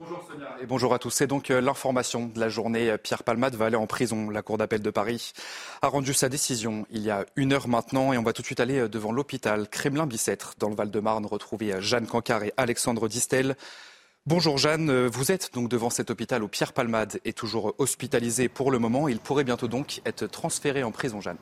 [0.00, 1.10] Bonjour Sonia et bonjour à tous.
[1.10, 2.96] C'est donc euh, l'information de la journée.
[3.02, 4.30] Pierre Palmade va aller en prison.
[4.30, 5.34] La Cour d'appel de Paris
[5.82, 8.46] a rendu sa décision il y a une heure maintenant et on va tout de
[8.46, 13.08] suite aller euh, devant l'hôpital Kremlin-Bicêtre dans le Val-de-Marne retrouver euh, Jeanne Cancard et Alexandre
[13.08, 13.56] Distel.
[14.24, 18.70] Bonjour Jeanne, vous êtes donc devant cet hôpital où Pierre Palmade est toujours hospitalisé pour
[18.70, 19.08] le moment.
[19.08, 21.38] Il pourrait bientôt donc être transféré en prison, Jeanne.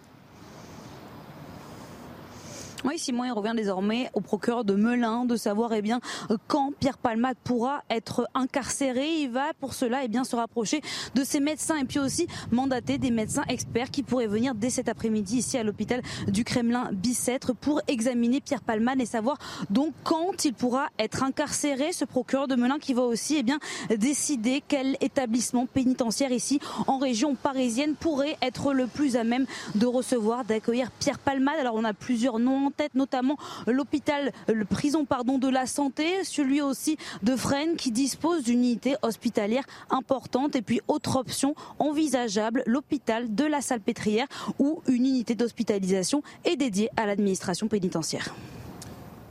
[2.83, 6.01] Oui, Simon, il revient désormais au procureur de Melun de savoir eh bien,
[6.47, 9.21] quand Pierre Palmade pourra être incarcéré.
[9.21, 10.81] Il va pour cela eh bien, se rapprocher
[11.15, 14.89] de ses médecins et puis aussi mandater des médecins experts qui pourraient venir dès cet
[14.89, 19.37] après-midi ici à l'hôpital du Kremlin Bicêtre pour examiner Pierre Palmade et savoir
[19.69, 21.93] donc quand il pourra être incarcéré.
[21.93, 23.59] Ce procureur de Melun qui va aussi eh bien,
[23.95, 29.87] décider quel établissement pénitentiaire ici en région parisienne pourrait être le plus à même de
[29.87, 31.59] recevoir, d'accueillir Pierre Palmade.
[31.61, 36.61] Alors on a plusieurs noms tête, notamment l'hôpital, le prison pardon de la santé, celui
[36.61, 43.35] aussi de Fresnes qui dispose d'une unité hospitalière importante et puis autre option envisageable, l'hôpital
[43.35, 44.27] de la Salpêtrière
[44.59, 48.35] où une unité d'hospitalisation est dédiée à l'administration pénitentiaire.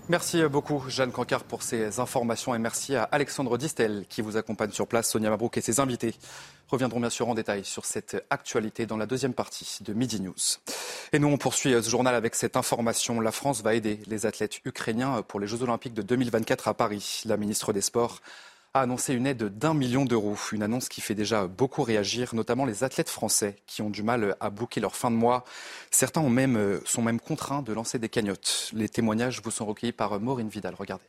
[0.09, 4.71] Merci beaucoup Jeanne Cancard pour ces informations et merci à Alexandre Distel qui vous accompagne
[4.71, 6.15] sur place, Sonia Mabrouk et ses invités
[6.67, 10.33] reviendront bien sûr en détail sur cette actualité dans la deuxième partie de Midi News.
[11.13, 13.21] Et nous, on poursuit ce journal avec cette information.
[13.21, 17.21] La France va aider les athlètes ukrainiens pour les Jeux Olympiques de 2024 à Paris.
[17.25, 18.19] La ministre des Sports
[18.79, 20.37] a annoncé une aide d'un million d'euros.
[20.51, 24.35] Une annonce qui fait déjà beaucoup réagir, notamment les athlètes français qui ont du mal
[24.39, 25.43] à boucler leur fin de mois.
[25.91, 28.71] Certains ont même, sont même contraints de lancer des cagnottes.
[28.73, 30.75] Les témoignages vous sont recueillis par Maureen Vidal.
[30.75, 31.05] Regardez.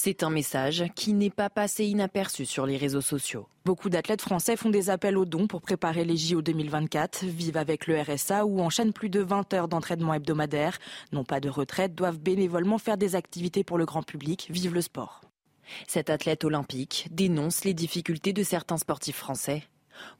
[0.00, 3.48] C'est un message qui n'est pas passé inaperçu sur les réseaux sociaux.
[3.64, 7.88] Beaucoup d'athlètes français font des appels aux dons pour préparer les JO 2024, vivent avec
[7.88, 10.78] le RSA ou enchaînent plus de 20 heures d'entraînement hebdomadaire,
[11.10, 14.82] n'ont pas de retraite, doivent bénévolement faire des activités pour le grand public, vivent le
[14.82, 15.20] sport.
[15.86, 19.64] Cet athlète olympique dénonce les difficultés de certains sportifs français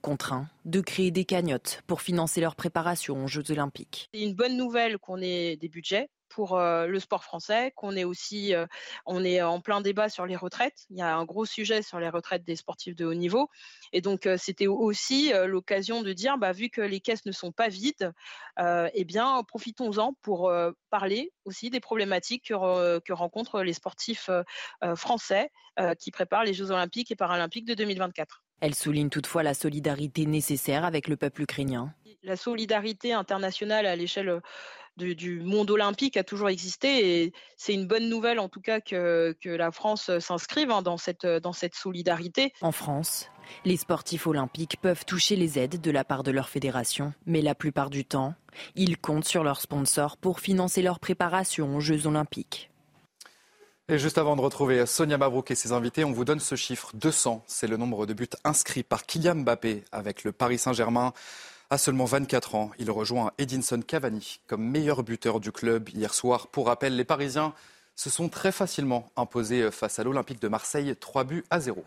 [0.02, 4.08] contraints de créer des cagnottes pour financer leur préparation aux Jeux olympiques.
[4.12, 8.54] C'est une bonne nouvelle qu'on ait des budgets pour le sport français, qu'on est aussi,
[9.06, 10.86] on est en plein débat sur les retraites.
[10.90, 13.48] Il y a un gros sujet sur les retraites des sportifs de haut niveau.
[13.92, 17.68] Et donc, c'était aussi l'occasion de dire, bah, vu que les caisses ne sont pas
[17.68, 18.12] vides,
[18.58, 20.52] eh bien, profitons-en pour
[20.90, 24.30] parler aussi des problématiques que, que rencontrent les sportifs
[24.94, 25.50] français
[25.98, 28.42] qui préparent les Jeux olympiques et paralympiques de 2024.
[28.60, 31.94] Elle souligne toutefois la solidarité nécessaire avec le peuple ukrainien.
[32.24, 34.40] La solidarité internationale à l'échelle
[35.04, 39.34] du, monde olympique a toujours existé et c'est une bonne nouvelle en tout cas que,
[39.44, 42.52] la France s'inscrive hein, dans, cette, dans cette solidarité.
[42.60, 43.30] En France,
[43.64, 47.54] les sportifs olympiques peuvent toucher les aides de la part de leur fédération, mais la
[47.54, 48.34] plupart du temps,
[48.74, 52.70] ils comptent sur leurs sponsors pour financer leur préparation aux Jeux olympiques.
[53.90, 56.90] Et juste avant de retrouver Sonia Mabrouk et ses invités, on vous donne ce chiffre
[56.92, 57.42] 200.
[57.46, 61.14] C'est le nombre de buts inscrits par Kylian Mbappé avec le Paris Saint-Germain.
[61.70, 66.46] À seulement 24 ans, il rejoint Edinson Cavani comme meilleur buteur du club hier soir.
[66.46, 67.52] Pour rappel, les Parisiens
[67.94, 71.84] se sont très facilement imposés face à l'Olympique de Marseille, 3 buts à 0.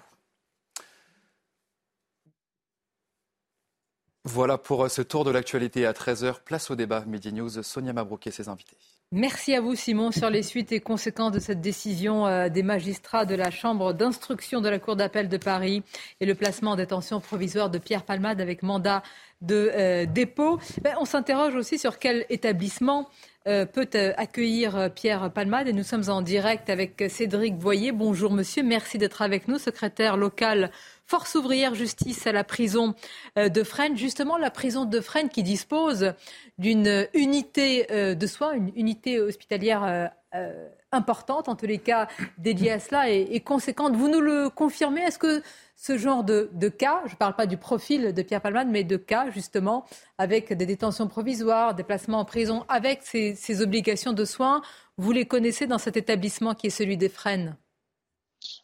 [4.24, 6.44] Voilà pour ce tour de l'actualité à 13h.
[6.46, 7.64] Place au débat Midi News.
[7.64, 8.78] Sonia Mabrouk et ses invités.
[9.14, 13.26] Merci à vous, Simon, sur les suites et conséquences de cette décision euh, des magistrats
[13.26, 15.84] de la Chambre d'instruction de la Cour d'appel de Paris
[16.22, 19.04] et le placement en détention provisoire de Pierre Palmade avec mandat
[19.42, 20.60] de euh, dépôt.
[20.82, 23.10] Ben, on s'interroge aussi sur quel établissement
[23.48, 25.68] euh, peut accueillir Pierre Palmade.
[25.68, 27.92] Et nous sommes en direct avec Cédric Voyer.
[27.92, 28.64] Bonjour, monsieur.
[28.64, 30.72] Merci d'être avec nous, secrétaire local
[31.08, 32.96] Force ouvrière justice à la prison
[33.36, 33.98] de Fresnes.
[33.98, 36.14] Justement, la prison de Fresnes qui dispose
[36.62, 42.08] d'une unité euh, de soins, une unité hospitalière euh, euh, importante, en tous les cas
[42.38, 43.96] dédiée à cela et, conséquente.
[43.96, 45.42] Vous nous le confirmez Est-ce que
[45.76, 48.98] ce genre de, cas, je ne parle pas du profil de Pierre Palmade, mais de
[48.98, 49.86] cas justement
[50.18, 54.62] avec des détentions provisoires, des placements en prison, avec ces, ces obligations de soins,
[54.98, 57.56] vous les connaissez dans cet établissement qui est celui des Fresnes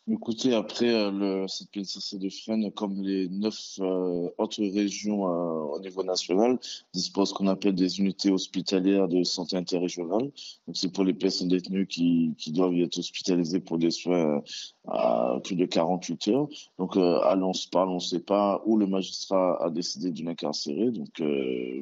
[0.10, 5.76] Écoutez, après, euh, le, cette pénitentiaire de Fresnes, comme les neuf euh, autres régions euh,
[5.76, 6.58] au niveau national,
[6.94, 10.32] dispose qu'on appelle des unités hospitalières de santé interrégionale.
[10.66, 14.42] Donc, c'est pour les personnes détenues qui, doivent être hospitalisées pour des soins
[14.88, 16.48] à plus de 48 heures.
[16.80, 20.92] Donc, allons se parle, on ne sait pas où le magistrat a décidé de l'incarcérer.
[20.92, 21.22] Donc,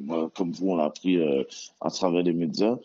[0.02, 1.16] moi, comme vous, on l'a appris
[1.80, 2.76] à travers les médias.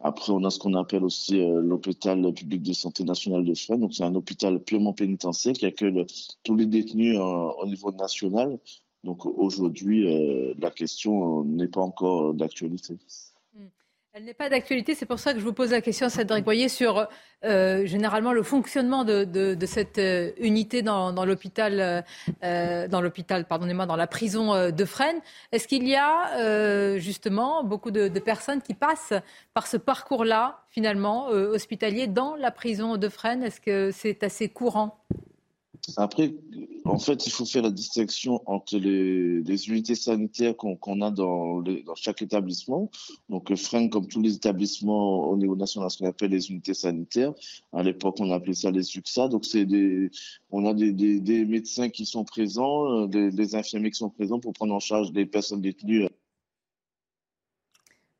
[0.00, 3.80] Après, on a ce qu'on appelle aussi l'hôpital public de santé nationale de Fresnes.
[3.80, 6.04] Donc, c'est un hôpital purement pénitentiaire qui accueille
[6.42, 8.58] tous les détenus euh, au niveau national.
[9.04, 12.96] Donc aujourd'hui, euh, la question n'est pas encore d'actualité.
[14.16, 16.68] Elle n'est pas d'actualité, c'est pour ça que je vous pose la question, Cédric Boyer,
[16.68, 17.08] sur
[17.44, 22.04] euh, généralement le fonctionnement de, cette euh, unité dans, l'hôpital,
[22.44, 25.18] euh, dans l'hôpital, pardonnez-moi, dans la prison de Fresnes.
[25.50, 29.14] Est-ce qu'il y a justement beaucoup de, personnes qui passent
[29.52, 33.42] par ce parcours-là, finalement, hospitalier, dans la prison de Fresnes?
[33.42, 34.96] Est-ce que c'est assez courant?
[35.96, 36.34] Après,
[36.84, 41.94] en fait, il faut faire la distinction entre les, unités sanitaires qu'on a dans, dans,
[41.94, 42.90] chaque établissement.
[43.28, 47.32] Donc, Fresnes, comme tous les établissements au niveau national, ce qu'on appelle les unités sanitaires.
[47.72, 49.28] À l'époque, on appelait ça les UXA.
[49.28, 50.10] Donc, c'est des,
[50.50, 54.52] on a des, des, médecins qui sont présents, des, des infirmiers qui sont présents pour
[54.52, 56.08] prendre en charge des personnes détenues.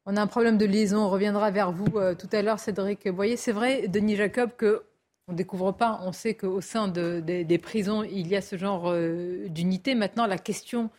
[0.06, 0.98] On a un problème de liaison.
[0.98, 4.50] On reviendra vers vous euh, tout à l'heure, Cédric Vous voyez, C'est vrai, Denis Jacob,
[4.56, 4.82] que
[5.28, 8.90] on ne découvre pas, on sait qu'au sein des prisons, il y a ce genre
[8.90, 9.94] euh, d'unité.
[9.94, 10.90] Maintenant, la question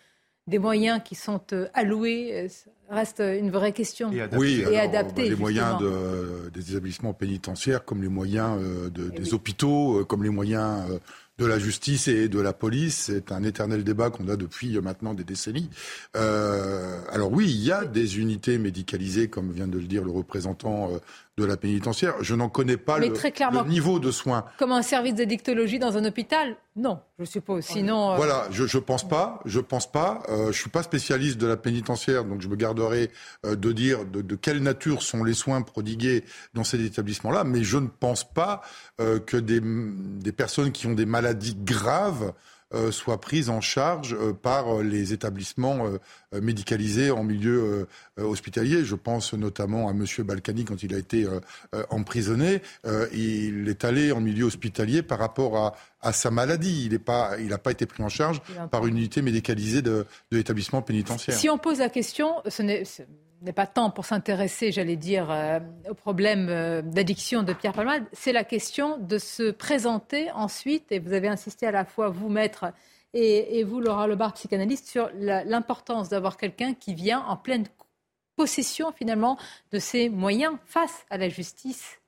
[0.48, 2.48] des moyens qui sont euh, alloués euh,
[2.90, 4.12] reste une vraie question.
[4.12, 4.38] Et adapté.
[4.38, 5.78] Oui, et les moyens
[6.54, 10.84] des établissements pénitentiaires, comme les moyens eh des hôpitaux, comme les moyens
[11.38, 12.96] de la justice et de la police.
[13.08, 15.70] C'est un éternel débat qu'on a depuis maintenant des décennies.
[16.16, 20.12] Euh, alors oui, il y a des unités médicalisées, comme vient de le dire le
[20.12, 20.92] représentant
[21.38, 22.16] de la pénitentiaire.
[22.22, 23.08] Je n'en connais pas le,
[23.68, 24.46] niveau de soins.
[24.58, 27.66] Comme un service d'édictologie dans un hôpital Non, je suppose.
[27.66, 28.14] Sinon.
[28.14, 29.42] Euh, voilà, je ne pense pas.
[29.46, 30.24] Je pense pas.
[30.30, 33.12] Euh, je suis pas spécialiste de la pénitentiaire, donc je me garderai
[33.46, 36.24] euh, de dire de, de, quelle nature sont les soins prodigués
[36.54, 37.44] dans ces établissements-là.
[37.44, 38.62] Mais je ne pense pas
[38.98, 42.34] que des, des personnes qui ont des maladies graves
[42.74, 45.86] euh, soit prise en charge euh, par les établissements
[46.34, 47.88] médicalisés en milieu
[48.18, 48.84] hospitalier.
[48.84, 50.06] Je pense notamment à M.
[50.20, 51.26] Balkany quand il a été
[51.90, 52.62] emprisonné.
[53.14, 56.86] il est allé en milieu hospitalier par rapport à, à sa maladie.
[56.86, 60.82] Il n'a pas, pas été pris en charge par une unité médicalisée de, de l'établissement
[60.82, 61.38] pénitentiaire.
[61.38, 62.84] Si on pose la question, ce n'est
[63.42, 65.60] n'est pas tant pour s'intéresser, j'allais dire, euh,
[65.90, 71.00] au problème euh, d'addiction de Pierre Palmade, c'est la question de se présenter ensuite, et
[71.00, 72.66] vous avez insisté à la fois, vous, maître,
[73.14, 77.64] et, vous, Laura Lebar, psychanalyste, sur l'importance d'avoir quelqu'un qui vient en pleine
[78.36, 79.38] possession, finalement,
[79.72, 82.02] de ses moyens face à la justice.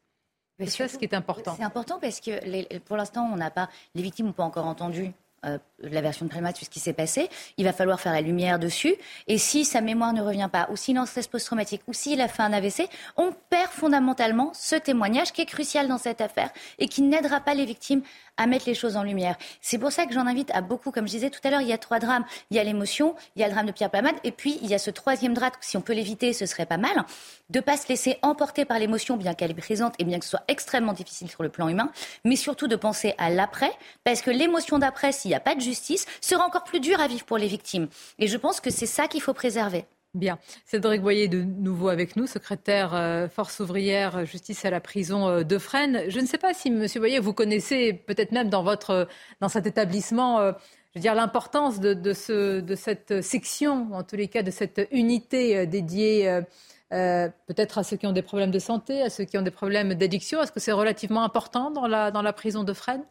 [0.60, 1.56] C'est ça ce qui est important.
[1.56, 5.14] C'est important parce que pour l'instant, on n'a pas, les victimes n'ont pas encore entendu
[5.46, 7.30] euh, la version de Prémat, sur ce qui s'est passé.
[7.58, 8.96] Il va falloir faire la lumière dessus.
[9.28, 12.20] Et si sa mémoire ne revient pas, ou s'il a un stress post-traumatique, ou s'il
[12.22, 16.50] a fait un AVC, on perd fondamentalement ce témoignage qui est crucial dans cette affaire
[16.80, 18.02] et qui n'aidera pas les victimes
[18.38, 19.36] à mettre les choses en lumière.
[19.62, 21.68] C'est pour ça que j'en invite à beaucoup, comme je disais tout à l'heure, il
[21.68, 22.26] y a trois drames.
[22.52, 24.70] Il y a l'émotion, il y a le drame de Pierre Palmade, et puis il
[24.70, 27.06] y a ce troisième drame, si on peut l'éviter, ce serait pas mal,
[27.50, 30.32] de pas se laisser emporter par l'émotion, bien qu'elle est présente et bien que ce
[30.32, 31.92] soit extrêmement difficile sur le plan humain,
[32.24, 33.72] mais surtout de penser à l'après,
[34.04, 37.08] parce que l'émotion d'après, s'il n'y a pas de justice, sera encore plus dure à
[37.08, 37.90] vivre pour les victimes.
[38.18, 39.84] Et je pense que c'est ça qu'il faut préserver.
[40.14, 40.40] Bien.
[40.66, 45.44] Cédric Boyer, de nouveau avec nous, secrétaire euh, Force ouvrière Justice à la prison euh,
[45.44, 46.04] de Fresnes.
[46.08, 49.10] Je ne sais pas si, Monsieur Boyer, vous connaissez peut-être même dans, votre,
[49.42, 50.54] dans cet établissement euh,
[50.96, 56.42] je l'importance de, de, cette section, en tous les cas de cette unité dédiée
[56.90, 59.94] peut-être à ceux qui ont des problèmes de santé, à ceux qui ont des problèmes
[59.94, 60.42] d'addiction.
[60.42, 63.06] Est-ce que c'est relativement important dans la, dans la prison de Fresnes?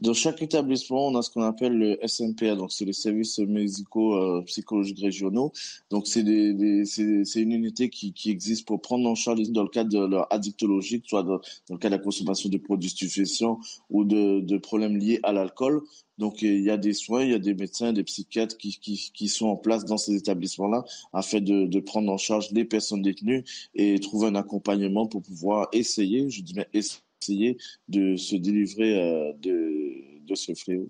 [0.00, 4.14] Dans chaque établissement, on a ce qu'on appelle le SMPA, donc c'est les services médicaux
[4.14, 5.52] euh, psychologiques régionaux.
[5.90, 10.06] Donc c'est une unité qui, qui existe pour prendre en charge dans le cadre de
[10.06, 11.40] leur addictologie, soit dans,
[11.70, 13.58] le cas de la consommation de produits stupéfiants
[13.90, 15.82] ou de, de problèmes liés à l'alcool.
[16.16, 19.10] Donc il y a des soins, il y a des médecins, des psychiatres qui, qui,
[19.12, 23.02] qui sont en place dans ces établissements-là afin de, de prendre en charge les personnes
[23.02, 23.44] détenues
[23.74, 27.58] et trouver un accompagnement pour pouvoir essayer, je dis bien essayer essayer
[27.88, 30.88] de se délivrer euh, de, ce fléau.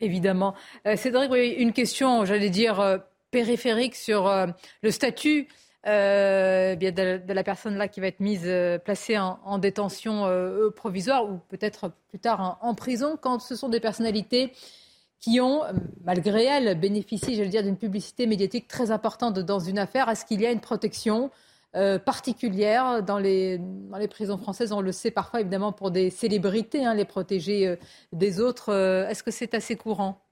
[0.00, 0.54] Évidemment.
[0.86, 2.98] Euh, Cédric, une question, j'allais dire, euh,
[3.30, 4.28] périphérique sur
[4.82, 5.46] le statut
[5.84, 5.92] bien
[6.92, 8.50] de, la personne là qui va être mise,
[8.84, 10.26] placée en, détention
[10.74, 14.52] provisoire ou peut-être plus tard en, prison, quand ce sont des personnalités
[15.20, 15.62] qui ont,
[16.02, 20.08] malgré elles, bénéficié, j'allais dire, d'une publicité médiatique très importante dans une affaire.
[20.08, 21.30] Est-ce qu'il y a une protection
[21.76, 23.60] euh, particulière dans les,
[24.10, 24.72] prisons françaises.
[24.72, 27.76] On le sait parfois, évidemment, pour des célébrités, hein, les protéger euh,
[28.12, 28.72] des autres.
[28.72, 30.29] Euh, est-ce que c'est assez courant?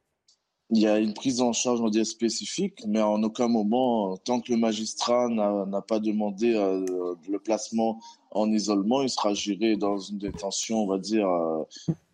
[0.71, 4.41] Il y a une prise en charge, on dire, spécifique, mais en aucun moment, tant
[4.41, 8.01] que le magistrat n'a pas demandé le placement
[8.33, 11.27] en isolement, il sera géré dans une détention, on va dire,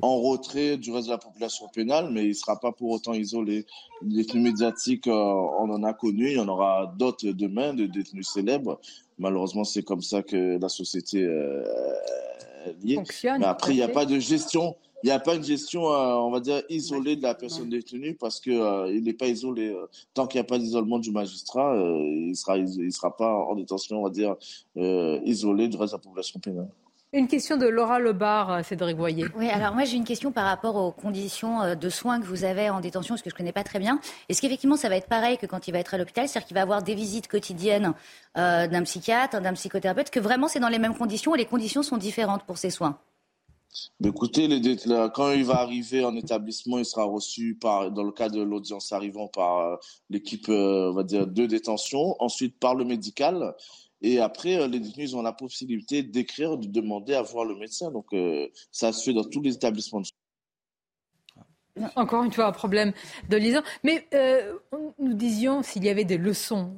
[0.00, 3.12] en retrait du reste de la population pénale, mais il ne sera pas pour autant
[3.12, 3.66] isolé.
[4.02, 8.28] Les détenus médiatiques, on en a connu, il y en aura d'autres demain, de détenus
[8.28, 8.78] célèbres,
[9.18, 11.62] Malheureusement, c'est comme ça que la société euh,
[12.82, 13.00] liée.
[13.38, 14.76] Mais après, il n'y a pas de gestion.
[15.04, 18.14] Il n'y a pas une gestion, euh, on va dire, isolée de la personne détenue
[18.14, 19.68] parce qu'il euh, n'est pas isolé.
[19.68, 19.86] Euh.
[20.14, 23.54] Tant qu'il n'y a pas d'isolement du magistrat, il ne sera, il sera pas en
[23.54, 24.34] détention, on va dire,
[25.26, 26.68] isolé du reste de la population pénale.
[27.12, 29.26] Une question de Laura Lebar, Cédric Voyer.
[29.36, 32.70] Oui, alors moi j'ai une question par rapport aux conditions de soins que vous avez
[32.70, 34.00] en détention, parce que je ne connais pas très bien.
[34.30, 36.54] Est-ce qu'effectivement ça va être pareil que quand il va être à l'hôpital, c'est-à-dire qu'il
[36.54, 37.92] va avoir des visites quotidiennes
[38.38, 41.82] euh, d'un psychiatre, d'un psychothérapeute, que vraiment c'est dans les mêmes conditions et les conditions
[41.82, 42.98] sont différentes pour ces soins?
[44.04, 44.48] Écoutez,
[45.14, 48.92] quand il va arriver en établissement, il sera reçu par, dans le cas de l'audience
[48.92, 49.78] arrivant par
[50.10, 53.54] l'équipe, on va dire, de détention, ensuite par le médical.
[54.04, 57.90] Et après, euh, les détenus ont la possibilité d'écrire, de demander à voir le médecin.
[57.90, 60.02] Donc, euh, ça se fait dans tous les établissements
[61.96, 62.92] encore une fois, un problème
[63.28, 63.60] de liaison.
[63.82, 64.58] Mais euh,
[65.00, 66.76] nous disions s'il y avait des leçons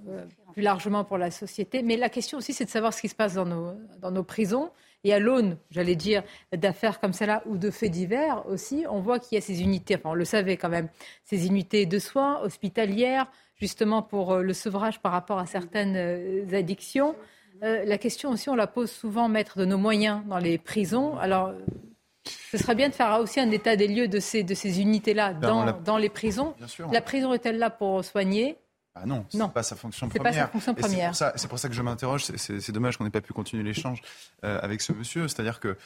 [0.55, 1.82] plus largement pour la société.
[1.82, 4.70] Mais la question aussi, c'est de savoir ce qui se passe dans nos prisons.
[5.05, 6.22] Et à l'aune, j'allais dire,
[6.53, 9.97] d'affaires comme celle-là ou de faits divers aussi, on voit qu'il y a ces unités,
[9.97, 10.88] enfin on le savait quand même,
[11.24, 16.59] ces unités de soins hospitalières, justement pour euh, le sevrage par rapport à certaines euh,
[16.59, 17.14] addictions.
[17.62, 21.16] Euh, la question aussi, on la pose souvent, maître de nos moyens dans les prisons.
[21.18, 21.53] Alors,
[22.24, 25.32] ce serait bien de faire aussi un état des lieux de ces, de ces unités-là
[25.32, 26.55] ben, dans, dans, les prisons.
[26.92, 28.57] La prison est-elle là pour soigner?
[28.99, 30.32] Ah non, ce n'est pas sa fonction première.
[30.32, 31.14] Pas sa fonction première.
[31.14, 32.24] C'est pour, ça que je m'interroge.
[32.24, 34.01] C'est dommage qu'on n'ait pas pu continuer l'échange
[34.42, 35.28] avec ce monsieur.
[35.28, 35.76] C'est-à-dire que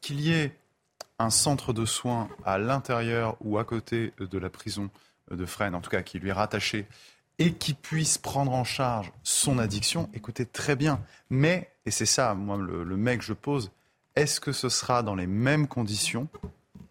[0.00, 0.56] qu'il y ait
[1.18, 4.90] un centre de soins à l'intérieur ou à côté de la prison
[5.30, 6.86] de Fresnes, en tout cas qui lui est rattaché,
[7.38, 11.00] et qui puisse prendre en charge son addiction, écoutez très bien.
[11.30, 13.70] Mais, et c'est ça, moi, le, mec, je pose,
[14.14, 16.28] est-ce que ce sera dans les mêmes conditions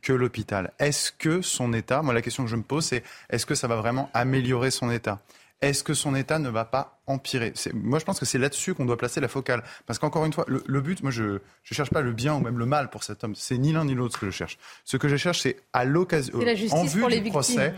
[0.04, 0.72] que l'hôpital.
[0.78, 3.68] Est-ce que son état, moi la question que je me pose, c'est est-ce que ça
[3.68, 5.20] va vraiment améliorer son état?
[5.62, 7.54] Est-ce que son état ne va pas empirer?
[7.74, 9.64] Moi, je pense que c'est là-dessus qu'on doit placer la focale.
[9.86, 12.60] Parce qu'encore une fois, le, but, moi, je ne cherche pas le bien ou même
[12.60, 13.34] le mal pour cet homme.
[13.34, 14.58] C'est ni l'un ni l'autre que je cherche.
[14.84, 16.38] Ce que je cherche, c'est à l'occasion,
[16.72, 17.74] en vue du procès,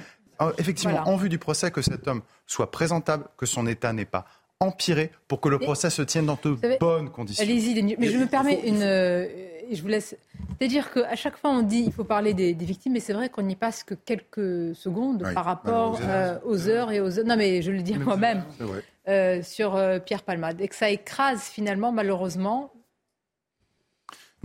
[0.58, 4.26] effectivement, en vue du procès, que cet homme soit présentable, que son état n'est pas
[4.60, 7.44] empiré, pour que le procès se tienne dans de bonnes conditions.
[7.44, 8.82] Allez-y, mais je me permets une
[9.72, 10.16] je vous laisse.
[10.58, 13.42] C'est-à-dire qu'à chaque fois, on dit il faut parler des, victimes, mais c'est vrai qu'on
[13.42, 17.10] n'y passe que quelques secondes par rapport euh, aux heures et aux.
[17.24, 18.44] Non, mais je le dis moi-même.
[19.08, 22.72] euh, sur euh, Pierre Palmade, et que ça écrase finalement, malheureusement,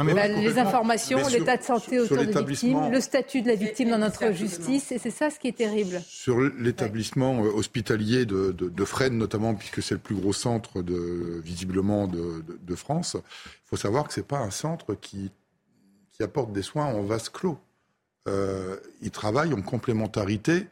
[0.05, 4.33] les informations, l'état de santé autour des victimes, le statut de la victime dans notre
[4.33, 6.01] justice, et c'est ça ce qui est terrible.
[6.07, 12.07] Sur l'établissement hospitalier de, de, Fresnes, notamment, puisque c'est le plus gros centre de, visiblement
[12.07, 15.31] de, de France, il faut savoir que ce n'est pas un centre qui,
[16.13, 17.59] qui apporte des soins en vase clos.
[18.29, 20.67] Euh, il travaille en complémentarité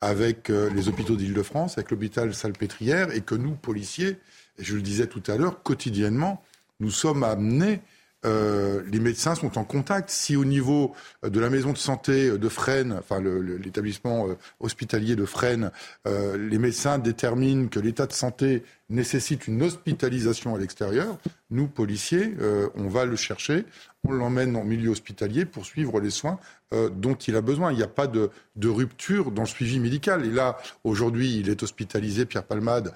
[0.00, 4.18] avec euh, les hôpitaux d'Île-de-France, avec l'hôpital Salpêtrière, et que nous, policiers,
[4.58, 6.42] et je le disais tout à l'heure, quotidiennement,
[6.80, 7.80] nous sommes amenés
[8.26, 10.10] euh, les médecins sont en contact.
[10.10, 15.16] Si au niveau euh, de la maison de santé de Fresnes, enfin l'établissement euh, hospitalier
[15.16, 15.70] de Fresnes,
[16.06, 21.18] les médecins déterminent que l'état de santé nécessite une hospitalisation à l'extérieur,
[21.50, 22.34] nous, policiers,
[22.74, 23.64] on va le chercher,
[24.04, 26.38] on l'emmène en milieu hospitalier pour suivre les soins
[26.72, 27.72] dont il a besoin.
[27.72, 28.30] Il n'y a pas de,
[28.64, 30.24] rupture dans le suivi médical.
[30.24, 32.92] Et là, aujourd'hui, il est hospitalisé, Pierre Palmade,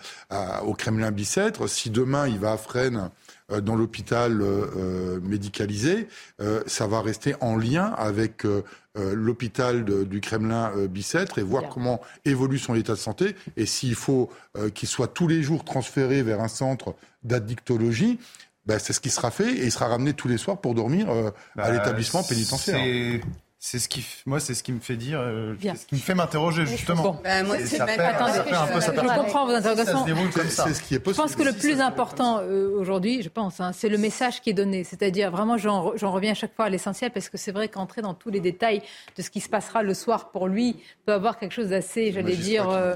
[0.64, 1.68] au Kremlin-Bicêtre.
[1.68, 3.10] Si demain, il va à Fresnes
[3.52, 6.08] euh, dans l'hôpital euh, euh, médicalisé,
[6.66, 8.44] ça va rester en lien avec
[8.96, 14.30] l'hôpital du Kremlin Bicêtre et voir comment évolue son état de santé et s'il faut
[14.74, 18.18] qu'il soit tous les jours transféré vers un centre d'addictologie.
[18.66, 21.08] Ben, c'est ce qui sera fait et il sera ramené tous les soirs pour dormir
[21.10, 23.20] à bah, l'établissement pénitentiaire.
[23.62, 26.14] C'est ce qui, moi, c'est ce qui me fait dire, euh, ce qui me fait
[26.14, 27.20] m'interroger justement.
[27.22, 30.06] Bah, moi, ça fait, un peu Je comprends vos interrogations.
[30.48, 31.28] C'est ce qui est possible.
[31.28, 34.48] Je pense que le plus important euh, aujourd'hui, je pense, hein, c'est le message qui
[34.48, 34.82] est donné.
[34.82, 38.14] C'est-à-dire, vraiment, j'en reviens à chaque fois à l'essentiel parce que c'est vrai qu'entrer dans
[38.14, 38.80] tous les détails
[39.18, 42.36] de ce qui se passera le soir pour lui peut avoir quelque chose d'assez, j'allais
[42.36, 42.70] dire.
[42.70, 42.94] Euh,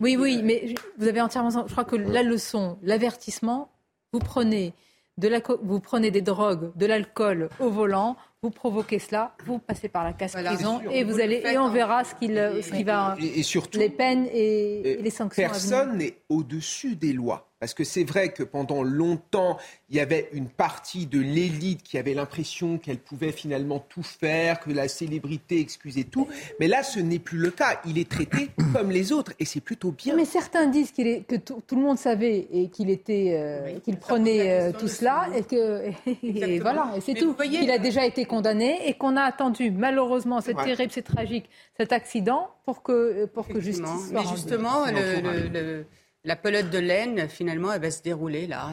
[0.00, 1.50] oui, oui, mais vous avez entièrement.
[1.50, 3.70] Je crois que la leçon, l'avertissement,
[4.12, 4.74] vous prenez
[5.18, 9.88] de la, vous prenez des drogues, de l'alcool au volant, vous provoquez cela, vous passez
[9.88, 13.42] par la casse prison et vous, allez et on verra ce qu'il ce va et,
[13.42, 15.42] surtout les peines et, les sanctions.
[15.42, 17.48] Personne n'est au-dessus des lois.
[17.58, 19.56] Parce que c'est vrai que pendant longtemps,
[19.88, 24.60] il y avait une partie de l'élite qui avait l'impression qu'elle pouvait finalement tout faire,
[24.60, 26.28] que la célébrité excusait tout.
[26.60, 27.80] Mais là, ce n'est plus le cas.
[27.86, 30.14] Il est traité comme les autres et c'est plutôt bien.
[30.16, 34.50] Mais certains disent est, que tout, le monde savait et qu'il était, euh, qu'il prenait
[34.50, 35.90] euh, tout cela et que
[36.22, 37.34] et voilà, et c'est tout.
[37.34, 41.48] Qu'il a déjà été condamné et qu'on a attendu malheureusement, c'est terrible, c'est tragique,
[41.78, 45.86] cet accident pour que pour que justice soit Mais justement, le
[46.26, 48.72] la pelote de laine, finalement, elle va se dérouler là.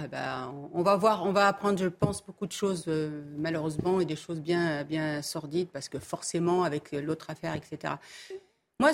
[0.73, 4.15] on va voir, on va apprendre, je pense, beaucoup de choses euh, malheureusement et des
[4.15, 7.93] choses bien, bien sordides parce que forcément, avec l'autre affaire, etc.
[8.79, 8.89] Moi,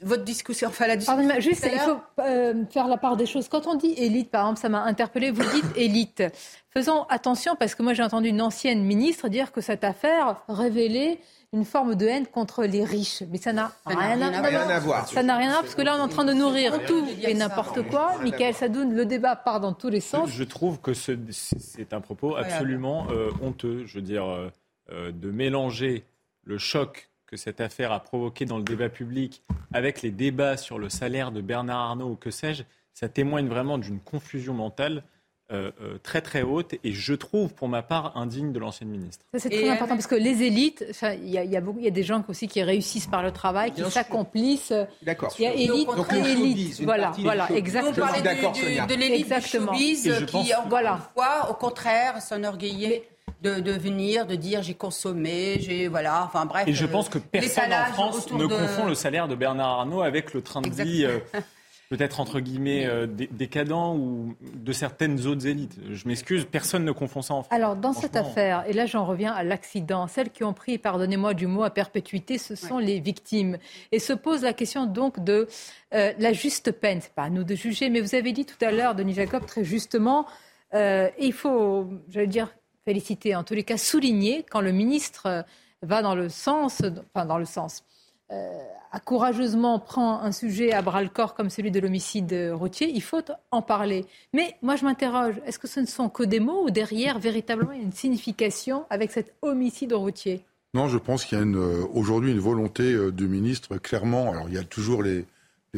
[0.00, 1.40] votre discussion, enfin la discussion.
[1.40, 3.46] juste, il faut euh, faire la part des choses.
[3.48, 5.30] Quand on dit élite, par exemple, ça m'a interpellé.
[5.30, 6.22] Vous dites élite.
[6.70, 11.20] Faisons attention parce que moi, j'ai entendu une ancienne ministre dire que cette affaire révélait
[11.52, 13.22] une forme de haine contre les riches.
[13.30, 15.08] Mais ça n'a rien, à, voir.
[15.08, 17.06] Ça n'a rien à voir, parce que là, on est en train de nourrir tout
[17.22, 18.18] et n'importe quoi.
[18.22, 20.30] Michael Sadoun, le débat part dans tous les sens.
[20.30, 23.86] Je trouve que c'est un propos absolument euh, honteux.
[23.86, 24.50] Je veux dire, euh,
[24.90, 26.04] euh, de mélanger
[26.44, 29.42] le choc que cette affaire a provoqué dans le débat public
[29.72, 32.62] avec les débats sur le salaire de Bernard Arnault ou que sais-je,
[32.94, 35.04] ça témoigne vraiment d'une confusion mentale
[35.50, 39.24] euh, euh, très très haute et je trouve pour ma part indigne de l'ancienne ministre.
[39.38, 40.84] c'est très important parce que les élites,
[41.22, 44.74] il y, y, a des gens aussi qui réussissent par le travail, qui s'accomplissent.
[45.00, 45.34] D'accord.
[45.38, 46.82] Il y a élite Donc, élite.
[46.82, 47.96] Voilà, voilà, exactement.
[47.96, 50.92] On parlait de, de l'élite showbiz qui, encore voilà.
[50.92, 53.08] une fois, au contraire, s'enorgueillait.
[53.40, 56.66] De, de, venir, de dire j'ai consommé, j'ai voilà, enfin bref.
[56.66, 60.34] Et je pense que personne en France ne confond le salaire de Bernard Arnault avec
[60.34, 61.06] le train de vie
[61.88, 65.78] peut-être entre guillemets euh, décadent ou de certaines autres élites.
[65.90, 67.54] Je m'excuse, personne ne confond ça en France.
[67.54, 71.34] Alors dans cette affaire, et là j'en reviens à l'accident, celles qui ont pris, pardonnez-moi
[71.34, 73.58] du mot à perpétuité, ce sont les victimes.
[73.92, 75.48] Et se pose la question donc de
[75.94, 77.00] euh, la juste peine.
[77.00, 79.46] C'est pas à nous de juger, mais vous avez dit tout à l'heure, Denis Jacob,
[79.46, 80.26] très justement,
[80.74, 82.54] euh, il faut, j'allais dire,
[82.84, 85.44] féliciter, en tous les cas souligner quand le ministre
[85.82, 86.82] va dans le sens,
[87.14, 87.97] enfin dans le sens euh,
[88.30, 93.02] a courageusement prend un sujet à bras le corps comme celui de l'homicide routier, il
[93.02, 94.06] faut en parler.
[94.32, 97.72] Mais moi, je m'interroge, est-ce que ce ne sont que des mots ou derrière, véritablement,
[97.72, 100.44] il y a une signification avec cet homicide routier?
[100.74, 101.44] Non, je pense qu'il y a
[101.94, 104.32] aujourd'hui une volonté du ministre, clairement.
[104.32, 105.24] Alors, il y a toujours les,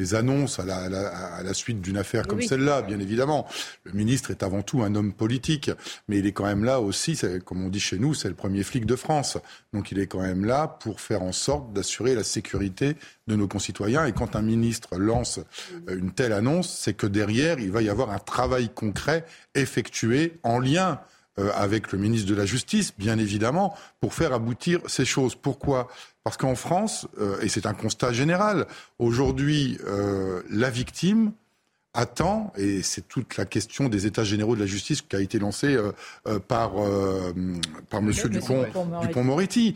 [0.00, 3.46] les annonces à la, suite d'une affaire comme celle-là, bien évidemment.
[3.84, 5.70] Le ministre est avant tout un homme politique,
[6.08, 8.62] mais il est quand même là aussi, comme on dit chez nous, c'est le premier
[8.62, 9.36] flic de France.
[9.72, 12.96] Donc il est quand même là pour faire en sorte d'assurer la sécurité
[13.26, 14.06] de nos concitoyens.
[14.06, 15.40] Et quand un ministre lance
[15.88, 19.24] euh, une telle annonce, c'est que derrière, il va y avoir un travail concret
[19.54, 21.00] effectué en lien
[21.54, 25.34] avec le ministre de la Justice, bien évidemment, pour faire aboutir ces choses.
[25.34, 25.88] Pourquoi?
[26.24, 28.66] Parce qu'en France, euh, et c'est un constat général,
[28.98, 31.32] aujourd'hui, euh, la victime
[31.94, 35.38] attend, et c'est toute la question des États généraux de la justice qui a été
[35.38, 35.76] lancée
[36.46, 36.72] par,
[37.88, 38.12] par M.
[38.30, 38.64] Dupont,
[39.02, 39.74] Dupont-Moretti.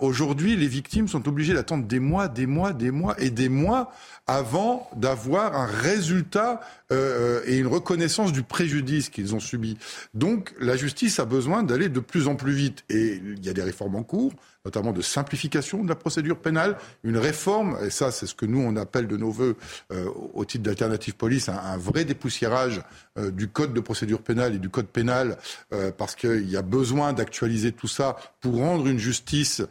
[0.00, 3.92] Aujourd'hui, les victimes sont obligées d'attendre des mois, des mois, des mois et des mois
[4.28, 6.60] avant d'avoir un résultat
[6.92, 9.78] euh, et une reconnaissance du préjudice qu'ils ont subi.
[10.14, 12.84] Donc la justice a besoin d'aller de plus en plus vite.
[12.90, 14.32] Et il y a des réformes en cours,
[14.68, 18.60] notamment de simplification de la procédure pénale, une réforme, et ça c'est ce que nous
[18.60, 19.56] on appelle de nos voeux
[19.92, 22.82] euh, au titre d'alternative police, un, vrai dépoussiérage
[23.18, 25.38] euh, du code de procédure pénale et du code pénal,
[25.96, 29.62] parce qu'il y a besoin d'actualiser tout ça pour rendre une justice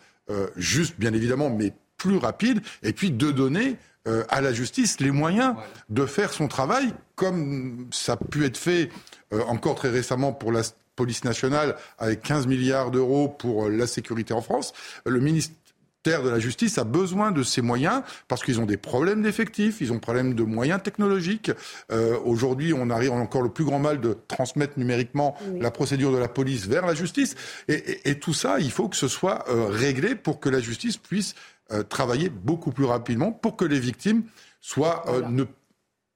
[0.55, 5.11] juste, bien évidemment, mais plus rapide, et puis de donner euh, à la justice les
[5.11, 5.55] moyens
[5.89, 8.89] de faire son travail, comme ça a pu être fait
[9.33, 10.61] euh, encore très récemment pour la
[10.97, 14.73] police nationale, avec 15 milliards d'euros pour euh, la sécurité en France.
[15.05, 19.21] Le ministère de la justice a besoin de ces moyens parce qu'ils ont des problèmes
[19.21, 21.51] d'effectifs, ils ont des problèmes de moyens technologiques.
[22.23, 26.29] Aujourd'hui, on arrive encore le plus grand mal de transmettre numériquement la procédure de la
[26.29, 27.35] police vers la justice.
[27.67, 31.35] Et, et, tout ça, il faut que ce soit réglé pour que la justice puisse
[31.73, 34.23] euh, travailler beaucoup plus rapidement pour que les victimes
[34.61, 35.43] soient euh, ne...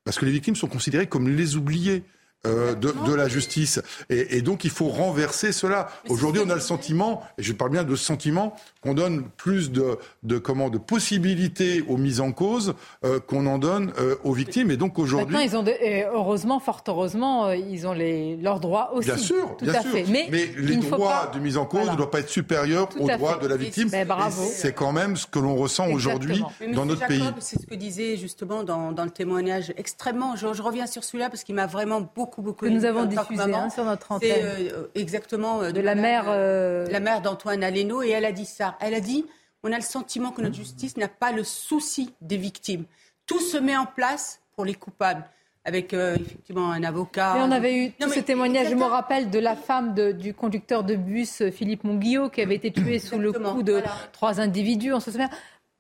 [0.06, 2.06] parce que les victimes sont considérées comme les oubliés.
[2.48, 3.80] Euh, de, de, la justice.
[4.10, 5.90] Et, et, donc il faut renverser cela.
[6.10, 10.00] Aujourd'hui, on a le sentiment, et je parle bien de sentiment, qu'on donne plus de,
[10.24, 12.74] de, comment, de possibilités aux mises en cause
[13.06, 14.72] euh, qu'on en donne euh, aux victimes.
[14.72, 15.36] Et donc aujourd'hui.
[15.36, 19.10] Maintenant, ils ont heureusement, fort heureusement, ils ont les, leurs droits aussi.
[19.10, 20.06] Bien sûr, tout à fait.
[20.10, 20.28] Mais,
[20.58, 23.56] les droits de mise en cause ne doivent pas être supérieurs aux droits de la
[23.56, 23.88] victime.
[23.90, 24.08] Ben.
[24.32, 26.44] C'est quand même ce que l'on ressent aujourd'hui
[26.74, 27.24] dans notre pays.
[27.38, 30.36] C'est ce que disait justement dans, dans le témoignage extrêmement.
[30.36, 32.66] Je, je reviens sur celui-là parce qu'il m'a vraiment beaucoup, beaucoup.
[32.66, 34.70] Que nous avons diffusé hein, sur notre antenne.
[34.96, 36.26] exactement de, la mère.
[36.26, 38.78] La mère d'Antoine Aleno et elle a dit ça.
[38.80, 39.26] Elle a dit
[39.64, 42.86] on a le sentiment que notre justice n'a pas le souci des victimes.
[43.26, 45.24] Tout se met en place pour les coupables
[45.64, 47.36] avec euh, effectivement un avocat.
[47.36, 50.84] Mais on avait eu tout ce témoignage, je me rappelle, de la femme du conducteur
[50.84, 55.00] de bus, Philippe Monguillot, qui avait été tué sous le coup de trois individus, on
[55.00, 55.30] se souvient.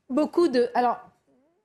[0.09, 0.69] Beaucoup de...
[0.75, 0.99] Alors,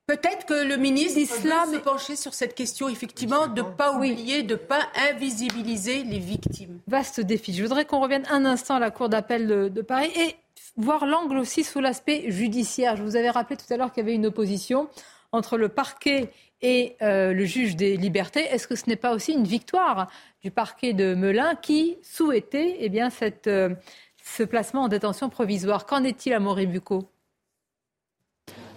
[0.06, 4.44] Peut-être que le ministre Islam se pencher sur cette question, effectivement, de ne pas oublier,
[4.44, 6.78] de ne pas invisibiliser les victimes.
[6.86, 7.52] Vaste défi.
[7.52, 10.36] Je voudrais qu'on revienne un instant à la Cour d'appel de Paris et
[10.76, 12.94] voir l'angle aussi sous l'aspect judiciaire.
[12.94, 14.88] Je vous avais rappelé tout à l'heure qu'il y avait une opposition
[15.32, 16.30] entre le parquet
[16.62, 18.44] et euh, le juge des libertés.
[18.44, 20.08] Est-ce que ce n'est pas aussi une victoire
[20.40, 23.74] du parquet de Melun qui souhaitait eh bien, cette, euh,
[24.22, 25.84] ce placement en détention provisoire?
[25.84, 27.08] Qu'en est-il à Moribuco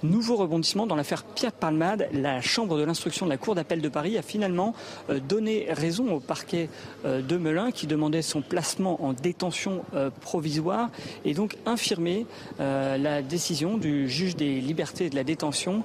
[0.01, 2.07] Nouveau rebondissement dans l'affaire Pierre Palmade.
[2.13, 4.73] La Chambre de l'instruction de la Cour d'appel de Paris a finalement
[5.09, 6.69] euh, donné raison au parquet
[7.03, 10.89] euh, de Melun qui demandait son placement en détention euh, provisoire
[11.25, 12.25] et donc infirmé
[12.59, 15.83] la décision du juge des libertés et de la détention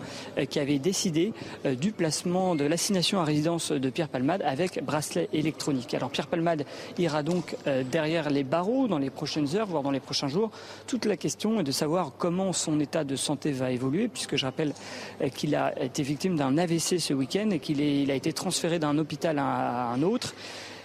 [0.49, 1.33] qui avait décidé
[1.65, 5.95] du placement de l'assignation à résidence de Pierre Palmade avec bracelet électronique.
[5.95, 6.65] Alors Pierre Palmade
[6.99, 7.57] ira donc
[7.91, 10.51] derrière les barreaux dans les prochaines heures, voire dans les prochains jours.
[10.87, 14.45] Toute la question est de savoir comment son état de santé va évoluer puisque je
[14.45, 14.73] rappelle
[15.21, 18.99] euh, qu'il a été victime d'un AVC ce week-end et qu'il a été transféré d'un
[18.99, 20.35] hôpital à un autre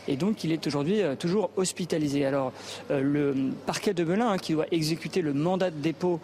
[0.08, 2.26] et donc il est aujourd'hui euh, toujours hospitalisé.
[2.26, 2.52] Alors
[2.90, 3.36] euh, le
[3.66, 6.20] parquet de Melun, hein, qui doit exécuter le mandat de dépôt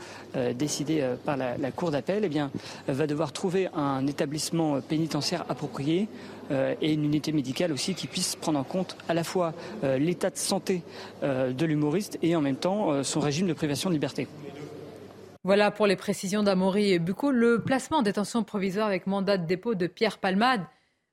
[0.58, 2.52] décidé par la, Cour d'appel, eh bien,
[2.88, 6.08] va devoir trouver un établissement pénitentiaire approprié
[6.52, 9.54] et une unité médicale aussi qui puisse prendre en compte à la fois
[9.84, 10.84] l'état de santé
[11.24, 14.28] de l'humoriste et en même temps son régime de privation de liberté.
[15.46, 17.30] Voilà pour les précisions d'Amaury et Bucco.
[17.30, 20.64] Le placement en détention provisoire avec mandat de dépôt de Pierre Palmade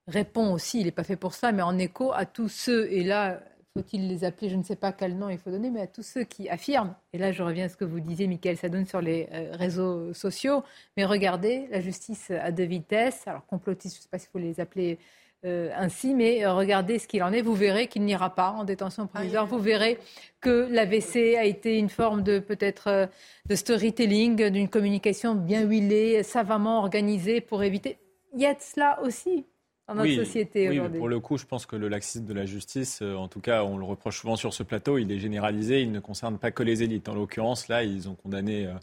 [0.06, 3.04] répond aussi, il n'est pas fait pour ça, mais en écho à tous ceux, et
[3.04, 3.42] là,
[3.74, 6.02] faut-il les appeler, je ne sais pas quel nom il faut donner, mais à tous
[6.02, 9.02] ceux qui affirment, et là je reviens à ce que vous disiez, Michael donne sur
[9.02, 10.64] les euh, réseaux sociaux,
[10.96, 14.38] mais regardez, la justice à deux vitesses, alors complotistes, je ne sais pas s'il faut
[14.38, 14.98] les appeler
[15.44, 17.42] euh, ainsi, mais euh, regardez ce qu'il en est.
[17.42, 19.44] Vous verrez qu'il n'ira pas en détention provisoire.
[19.46, 19.98] Vous verrez
[20.40, 23.06] que l'AVC a été une forme de peut-être euh,
[23.46, 27.98] de storytelling, d'une communication bien huilée, savamment organisée pour éviter.
[28.34, 29.44] Il y a de cela aussi.
[29.88, 30.98] dans notre société oui, aujourd'hui.
[31.00, 33.76] Pour le coup, je pense que le laxisme de la justice, en tout cas, on
[33.76, 36.84] le reproche souvent sur ce plateau, il est généralisé, il ne concerne pas que les
[36.84, 37.08] élites.
[37.08, 38.74] En l'occurrence, là, ils ont condamné euh,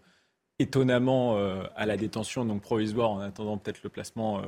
[0.60, 4.42] étonnamment euh, à la détention donc provisoire en attendant peut-être le placement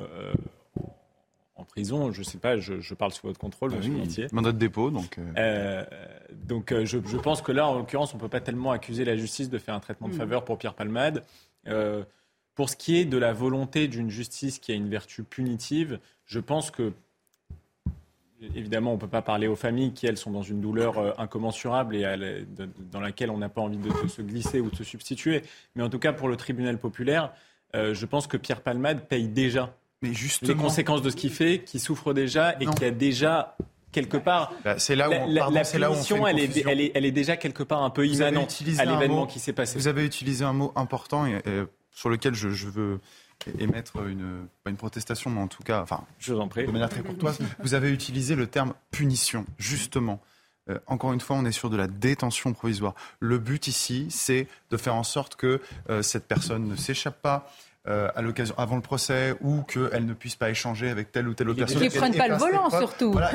[1.61, 2.11] en prison.
[2.11, 4.91] Je ne sais pas, je, parle sous votre contrôle, ah monsieur oui, Mandat de dépôt,
[4.91, 5.17] donc.
[6.43, 9.49] donc je, pense que là, en l'occurrence, on ne peut pas tellement accuser la justice
[9.49, 10.17] de faire un traitement de hmm.
[10.17, 11.23] faveur pour Pierre Palmade.
[12.55, 16.39] pour ce qui est de la volonté d'une justice qui a une vertu punitive, je
[16.39, 16.93] pense que
[18.55, 21.11] évidemment, on ne peut pas parler aux familles qui, elles, sont dans une douleur euh,
[21.17, 22.45] incommensurable et
[22.91, 25.43] dans laquelle on n'a pas envie de, se glisser ou de se substituer.
[25.75, 27.31] Mais en tout cas, pour le tribunal populaire,
[27.75, 30.11] euh, je pense que Pierre Palmade paye déjà Mais
[30.41, 33.55] les conséquences de ce qu'il fait, qui souffre déjà et qui a déjà
[33.91, 34.53] quelque part.
[34.63, 37.37] Bah, c'est là où on, la, la punition, elle, est, elle, est, elle, est, déjà
[37.37, 39.77] quelque part un peu immanente à l'événement qui s'est passé.
[39.77, 41.41] Vous avez utilisé un mot important et,
[41.91, 42.99] sur lequel je, je veux
[43.59, 46.65] émettre une, pas une protestation, mais en tout cas, enfin, je vous en prie.
[46.65, 50.21] de manière très courtoise, vous avez utilisé le terme punition, justement.
[50.69, 52.93] Euh, encore une fois, on est sur de la détention provisoire.
[53.19, 55.59] Le but ici, c'est de faire en sorte que
[55.89, 57.51] euh, cette personne ne s'échappe pas,
[57.87, 61.33] euh, à l'occasion, avant le procès, ou qu'elle ne puisse pas échanger avec telle ou
[61.33, 61.79] telle autre personne.
[61.79, 63.11] Qui ne prennent pas le volant, surtout.
[63.13, 63.31] Voilà,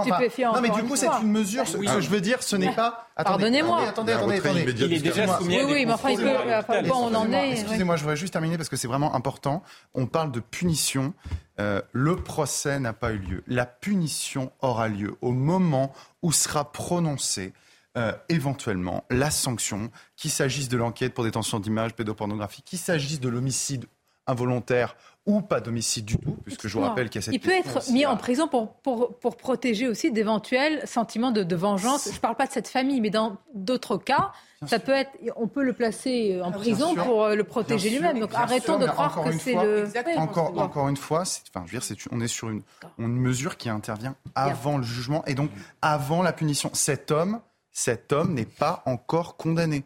[0.00, 0.54] stupéfiant.
[0.54, 1.66] non, mais du coup, c'est une mesure.
[1.66, 3.08] Ce que je veux dire, ce n'est pas.
[3.16, 3.82] Pardonnez-moi.
[3.88, 4.74] Attendez, attendez, attendez.
[4.78, 6.88] Il est déjà soumis Oui, oui, mais enfin, il peut.
[6.88, 7.52] Bon, on en est.
[7.52, 9.62] Excusez-moi, je voudrais juste terminer parce que c'est vraiment important.
[9.94, 11.12] On parle de punition.
[11.58, 13.42] Euh, le procès n'a pas eu lieu.
[13.46, 17.54] La punition aura lieu au moment où sera prononcée
[17.96, 23.28] euh, éventuellement la sanction, qu'il s'agisse de l'enquête pour détention d'images pédopornographiques, qu'il s'agisse de
[23.28, 23.86] l'homicide
[24.26, 27.40] involontaire ou pas d'homicide du tout, puisque je vous rappelle qu'il y a cette Il
[27.40, 32.08] peut être mis en prison pour, pour, pour protéger aussi d'éventuels sentiments de, de vengeance.
[32.08, 34.30] Je ne parle pas de cette famille, mais dans d'autres cas,
[34.66, 38.20] ça peut être, on peut le placer en ah prison pour euh, le protéger lui-même.
[38.20, 39.88] Donc arrêtons de croire que c'est le.
[40.16, 42.62] Encore, encore une fois, enfin, je veux dire, on est sur une,
[42.98, 45.50] une mesure qui intervient avant le jugement et donc
[45.82, 46.70] avant la punition.
[46.72, 47.40] Cet homme
[47.76, 49.84] cet homme n'est pas encore condamné.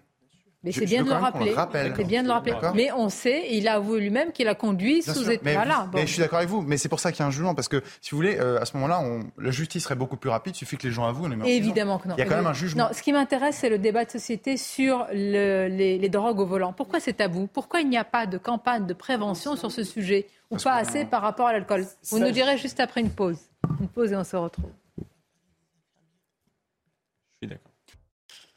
[0.63, 1.55] Mais c'est bien, de le rappeler.
[1.97, 2.55] C'est bien de le rappeler.
[2.75, 5.65] Mais on sait, il a avoué lui-même qu'il a conduit sous état.
[5.65, 5.91] là.
[5.93, 6.63] Mais je suis d'accord avec vous.
[6.63, 7.57] Mais c'est pour ça qu'il y a un jugement.
[7.57, 9.03] Parce que, si vous voulez, euh, à ce moment-là,
[9.39, 10.55] la justice serait beaucoup plus rapide.
[10.55, 11.27] Il suffit que les gens avouent.
[11.27, 12.15] On Évidemment que non.
[12.17, 12.85] Il y a quand même un jugement.
[12.85, 16.73] Non, ce qui m'intéresse, c'est le débat de société sur les, drogues au volant.
[16.73, 17.49] Pourquoi c'est tabou?
[17.53, 21.07] Pourquoi il n'y a pas de campagne de prévention sur ce sujet Ou pas assez
[21.07, 21.87] par rapport à l'alcool?
[22.11, 23.39] Vous nous direz juste après une pause.
[23.81, 24.71] Une pause et on se retrouve.
[27.43, 27.71] Je suis d'accord.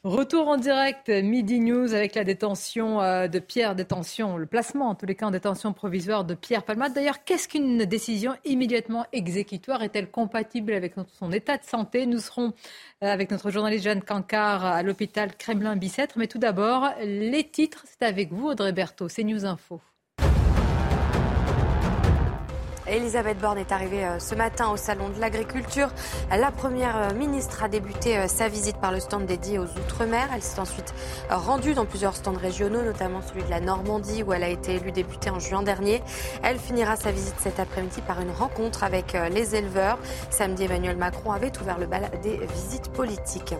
[0.04, 4.94] Retour en direct, Midi News, avec la détention euh, de Pierre, détention, le placement en
[4.94, 6.92] tous les cas en détention provisoire de Pierre Palmade.
[6.92, 12.04] D'ailleurs, qu'est-ce qu'une décision immédiatement exécutoire Est-elle compatible avec son état de santé?
[12.04, 12.52] Nous serons
[13.02, 16.18] euh, avec notre journaliste Jeanne Cancard à l'hôpital Kremlin-Bicêtre.
[16.18, 19.80] Mais tout d'abord, les titres, c'est avec vous Audrey Berthaud, c'est News Info.
[22.86, 25.88] Elisabeth Borne est arrivée euh, ce matin au Salon de l'Agriculture.
[26.30, 30.28] La première euh, ministre a débuté euh, sa visite par le stand dédié aux Outre-mer.
[30.34, 30.92] Elle s'est ensuite
[31.30, 34.92] rendue dans plusieurs stands régionaux, notamment celui de la Normandie où elle a été élue
[34.92, 36.02] députée en juin dernier.
[36.42, 39.98] Elle finira sa visite cet après-midi par une rencontre avec les éleveurs.
[40.28, 43.54] Samedi, Emmanuel Macron avait ouvert le bal des visites politiques.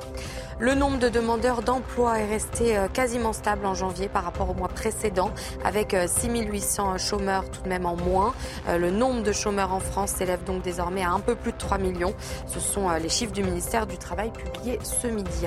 [0.59, 4.69] Le nombre de demandeurs d'emploi est resté quasiment stable en janvier par rapport au mois
[4.69, 5.31] précédent,
[5.65, 8.35] avec 6800 chômeurs tout de même en moins.
[8.69, 11.59] Le nombre nombre de chômeurs en France s'élève donc désormais à un peu plus de
[11.59, 12.15] 3 millions.
[12.47, 15.47] Ce sont euh, les chiffres du ministère du Travail publiés ce midi.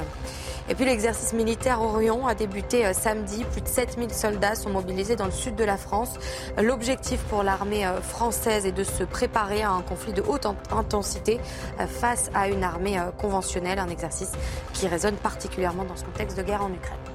[0.69, 3.43] Et puis l'exercice militaire Orion a débuté euh, samedi.
[3.51, 6.13] Plus de 7000 soldats sont mobilisés dans le sud de la France.
[6.61, 11.39] L'objectif pour l'armée euh, française est de se préparer à un conflit de haute intensité
[11.87, 14.31] face à une armée conventionnelle, un exercice
[14.73, 17.06] qui résonne particulièrement dans ce contexte de guerre en Ukraine.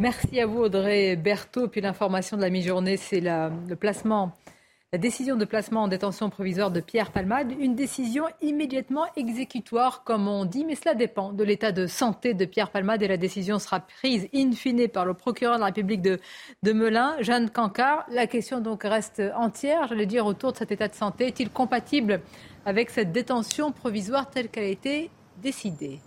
[0.00, 1.68] Merci à vous Audrey Berthaud.
[1.68, 3.50] Puis l'information de la mi-journée, c'est la
[4.98, 7.52] décision de placement en détention provisoire de Pierre Palmade.
[7.60, 12.46] Une décision immédiatement exécutoire, comme on dit, mais cela dépend de l'état de santé de
[12.46, 16.00] Pierre Palmade et la décision sera prise in fine par le procureur de la République
[16.00, 16.18] de,
[16.62, 18.06] de Melun, Jeanne Cancard.
[18.10, 21.26] La question donc reste entière, j'allais dire, autour de cet état de santé.
[21.26, 22.22] Est-il compatible
[22.64, 25.10] avec cette détention provisoire telle qu'elle a été
[25.42, 26.00] décidée?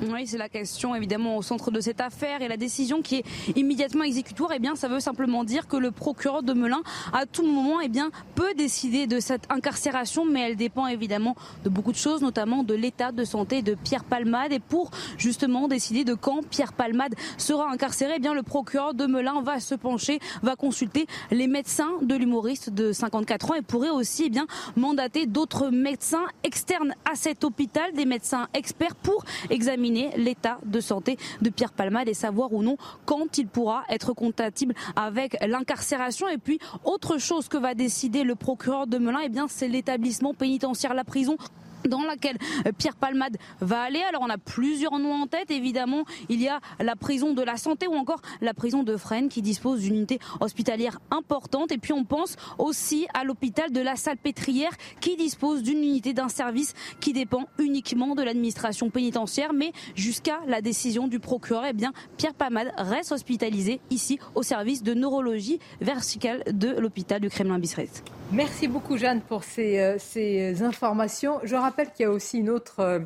[0.00, 3.56] Oui, c'est la question évidemment au centre de cette affaire et la décision qui est
[3.56, 4.52] immédiatement exécutoire.
[4.54, 7.88] Eh bien, ça veut simplement dire que le procureur de Melun, à tout moment, eh
[7.88, 11.34] bien, peut décider de cette incarcération, mais elle dépend évidemment
[11.64, 14.52] de beaucoup de choses, notamment de l'état de santé de Pierre Palmade.
[14.52, 19.04] Et pour justement décider de quand Pierre Palmade sera incarcéré, eh bien, le procureur de
[19.04, 23.90] Melun va se pencher, va consulter les médecins de l'humoriste de 54 ans et pourrait
[23.90, 24.46] aussi eh bien
[24.76, 31.16] mandater d'autres médecins externes à cet hôpital, des médecins experts pour examiner l'état de santé
[31.42, 36.28] de Pierre Palmade et savoir ou non quand il pourra être compatible avec l'incarcération.
[36.28, 40.34] Et puis, autre chose que va décider le procureur de Melun, eh bien, c'est l'établissement
[40.34, 41.36] pénitentiaire, la prison
[41.86, 42.36] dans laquelle
[42.66, 44.02] euh, Pierre Palmade va aller.
[44.08, 46.04] Alors on a plusieurs noms en tête, évidemment.
[46.28, 49.42] Il y a la prison de la santé ou encore la prison de Fresnes qui
[49.42, 51.72] dispose d'une unité hospitalière importante.
[51.72, 56.28] Et puis on pense aussi à l'hôpital de la Salpêtrière qui dispose d'une unité d'un
[56.28, 59.52] service qui dépend uniquement de l'administration pénitentiaire.
[59.52, 64.82] Mais jusqu'à la décision du procureur, eh bien Pierre Palmade reste hospitalisé ici au service
[64.82, 68.02] de neurologie verticale de l'hôpital du Kremlin-Bicêtre.
[68.30, 71.40] Merci beaucoup Jeanne pour ces, euh, ces informations.
[71.68, 73.00] Rappelle qu'il y a aussi une autre euh,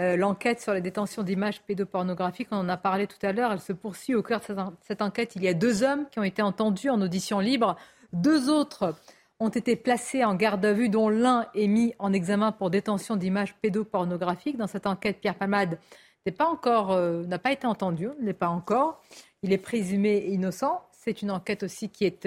[0.00, 2.48] euh, l'enquête sur la détention d'images pédopornographiques.
[2.50, 3.52] On en a parlé tout à l'heure.
[3.52, 5.34] Elle se poursuit au cœur de cette enquête.
[5.36, 7.76] Il y a deux hommes qui ont été entendus en audition libre.
[8.12, 8.94] Deux autres
[9.40, 13.16] ont été placés en garde à vue, dont l'un est mis en examen pour détention
[13.16, 14.56] d'images pédopornographiques.
[14.56, 15.78] Dans cette enquête, Pierre Palmade
[16.24, 19.02] n'est pas encore, euh, n'a pas été entendu, n'est pas encore.
[19.42, 20.82] Il est présumé innocent.
[20.92, 22.26] C'est une enquête aussi qui est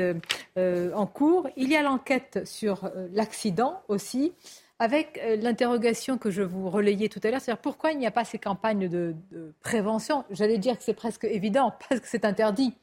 [0.58, 1.48] en cours.
[1.56, 4.34] Il y a l'enquête sur l'accident aussi
[4.80, 8.12] avec euh, l'interrogation que je vous relayais tout à l'heure, c'est-à-dire pourquoi il n'y a
[8.12, 9.16] pas ces campagnes de,
[9.62, 12.74] prévention J'allais dire que c'est presque évident, parce que c'est interdit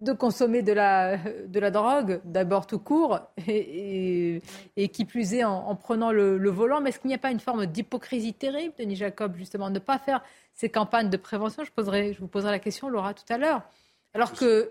[0.00, 4.40] de consommer de la, de la drogue, d'abord tout court, et,
[4.92, 6.80] qui plus est en, prenant le, volant.
[6.80, 9.78] Mais est-ce qu'il n'y a pas une forme d'hypocrisie terrible, Denis Jacob, justement, de ne
[9.80, 10.22] pas faire
[10.54, 11.64] ces campagnes de prévention?
[11.64, 13.62] Je vous poserai la question, Laura, tout à l'heure.
[14.14, 14.70] Alors que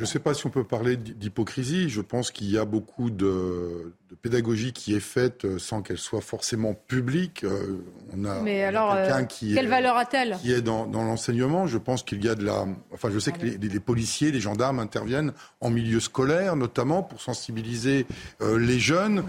[0.00, 1.90] je ne sais pas si on peut parler d'hypocrisie.
[1.90, 6.20] Je pense qu'il y a beaucoup de, pédagogie qui est faite euh, sans qu'elle soit
[6.20, 7.44] forcément publique.
[7.44, 7.82] Euh,
[8.16, 11.66] on a, Mais alors, quelqu'un euh, qui quelle valeur a-t-elle Qui est dans, l'enseignement.
[11.66, 12.66] Je pense qu'il y a de la.
[12.92, 18.06] Enfin, je sais que les, policiers, les gendarmes interviennent en milieu scolaire, notamment pour sensibiliser
[18.40, 19.24] les jeunes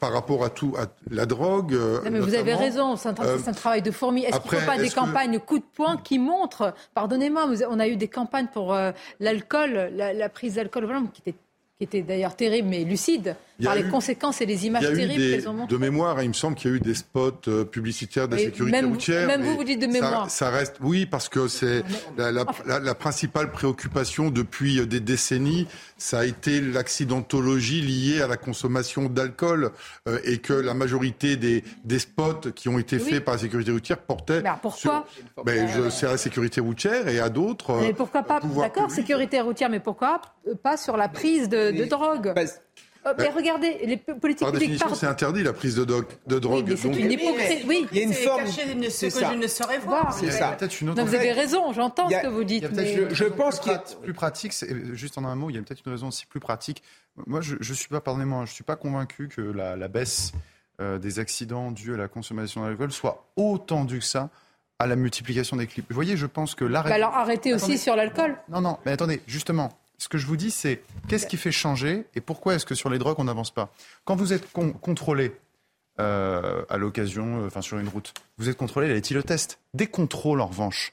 [0.00, 1.76] par rapport à tout, à la drogue.
[2.10, 2.96] mais vous avez raison.
[2.96, 4.24] C'est un, travail de fourmi.
[4.24, 7.88] Est-ce qu'il ne faut pas des campagnes coup de poing qui montrent Pardonnez-moi, on a
[7.88, 8.76] eu des campagnes pour
[9.20, 11.38] l'alcool, la, prise d'alcool, qui était
[11.78, 15.52] qui était d'ailleurs terrible mais lucide par les conséquences et les images terribles qu'elles ont
[15.52, 15.74] montrées.
[15.74, 18.42] De mémoire, il me semble qu'il y a eu des spots euh, publicitaires de la
[18.42, 19.26] sécurité routière.
[19.26, 20.30] Même vous, vous dites de mémoire.
[20.30, 21.82] Ça, reste, oui, parce que c'est
[22.16, 28.36] la, la, principale préoccupation depuis euh, des décennies, ça a été l'accidentologie liée à la
[28.36, 29.70] consommation d'alcool
[30.08, 33.72] euh, et que la majorité des, des spots qui ont été faits par la sécurité
[33.72, 34.42] routière portaient.
[34.42, 35.06] Mais pourquoi
[35.44, 37.78] ben, je, C'est à la sécurité routière et à d'autres.
[37.80, 40.20] Mais pourquoi pas D'accord, sécurité routière, mais pourquoi
[40.62, 42.34] pas sur la prise de, drogue
[43.06, 46.66] euh, mais regardez, les politiques par définition, c'est interdit la prise de, de drogue.
[46.68, 47.64] Oui, c'est une hypocrisie.
[47.66, 48.44] Oui, il y a une forme.
[48.44, 48.50] de
[48.88, 50.12] ce que je ne saurais voir.
[50.12, 50.56] C'est ça.
[50.80, 51.02] Une autre...
[51.02, 52.70] vous avez raison, j'entends ce que vous dites.
[52.72, 53.14] Mais...
[53.14, 54.52] Je, pense qu'il est plus pratique.
[54.92, 56.82] Juste en un mot, il y a peut-être une raison aussi plus pratique.
[57.26, 60.32] Moi, je, ne suis pas, pardonnez-moi, je suis pas convaincu que la, baisse
[60.80, 64.30] euh, des accidents dus à la consommation d'alcool soit autant due que ça
[64.78, 65.86] à la multiplication des clips.
[65.88, 66.90] Vous voyez, je pense que l'arrêt.
[66.90, 68.36] Bah alors arrêtez aussi sur l'alcool.
[68.48, 72.06] Non, non, mais attendez, justement, ce que je vous dis, c'est qu'est-ce qui fait changer
[72.14, 73.72] et pourquoi est-ce que sur les drogues, on n'avance pas?
[74.04, 75.32] Quand vous êtes contrôlé
[76.00, 79.58] euh, à l'occasion, euh, enfin sur une route, vous êtes contrôlé à l'éthylotest.
[79.74, 80.92] Des contrôles, en revanche,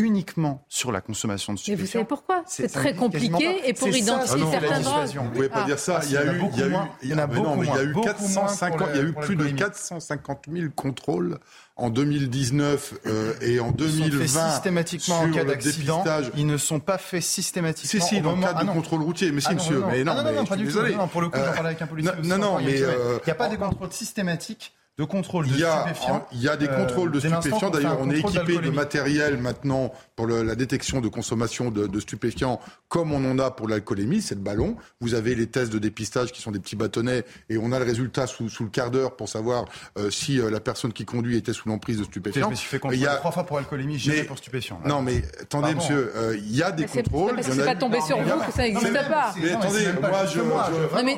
[0.00, 1.78] uniquement sur la consommation de stupéfiants.
[1.78, 2.42] Mais vous savez pourquoi?
[2.46, 5.08] C'est très compliqué et pour identifier ah certaines drogues.
[5.14, 5.66] Vous ne pouvez pas ah.
[5.66, 6.00] dire ça.
[6.04, 7.72] Il y a, eu, il y a eu, il y en a beaucoup Il y
[7.72, 11.38] a eu 450, il y a eu plus de 450 000 contrôles
[11.76, 16.04] en 2019 euh, et en 2020 sont systématiquement en cas d'accident.
[16.36, 18.06] Ils ne sont pas faits systématiquement.
[18.06, 19.32] Si, si, dans le cadre ah de contrôle routier.
[19.32, 19.82] Mais si, monsieur.
[19.90, 20.82] Mais non, non, non, pas du tout.
[20.82, 22.12] Non, pour le coup, j'en parlais avec un policier.
[22.24, 22.82] Non, non, mais.
[22.82, 26.26] Euh, il n'y a pas de contrôle systématique de contrôle de il y a, stupéfiants.
[26.32, 27.70] Il y a des euh, contrôles de stupéfiants.
[27.70, 32.00] D'ailleurs, on est équipé de matériel maintenant pour le, la détection de consommation de, de,
[32.00, 34.76] stupéfiants, comme on en a pour l'alcoolémie, c'est le ballon.
[35.00, 37.84] Vous avez les tests de dépistage qui sont des petits bâtonnets et on a le
[37.86, 39.64] résultat sous, sous le quart d'heure pour savoir
[39.98, 42.46] euh, si euh, la personne qui conduit était sous l'emprise de stupéfiants.
[42.46, 43.16] Je me suis fait contrôler a...
[43.16, 44.80] trois fois pour alcoolémie, jamais pour stupéfiants.
[44.84, 47.36] Non, mais attendez, monsieur, il y a des contrôles.
[47.36, 49.34] Parce que c'est pas tombé sur vous que ça n'existe pas.
[49.40, 50.40] Mais attendez, moi je.
[50.40, 51.16] Non, mais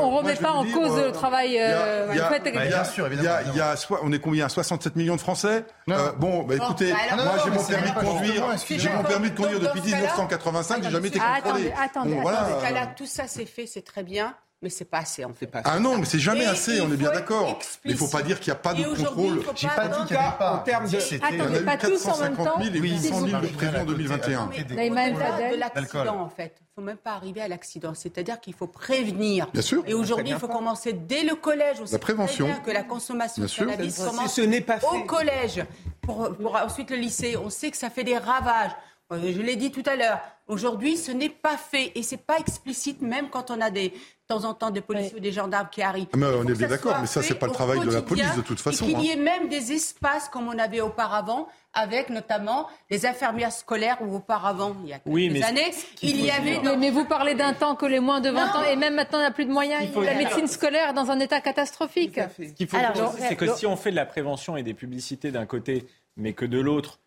[0.00, 1.60] on remet pas en cause le travail.
[2.94, 3.50] Bien sûr, évidemment.
[3.52, 4.48] Il y a on est combien?
[4.48, 5.64] 67 millions de Français?
[5.88, 8.44] Euh, Bon, bah, écoutez, bah, moi j'ai mon permis de conduire.
[8.68, 10.82] J'ai mon permis de conduire depuis 1985.
[10.82, 11.72] J'ai jamais été contrôlé.
[11.72, 12.90] Attendez, attendez.
[12.96, 15.60] Tout ça, c'est fait, c'est très bien mais c'est pas assez, on fait pas.
[15.64, 17.58] Ah non, mais c'est jamais assez, on est bien d'accord.
[17.84, 19.42] Mais il faut pas dire qu'il n'y a pas de contrôle.
[19.54, 20.54] J'ai pas dit qu'il n'y avait pas.
[20.54, 22.62] En termes de, attendez, pas tous en même temps.
[22.62, 24.46] 000 et 800 000 de prévus en 2021.
[24.46, 26.56] de l'accident, en fait.
[26.60, 27.94] Il ne faut même pas arriver à l'accident.
[27.94, 29.48] C'est-à-dire qu'il faut prévenir.
[29.52, 29.84] Bien sûr.
[29.86, 31.78] Et aujourd'hui, il faut commencer dès le collège.
[31.92, 32.48] la prévention.
[32.64, 35.64] que la consommation de cannabis commence ce n'est pas au collège.
[36.00, 37.36] Pour, pour ensuite le lycée.
[37.36, 38.72] On sait que ça fait des ravages.
[39.12, 40.20] Euh, je l'ai dit tout à l'heure.
[40.46, 43.94] Aujourd'hui, ce n'est pas fait et c'est pas explicite, même quand on a des,
[44.26, 46.06] temps en temps des policiers ou des gendarmes qui arrivent.
[46.16, 48.42] Mais on est bien d'accord, mais ça, c'est pas le travail de la police de
[48.42, 48.86] toute façon.
[48.86, 53.98] Qu'il y ait même des espaces comme on avait auparavant, avec notamment les infirmières scolaires
[54.00, 55.72] où auparavant, il y a quelques oui, années,
[56.02, 56.60] il y avait...
[56.76, 59.22] Mais, vous parlez d'un temps que les moins de 20 ans, et même maintenant, il
[59.22, 59.84] n'y a plus de moyens.
[59.96, 62.20] La médecine scolaire est dans un état catastrophique.
[62.36, 62.76] Ce qu'il faut
[63.18, 65.86] c'est que si on fait de la prévention et des publicités d'un côté,
[66.16, 67.00] mais que de l'autre,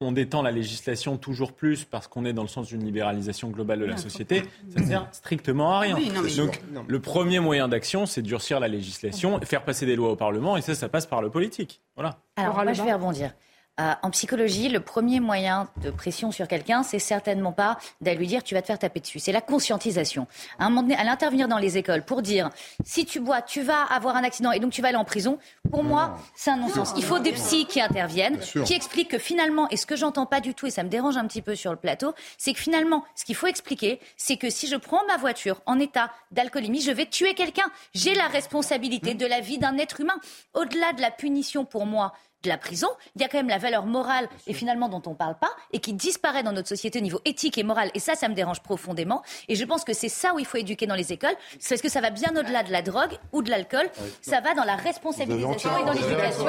[0.00, 3.80] on détend la législation toujours plus parce qu'on est dans le sens d'une libéralisation globale
[3.80, 5.96] de la société, ça ne sert strictement à rien.
[6.36, 10.56] Donc, le premier moyen d'action, c'est durcir la législation, faire passer des lois au Parlement,
[10.56, 11.80] et ça, ça passe par le politique.
[11.94, 12.18] Voilà.
[12.36, 13.32] Alors, moi, je vais rebondir.
[13.78, 18.26] Euh, en psychologie, le premier moyen de pression sur quelqu'un, c'est certainement pas d'aller lui
[18.26, 19.18] dire tu vas te faire taper dessus.
[19.18, 20.26] C'est la conscientisation.
[20.58, 22.48] À un moment donné, à l'intervenir dans les écoles pour dire
[22.84, 25.38] si tu bois, tu vas avoir un accident et donc tu vas aller en prison.
[25.70, 26.94] Pour moi, c'est un non-sens.
[26.96, 30.40] Il faut des psys qui interviennent, qui expliquent que finalement, et ce que j'entends pas
[30.40, 33.04] du tout, et ça me dérange un petit peu sur le plateau, c'est que finalement,
[33.14, 36.92] ce qu'il faut expliquer, c'est que si je prends ma voiture en état d'alcoolémie, je
[36.92, 37.70] vais tuer quelqu'un.
[37.94, 40.18] J'ai la responsabilité de la vie d'un être humain.
[40.54, 42.14] Au-delà de la punition pour moi,
[42.46, 45.10] de la prison, il y a quand même la valeur morale et finalement dont on
[45.10, 47.90] ne parle pas et qui disparaît dans notre société au niveau éthique et moral.
[47.94, 49.22] Et ça, ça me dérange profondément.
[49.48, 51.36] Et je pense que c'est ça où il faut éduquer dans les écoles.
[51.58, 53.88] C'est parce que ça va bien au-delà de la drogue ou de l'alcool.
[54.22, 56.46] Ça va dans la responsabilisation et dans l'éducation.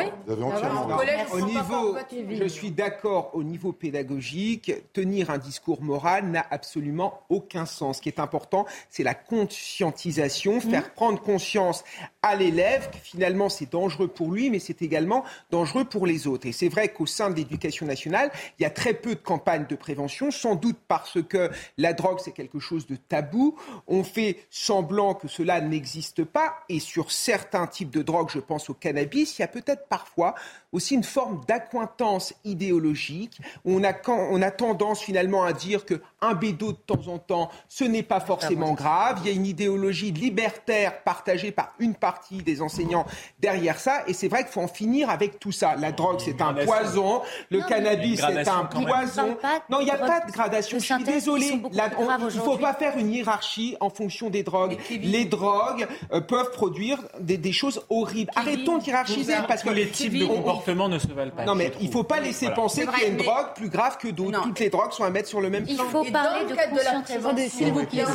[1.34, 1.98] Au niveau,
[2.30, 7.98] je suis d'accord, au niveau pédagogique, tenir un discours moral n'a absolument aucun sens.
[7.98, 10.96] Ce qui est important, c'est la conscientisation, faire mmh.
[10.96, 11.84] prendre conscience
[12.22, 16.48] à l'élève que finalement c'est dangereux pour lui, mais c'est également dangereux pour les autres.
[16.48, 19.66] Et c'est vrai qu'au sein de l'éducation nationale, il y a très peu de campagnes
[19.68, 23.56] de prévention, sans doute parce que la drogue, c'est quelque chose de tabou.
[23.88, 26.56] On fait semblant que cela n'existe pas.
[26.70, 30.36] Et sur certains types de drogues, je pense au cannabis, il y a peut-être parfois
[30.72, 33.40] aussi une forme d'accointance idéologique.
[33.66, 37.84] On a, on a tendance finalement à dire qu'un bédo de temps en temps, ce
[37.84, 39.20] n'est pas forcément grave.
[39.24, 43.06] Il y a une idéologie libertaire partagée par une partie des enseignants
[43.40, 44.04] derrière ça.
[44.08, 45.67] Et c'est vrai qu'il faut en finir avec tout ça.
[45.76, 47.22] La drogue, c'est un poison.
[47.50, 49.38] Le cannabis, c'est un poison.
[49.70, 50.80] Non, il n'y a pas de gradation.
[50.80, 51.48] Je suis désolé.
[51.48, 54.78] il ne faut pas faire une hiérarchie en fonction des drogues.
[54.90, 58.32] Les drogues euh, peuvent produire des, choses horribles.
[58.36, 61.46] Arrêtons de hiérarchiser parce que les types de comportements ne se valent pas.
[61.46, 63.98] Non, mais il ne faut pas laisser penser qu'il y a une drogue plus grave
[63.98, 64.42] que d'autres.
[64.44, 65.74] Toutes les drogues sont à mettre sur le même plan.
[65.74, 67.38] Il faut parler de conscientisation.
[67.50, 68.06] S'il vous plaît,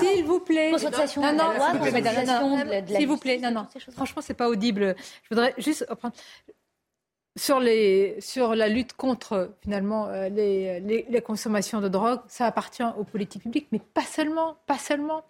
[0.00, 0.72] s'il vous plaît.
[0.72, 1.52] Non, non,
[2.96, 3.38] s'il vous plaît.
[3.38, 3.66] Non, non.
[3.94, 4.94] Franchement, c'est pas audible.
[5.24, 5.86] Je voudrais juste
[7.40, 12.84] sur, les, sur la lutte contre finalement euh, les, les, consommations de drogue, ça appartient
[12.98, 15.24] aux politiques publiques, mais pas seulement, pas seulement.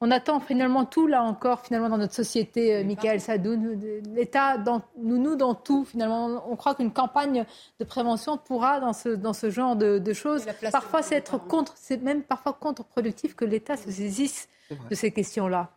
[0.00, 3.80] On attend finalement tout là encore finalement dans notre société, euh, Michael Sadoun,
[4.14, 4.58] l'État,
[4.96, 6.44] nous, nous dans tout finalement.
[6.48, 7.44] On croit qu'une campagne
[7.80, 10.46] de prévention pourra dans ce, dans ce genre de, de choses.
[10.70, 15.75] Parfois c'est être contre, c'est même parfois contre-productif que l'État se saisisse de ces questions-là.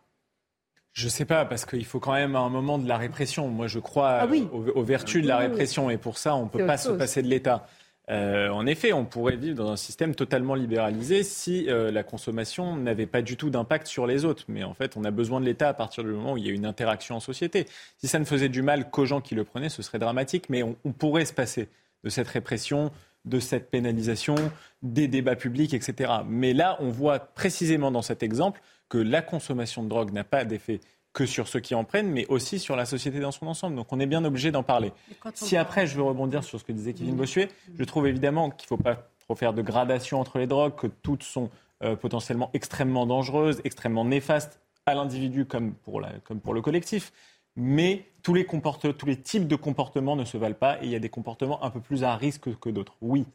[0.92, 3.48] Je sais pas, parce qu'il faut quand même un moment de la répression.
[3.48, 6.66] Moi, je crois ah aux, vertus de la répression, et pour ça, on ne peut
[6.66, 7.66] pas se passer de l'État.
[8.10, 12.76] Euh, en effet, on pourrait vivre dans un système totalement libéralisé si euh, la consommation
[12.76, 14.44] n'avait pas du tout d'impact sur les autres.
[14.48, 16.48] Mais en fait, on a besoin de l'État à partir du moment où il y
[16.48, 17.68] a une interaction en société.
[17.98, 20.46] Si ça ne faisait du mal qu'aux gens qui le prenaient, ce serait dramatique.
[20.48, 21.68] Mais on, on pourrait se passer
[22.02, 22.90] de cette répression,
[23.26, 24.34] de cette pénalisation,
[24.82, 26.10] des débats publics, etc.
[26.26, 28.60] Mais là, on voit précisément dans cet exemple
[28.90, 30.80] que la consommation de drogue n'a pas d'effet
[31.12, 33.76] que sur ceux qui en prennent, mais aussi sur la société dans son ensemble.
[33.76, 34.92] Donc on est bien obligé d'en parler.
[35.34, 38.66] Si après, je veux rebondir sur ce que disait Kevin Bossuet, je trouve évidemment qu'il
[38.66, 41.50] ne faut pas trop faire de gradation entre les drogues, que toutes sont
[41.82, 47.12] euh, potentiellement extrêmement dangereuses, extrêmement néfastes à l'individu comme pour, comme pour le collectif.
[47.56, 50.94] Mais tous les, tous les types de comportements ne se valent pas et il y
[50.94, 52.96] a des comportements un peu plus à risque que d'autres.
[53.00, 53.26] Oui.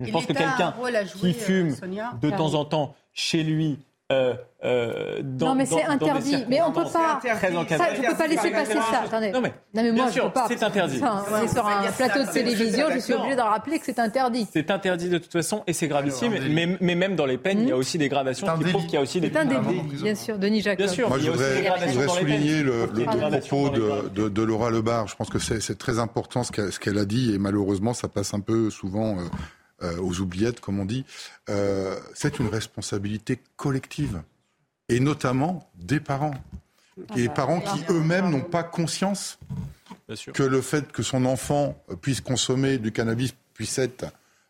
[0.00, 0.74] Je pense que quelqu'un
[1.16, 3.78] qui fume euh, de temps en temps chez lui
[4.12, 4.34] euh,
[4.64, 6.44] euh, dans, non mais c'est interdit.
[6.48, 7.18] Mais on peut pas.
[7.20, 9.02] Très ça, je peux pas laisser passer ça.
[9.04, 9.32] Attendez.
[9.32, 10.46] Non mais, non, mais moi je peux pas.
[10.46, 11.00] C'est interdit.
[11.02, 12.86] on est sur un plateau de télévision.
[12.92, 14.46] Je suis obligé d'en rappeler que c'est interdit.
[14.52, 16.32] C'est interdit de toute façon et c'est gravissime.
[16.50, 18.94] Mais, mais, même dans les peines, il y a aussi des gradations qui prouvent qu'il
[18.94, 19.28] y a aussi des.
[19.28, 20.38] C'est un délit, bien sûr.
[20.38, 20.78] Denis Jacques.
[20.78, 21.08] Bien sûr.
[21.08, 22.86] Moi je voudrais souligner le
[23.40, 25.08] propos de Laura Lebar.
[25.08, 28.40] Je pense que c'est très important ce qu'elle a dit et malheureusement ça passe un
[28.40, 29.16] peu souvent
[29.82, 31.04] euh, aux oubliettes, comme on dit,
[31.48, 34.22] euh, c'est une responsabilité collective,
[34.88, 36.34] et notamment des parents.
[37.14, 39.38] Et parents qui eux-mêmes n'ont pas conscience
[40.32, 44.06] que le fait que son enfant puisse consommer du cannabis puisse être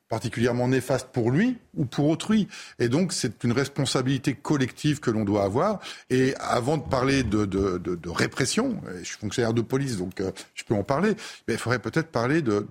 [0.09, 2.49] particulièrement néfaste pour lui ou pour autrui.
[2.79, 5.81] Et donc, c'est une responsabilité collective que l'on doit avoir.
[6.11, 10.21] Et avant de parler de, de, de, de répression, je suis fonctionnaire de police, donc
[10.21, 11.15] euh, je peux en parler,
[11.47, 12.67] mais il faudrait peut-être parler de,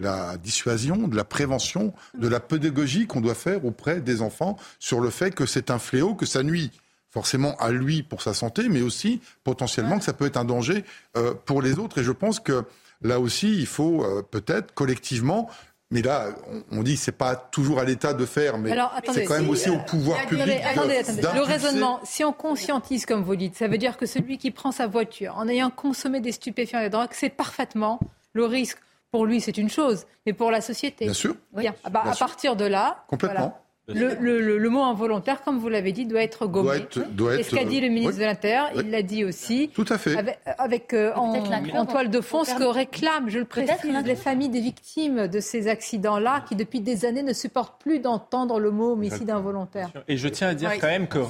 [0.00, 5.00] la dissuasion, de la prévention, de la pédagogie qu'on doit faire auprès des enfants sur
[5.00, 6.70] le fait que c'est un fléau, que ça nuit
[7.10, 10.84] forcément à lui pour sa santé, mais aussi potentiellement que ça peut être un danger
[11.16, 11.98] euh, pour les autres.
[11.98, 12.64] Et je pense que
[13.02, 15.48] là aussi, il faut euh, peut-être collectivement
[15.90, 16.26] mais là,
[16.70, 18.76] on, dit c'est pas toujours à l'État de faire, mais
[19.12, 20.60] c'est quand même aussi au pouvoir public.
[20.62, 21.22] Attendez, attendez.
[21.22, 24.70] Le raisonnement, si on conscientise, comme vous dites, ça veut dire que celui qui prend
[24.70, 28.00] sa voiture en ayant consommé des stupéfiants et des drogues, c'est parfaitement
[28.34, 28.78] le risque.
[29.10, 31.06] Pour lui, c'est une chose, mais pour la société.
[31.06, 31.34] Bien sûr.
[31.56, 31.74] Bien.
[31.82, 33.04] Ah bah, à partir de là.
[33.08, 33.58] Complètement.
[33.88, 36.86] Le, mot involontaire, comme vous l'avez dit, doit être gommé.
[37.10, 39.70] Doit Et ce qu'a dit le ministre de l'Intérieur, il l'a dit aussi.
[39.74, 40.16] Tout à fait.
[40.58, 44.60] Avec, euh, en, toile de fond ce que réclament, je le précise, les familles des
[44.60, 49.30] victimes de ces accidents-là, qui depuis des années ne supportent plus d'entendre le mot homicide
[49.30, 49.90] involontaire.
[50.06, 51.20] Et je tiens à dire quand même que,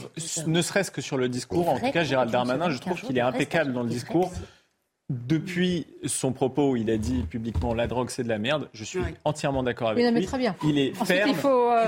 [0.47, 3.22] ne serait-ce que sur le discours, en tout cas, Gérald Darmanin, je trouve qu'il est
[3.22, 4.32] impeccable dans le discours.
[5.10, 8.68] Depuis son propos, il a dit publiquement la drogue c'est de la merde.
[8.74, 10.26] Je suis entièrement d'accord avec lui.
[10.26, 10.55] très bien.
[10.62, 11.30] Il est ferme.
[11.30, 11.70] Il faut.
[11.70, 11.86] Euh,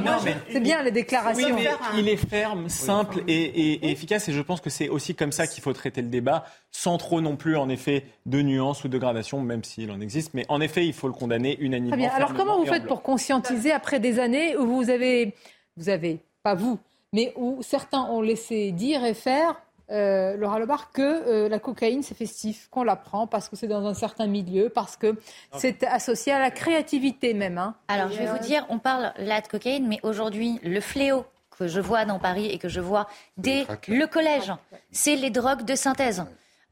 [0.51, 1.55] c'est bien les déclarations.
[1.99, 4.31] il est ferme, simple et, efficace.
[4.31, 7.21] Et je pense que c'est aussi comme ça qu'il faut traiter le débat, sans trop
[7.21, 10.33] non plus en effet de nuances ou de gradation, même s'il en existe.
[10.33, 11.91] Mais en effet, il faut le condamner unanimement.
[11.91, 12.13] Très bien.
[12.13, 15.35] Alors comment vous faites pour conscientiser après des années où vous avez,
[15.77, 16.79] vous avez, pas vous,
[17.13, 19.61] mais où certains ont laissé dire et faire
[19.91, 23.67] euh, Laura Lebar, que euh, la cocaïne, c'est festif, qu'on la prend parce que c'est
[23.67, 25.17] dans un certain milieu, parce que
[25.57, 27.59] c'est associé à la créativité même.
[27.59, 27.75] Hein.
[27.89, 31.25] Alors, je vais vous dire, on parle là de cocaïne, mais aujourd'hui, le fléau
[31.59, 33.07] que je vois dans Paris et que je vois
[33.37, 34.53] dès le collège,
[34.93, 36.25] c'est les drogues de synthèse.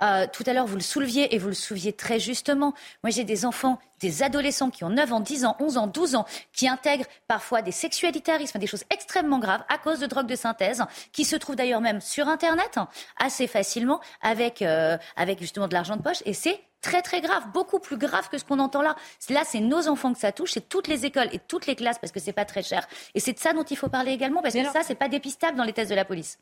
[0.03, 2.75] Euh, tout à l'heure, vous le souleviez et vous le souleviez très justement.
[3.03, 6.15] Moi, j'ai des enfants, des adolescents qui ont 9 ans, 10 ans, 11 ans, 12
[6.15, 10.37] ans, qui intègrent parfois des sexualitarismes, des choses extrêmement graves à cause de drogues de
[10.37, 12.79] synthèse, qui se trouvent d'ailleurs même sur Internet
[13.19, 16.23] assez facilement avec, euh, avec justement de l'argent de poche.
[16.27, 18.95] Et c'est très très grave, beaucoup plus grave que ce qu'on entend là.
[19.31, 21.99] Là, c'est nos enfants que ça touche, c'est toutes les écoles et toutes les classes
[21.99, 22.87] parce que c'est pas très cher.
[23.15, 25.57] Et c'est de ça dont il faut parler également parce que ça, c'est pas dépistable
[25.57, 26.39] dans les tests de la police.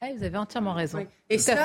[0.00, 1.04] Ah, vous avez entièrement raison.
[1.28, 1.56] Et ça,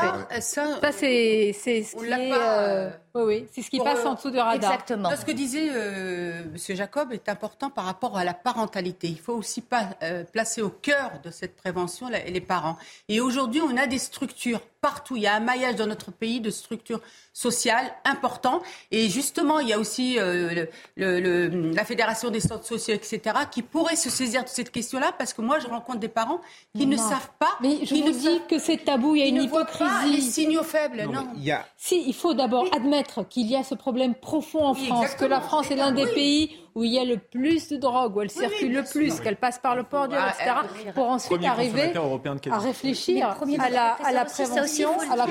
[0.42, 4.40] ça, ça c'est ce qui, euh, oui, oui, c'est ce qui passe en dessous du
[4.40, 4.56] radar.
[4.56, 5.10] Exactement.
[5.16, 6.76] ce que disait euh, M.
[6.76, 9.08] Jacob est important par rapport à la parentalité.
[9.08, 12.78] Il faut aussi pas euh, placer au cœur de cette prévention les parents.
[13.10, 15.16] Et aujourd'hui, on a des structures partout.
[15.16, 17.00] Il y a un maillage dans notre pays de structures
[17.32, 18.62] sociales importantes.
[18.92, 20.66] Et justement, il y a aussi euh,
[20.98, 23.20] le, la Fédération des centres sociaux, etc.,
[23.50, 26.42] qui pourrait se saisir de cette question-là, parce que moi, je rencontre des parents
[26.76, 27.54] qui ne savent pas.
[27.62, 29.84] Mais je vous dis que c'est tabou, il y a une hypocrisie.
[29.84, 31.30] Pas les signaux faibles, non.
[31.38, 31.66] Il y a...
[31.78, 35.42] Si, il faut d'abord admettre qu'il y a ce problème profond en France, que la
[35.42, 38.30] France est l'un des pays où il y a le plus de drogue, où elle
[38.30, 41.94] circule le plus, qu'elle passe par le port du etc., pour ensuite arriver
[42.50, 45.26] à réfléchir à la, à la prévention, à la,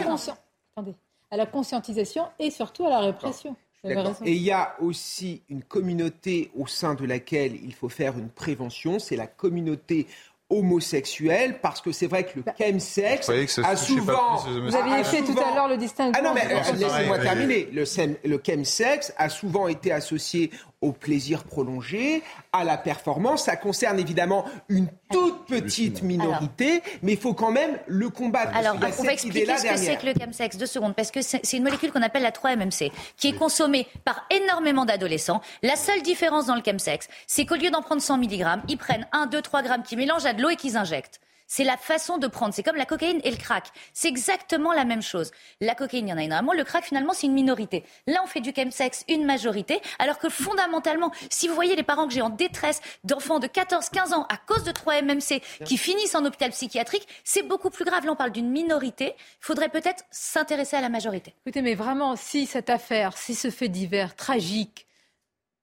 [1.31, 3.57] à la conscientisation et surtout à la répression.
[3.85, 8.29] Et il y a aussi une communauté au sein de laquelle il faut faire une
[8.29, 10.07] prévention, c'est la communauté
[10.53, 13.31] homosexuel parce que c'est vrai que le chemsex
[13.65, 14.37] a souvent.
[14.37, 16.13] Vous aviez fait tout à l'heure le distinguo.
[16.19, 17.69] Ah non, mais euh, laissez-moi terminer.
[17.73, 17.85] Le,
[18.29, 20.51] le chemsex a souvent été associé
[20.83, 22.23] au plaisir prolongé,
[22.53, 23.45] à la performance.
[23.45, 28.55] Ça concerne évidemment une toute petite minorité, mais il faut quand même le combattre.
[28.55, 31.57] Alors, on va expliquer ce que c'est que le chemsex, deux secondes, parce que c'est
[31.57, 35.41] une molécule qu'on appelle la 3-MMC, qui est consommée par énormément d'adolescents.
[35.63, 39.07] La seule différence dans le chemsex, c'est qu'au lieu d'en prendre 100 mg, ils prennent
[39.13, 41.21] 1, 2, 3 grammes qui mélangent à de l'eau et qu'ils injectent.
[41.55, 42.55] C'est la façon de prendre.
[42.55, 43.67] C'est comme la cocaïne et le crack.
[43.93, 45.33] C'est exactement la même chose.
[45.61, 46.55] La cocaïne, il y en a énormément.
[46.55, 47.85] Le crack, finalement, c'est une minorité.
[48.07, 49.83] Là, on fait du chemsex une majorité.
[49.99, 53.91] Alors que fondamentalement, si vous voyez les parents que j'ai en détresse d'enfants de 14,
[53.91, 57.85] 15 ans à cause de 3 MMC qui finissent en hôpital psychiatrique, c'est beaucoup plus
[57.85, 58.07] grave.
[58.07, 59.13] Là, on parle d'une minorité.
[59.15, 61.35] Il faudrait peut-être s'intéresser à la majorité.
[61.45, 64.87] Écoutez, mais vraiment, si cette affaire, si ce fait divers tragique,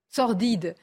[0.07, 0.75] sordide,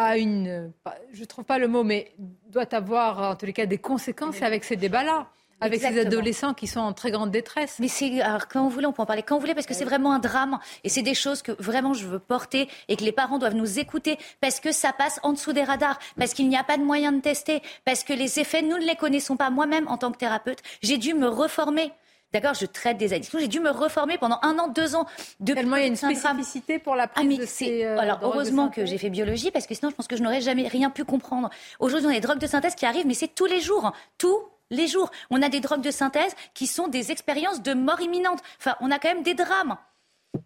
[0.00, 0.72] a une,
[1.12, 2.12] je ne trouve pas le mot, mais
[2.48, 5.28] doit avoir en tous les cas des conséquences avec ces débats-là.
[5.62, 7.76] Avec ces adolescents qui sont en très grande détresse.
[7.80, 9.84] Mais c'est quand vous voulez, on peut en parler quand vous voulez, parce que c'est
[9.84, 13.12] vraiment un drame et c'est des choses que vraiment je veux porter et que les
[13.12, 16.56] parents doivent nous écouter parce que ça passe en dessous des radars, parce qu'il n'y
[16.56, 19.50] a pas de moyen de tester, parce que les effets nous ne les connaissons pas.
[19.50, 21.92] Moi-même, en tant que thérapeute, j'ai dû me reformer.
[22.32, 23.38] D'accord, je traite des addictions.
[23.40, 25.06] J'ai dû me reformer pendant un an, deux ans.
[25.40, 28.20] De Tellement il y a une spécificité pour la prise ah, de ces, euh, Alors
[28.22, 30.90] heureusement que j'ai fait biologie parce que sinon je pense que je n'aurais jamais rien
[30.90, 31.50] pu comprendre.
[31.80, 33.92] Aujourd'hui, on a des drogues de synthèse qui arrivent, mais c'est tous les jours, hein.
[34.16, 34.38] tous
[34.70, 35.10] les jours.
[35.30, 38.40] On a des drogues de synthèse qui sont des expériences de mort imminente.
[38.58, 39.76] Enfin, on a quand même des drames.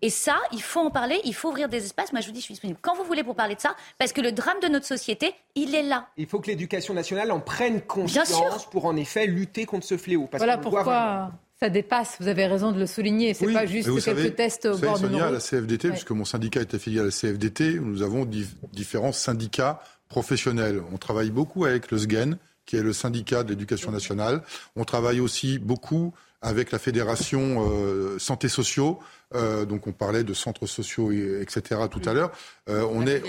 [0.01, 2.13] Et ça, il faut en parler, il faut ouvrir des espaces.
[2.13, 4.13] Moi, je vous dis, je suis disponible quand vous voulez pour parler de ça, parce
[4.13, 6.09] que le drame de notre société, il est là.
[6.17, 10.29] Il faut que l'éducation nationale en prenne conscience pour en effet lutter contre ce fléau.
[10.33, 11.33] voilà pourquoi
[11.65, 12.17] ça dépasse.
[12.21, 13.33] Vous avez raison de le souligner.
[13.33, 16.61] C'est n'est pas juste quelques tests au bord de à la CFDT, puisque mon syndicat
[16.61, 18.29] est affilié à la CFDT, nous avons
[18.73, 20.83] différents syndicats professionnels.
[20.93, 22.37] On travaille beaucoup avec le SGEN,
[22.67, 24.43] qui est le syndicat de l'éducation nationale.
[24.77, 26.13] On travaille aussi beaucoup
[26.45, 29.01] avec la fédération euh, santé sociaux.
[29.35, 31.81] Euh, donc on parlait de centres sociaux, etc.
[31.91, 32.31] tout à l'heure.
[32.69, 33.23] Euh, on est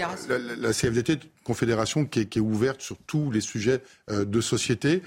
[0.59, 3.81] la, CFDT, une confédération qui est, ouverte sur tous les sujets
[4.11, 5.01] de société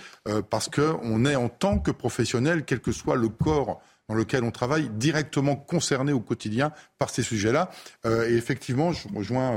[0.48, 4.42] parce que on est en tant que professionnel, quel que soit le corps dans lequel
[4.42, 7.70] on travaille, directement concerné au quotidien par ces sujets-là.
[8.06, 9.54] et effectivement, je rejoins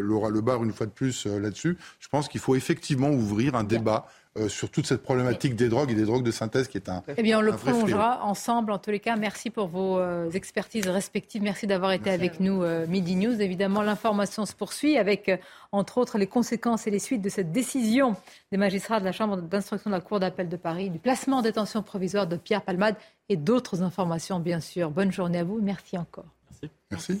[0.00, 1.78] Laura Lebar une fois de plus là-dessus.
[1.98, 4.06] Je pense qu'il faut effectivement ouvrir un débat
[4.36, 7.04] euh, sur toute cette problématique des drogues et des drogues de synthèse qui est un.
[7.16, 8.72] Eh bien, on le prolongera ensemble.
[8.72, 11.40] En tous les cas, merci pour vos euh, expertises respectives.
[11.40, 13.40] Merci d'avoir été avec nous, euh, Midi News.
[13.40, 15.30] Évidemment, l'information se poursuit avec,
[15.70, 18.16] entre autres, les conséquences et les suites de cette décision
[18.50, 21.42] des magistrats de la Chambre d'instruction de la Cour d'appel de Paris, du placement en
[21.42, 22.96] détention provisoire de Pierre Palmade
[23.28, 24.90] et d'autres informations, bien sûr.
[24.90, 25.60] Bonne journée à vous.
[25.62, 26.26] Merci encore.
[26.50, 26.70] Merci.
[26.90, 27.20] merci.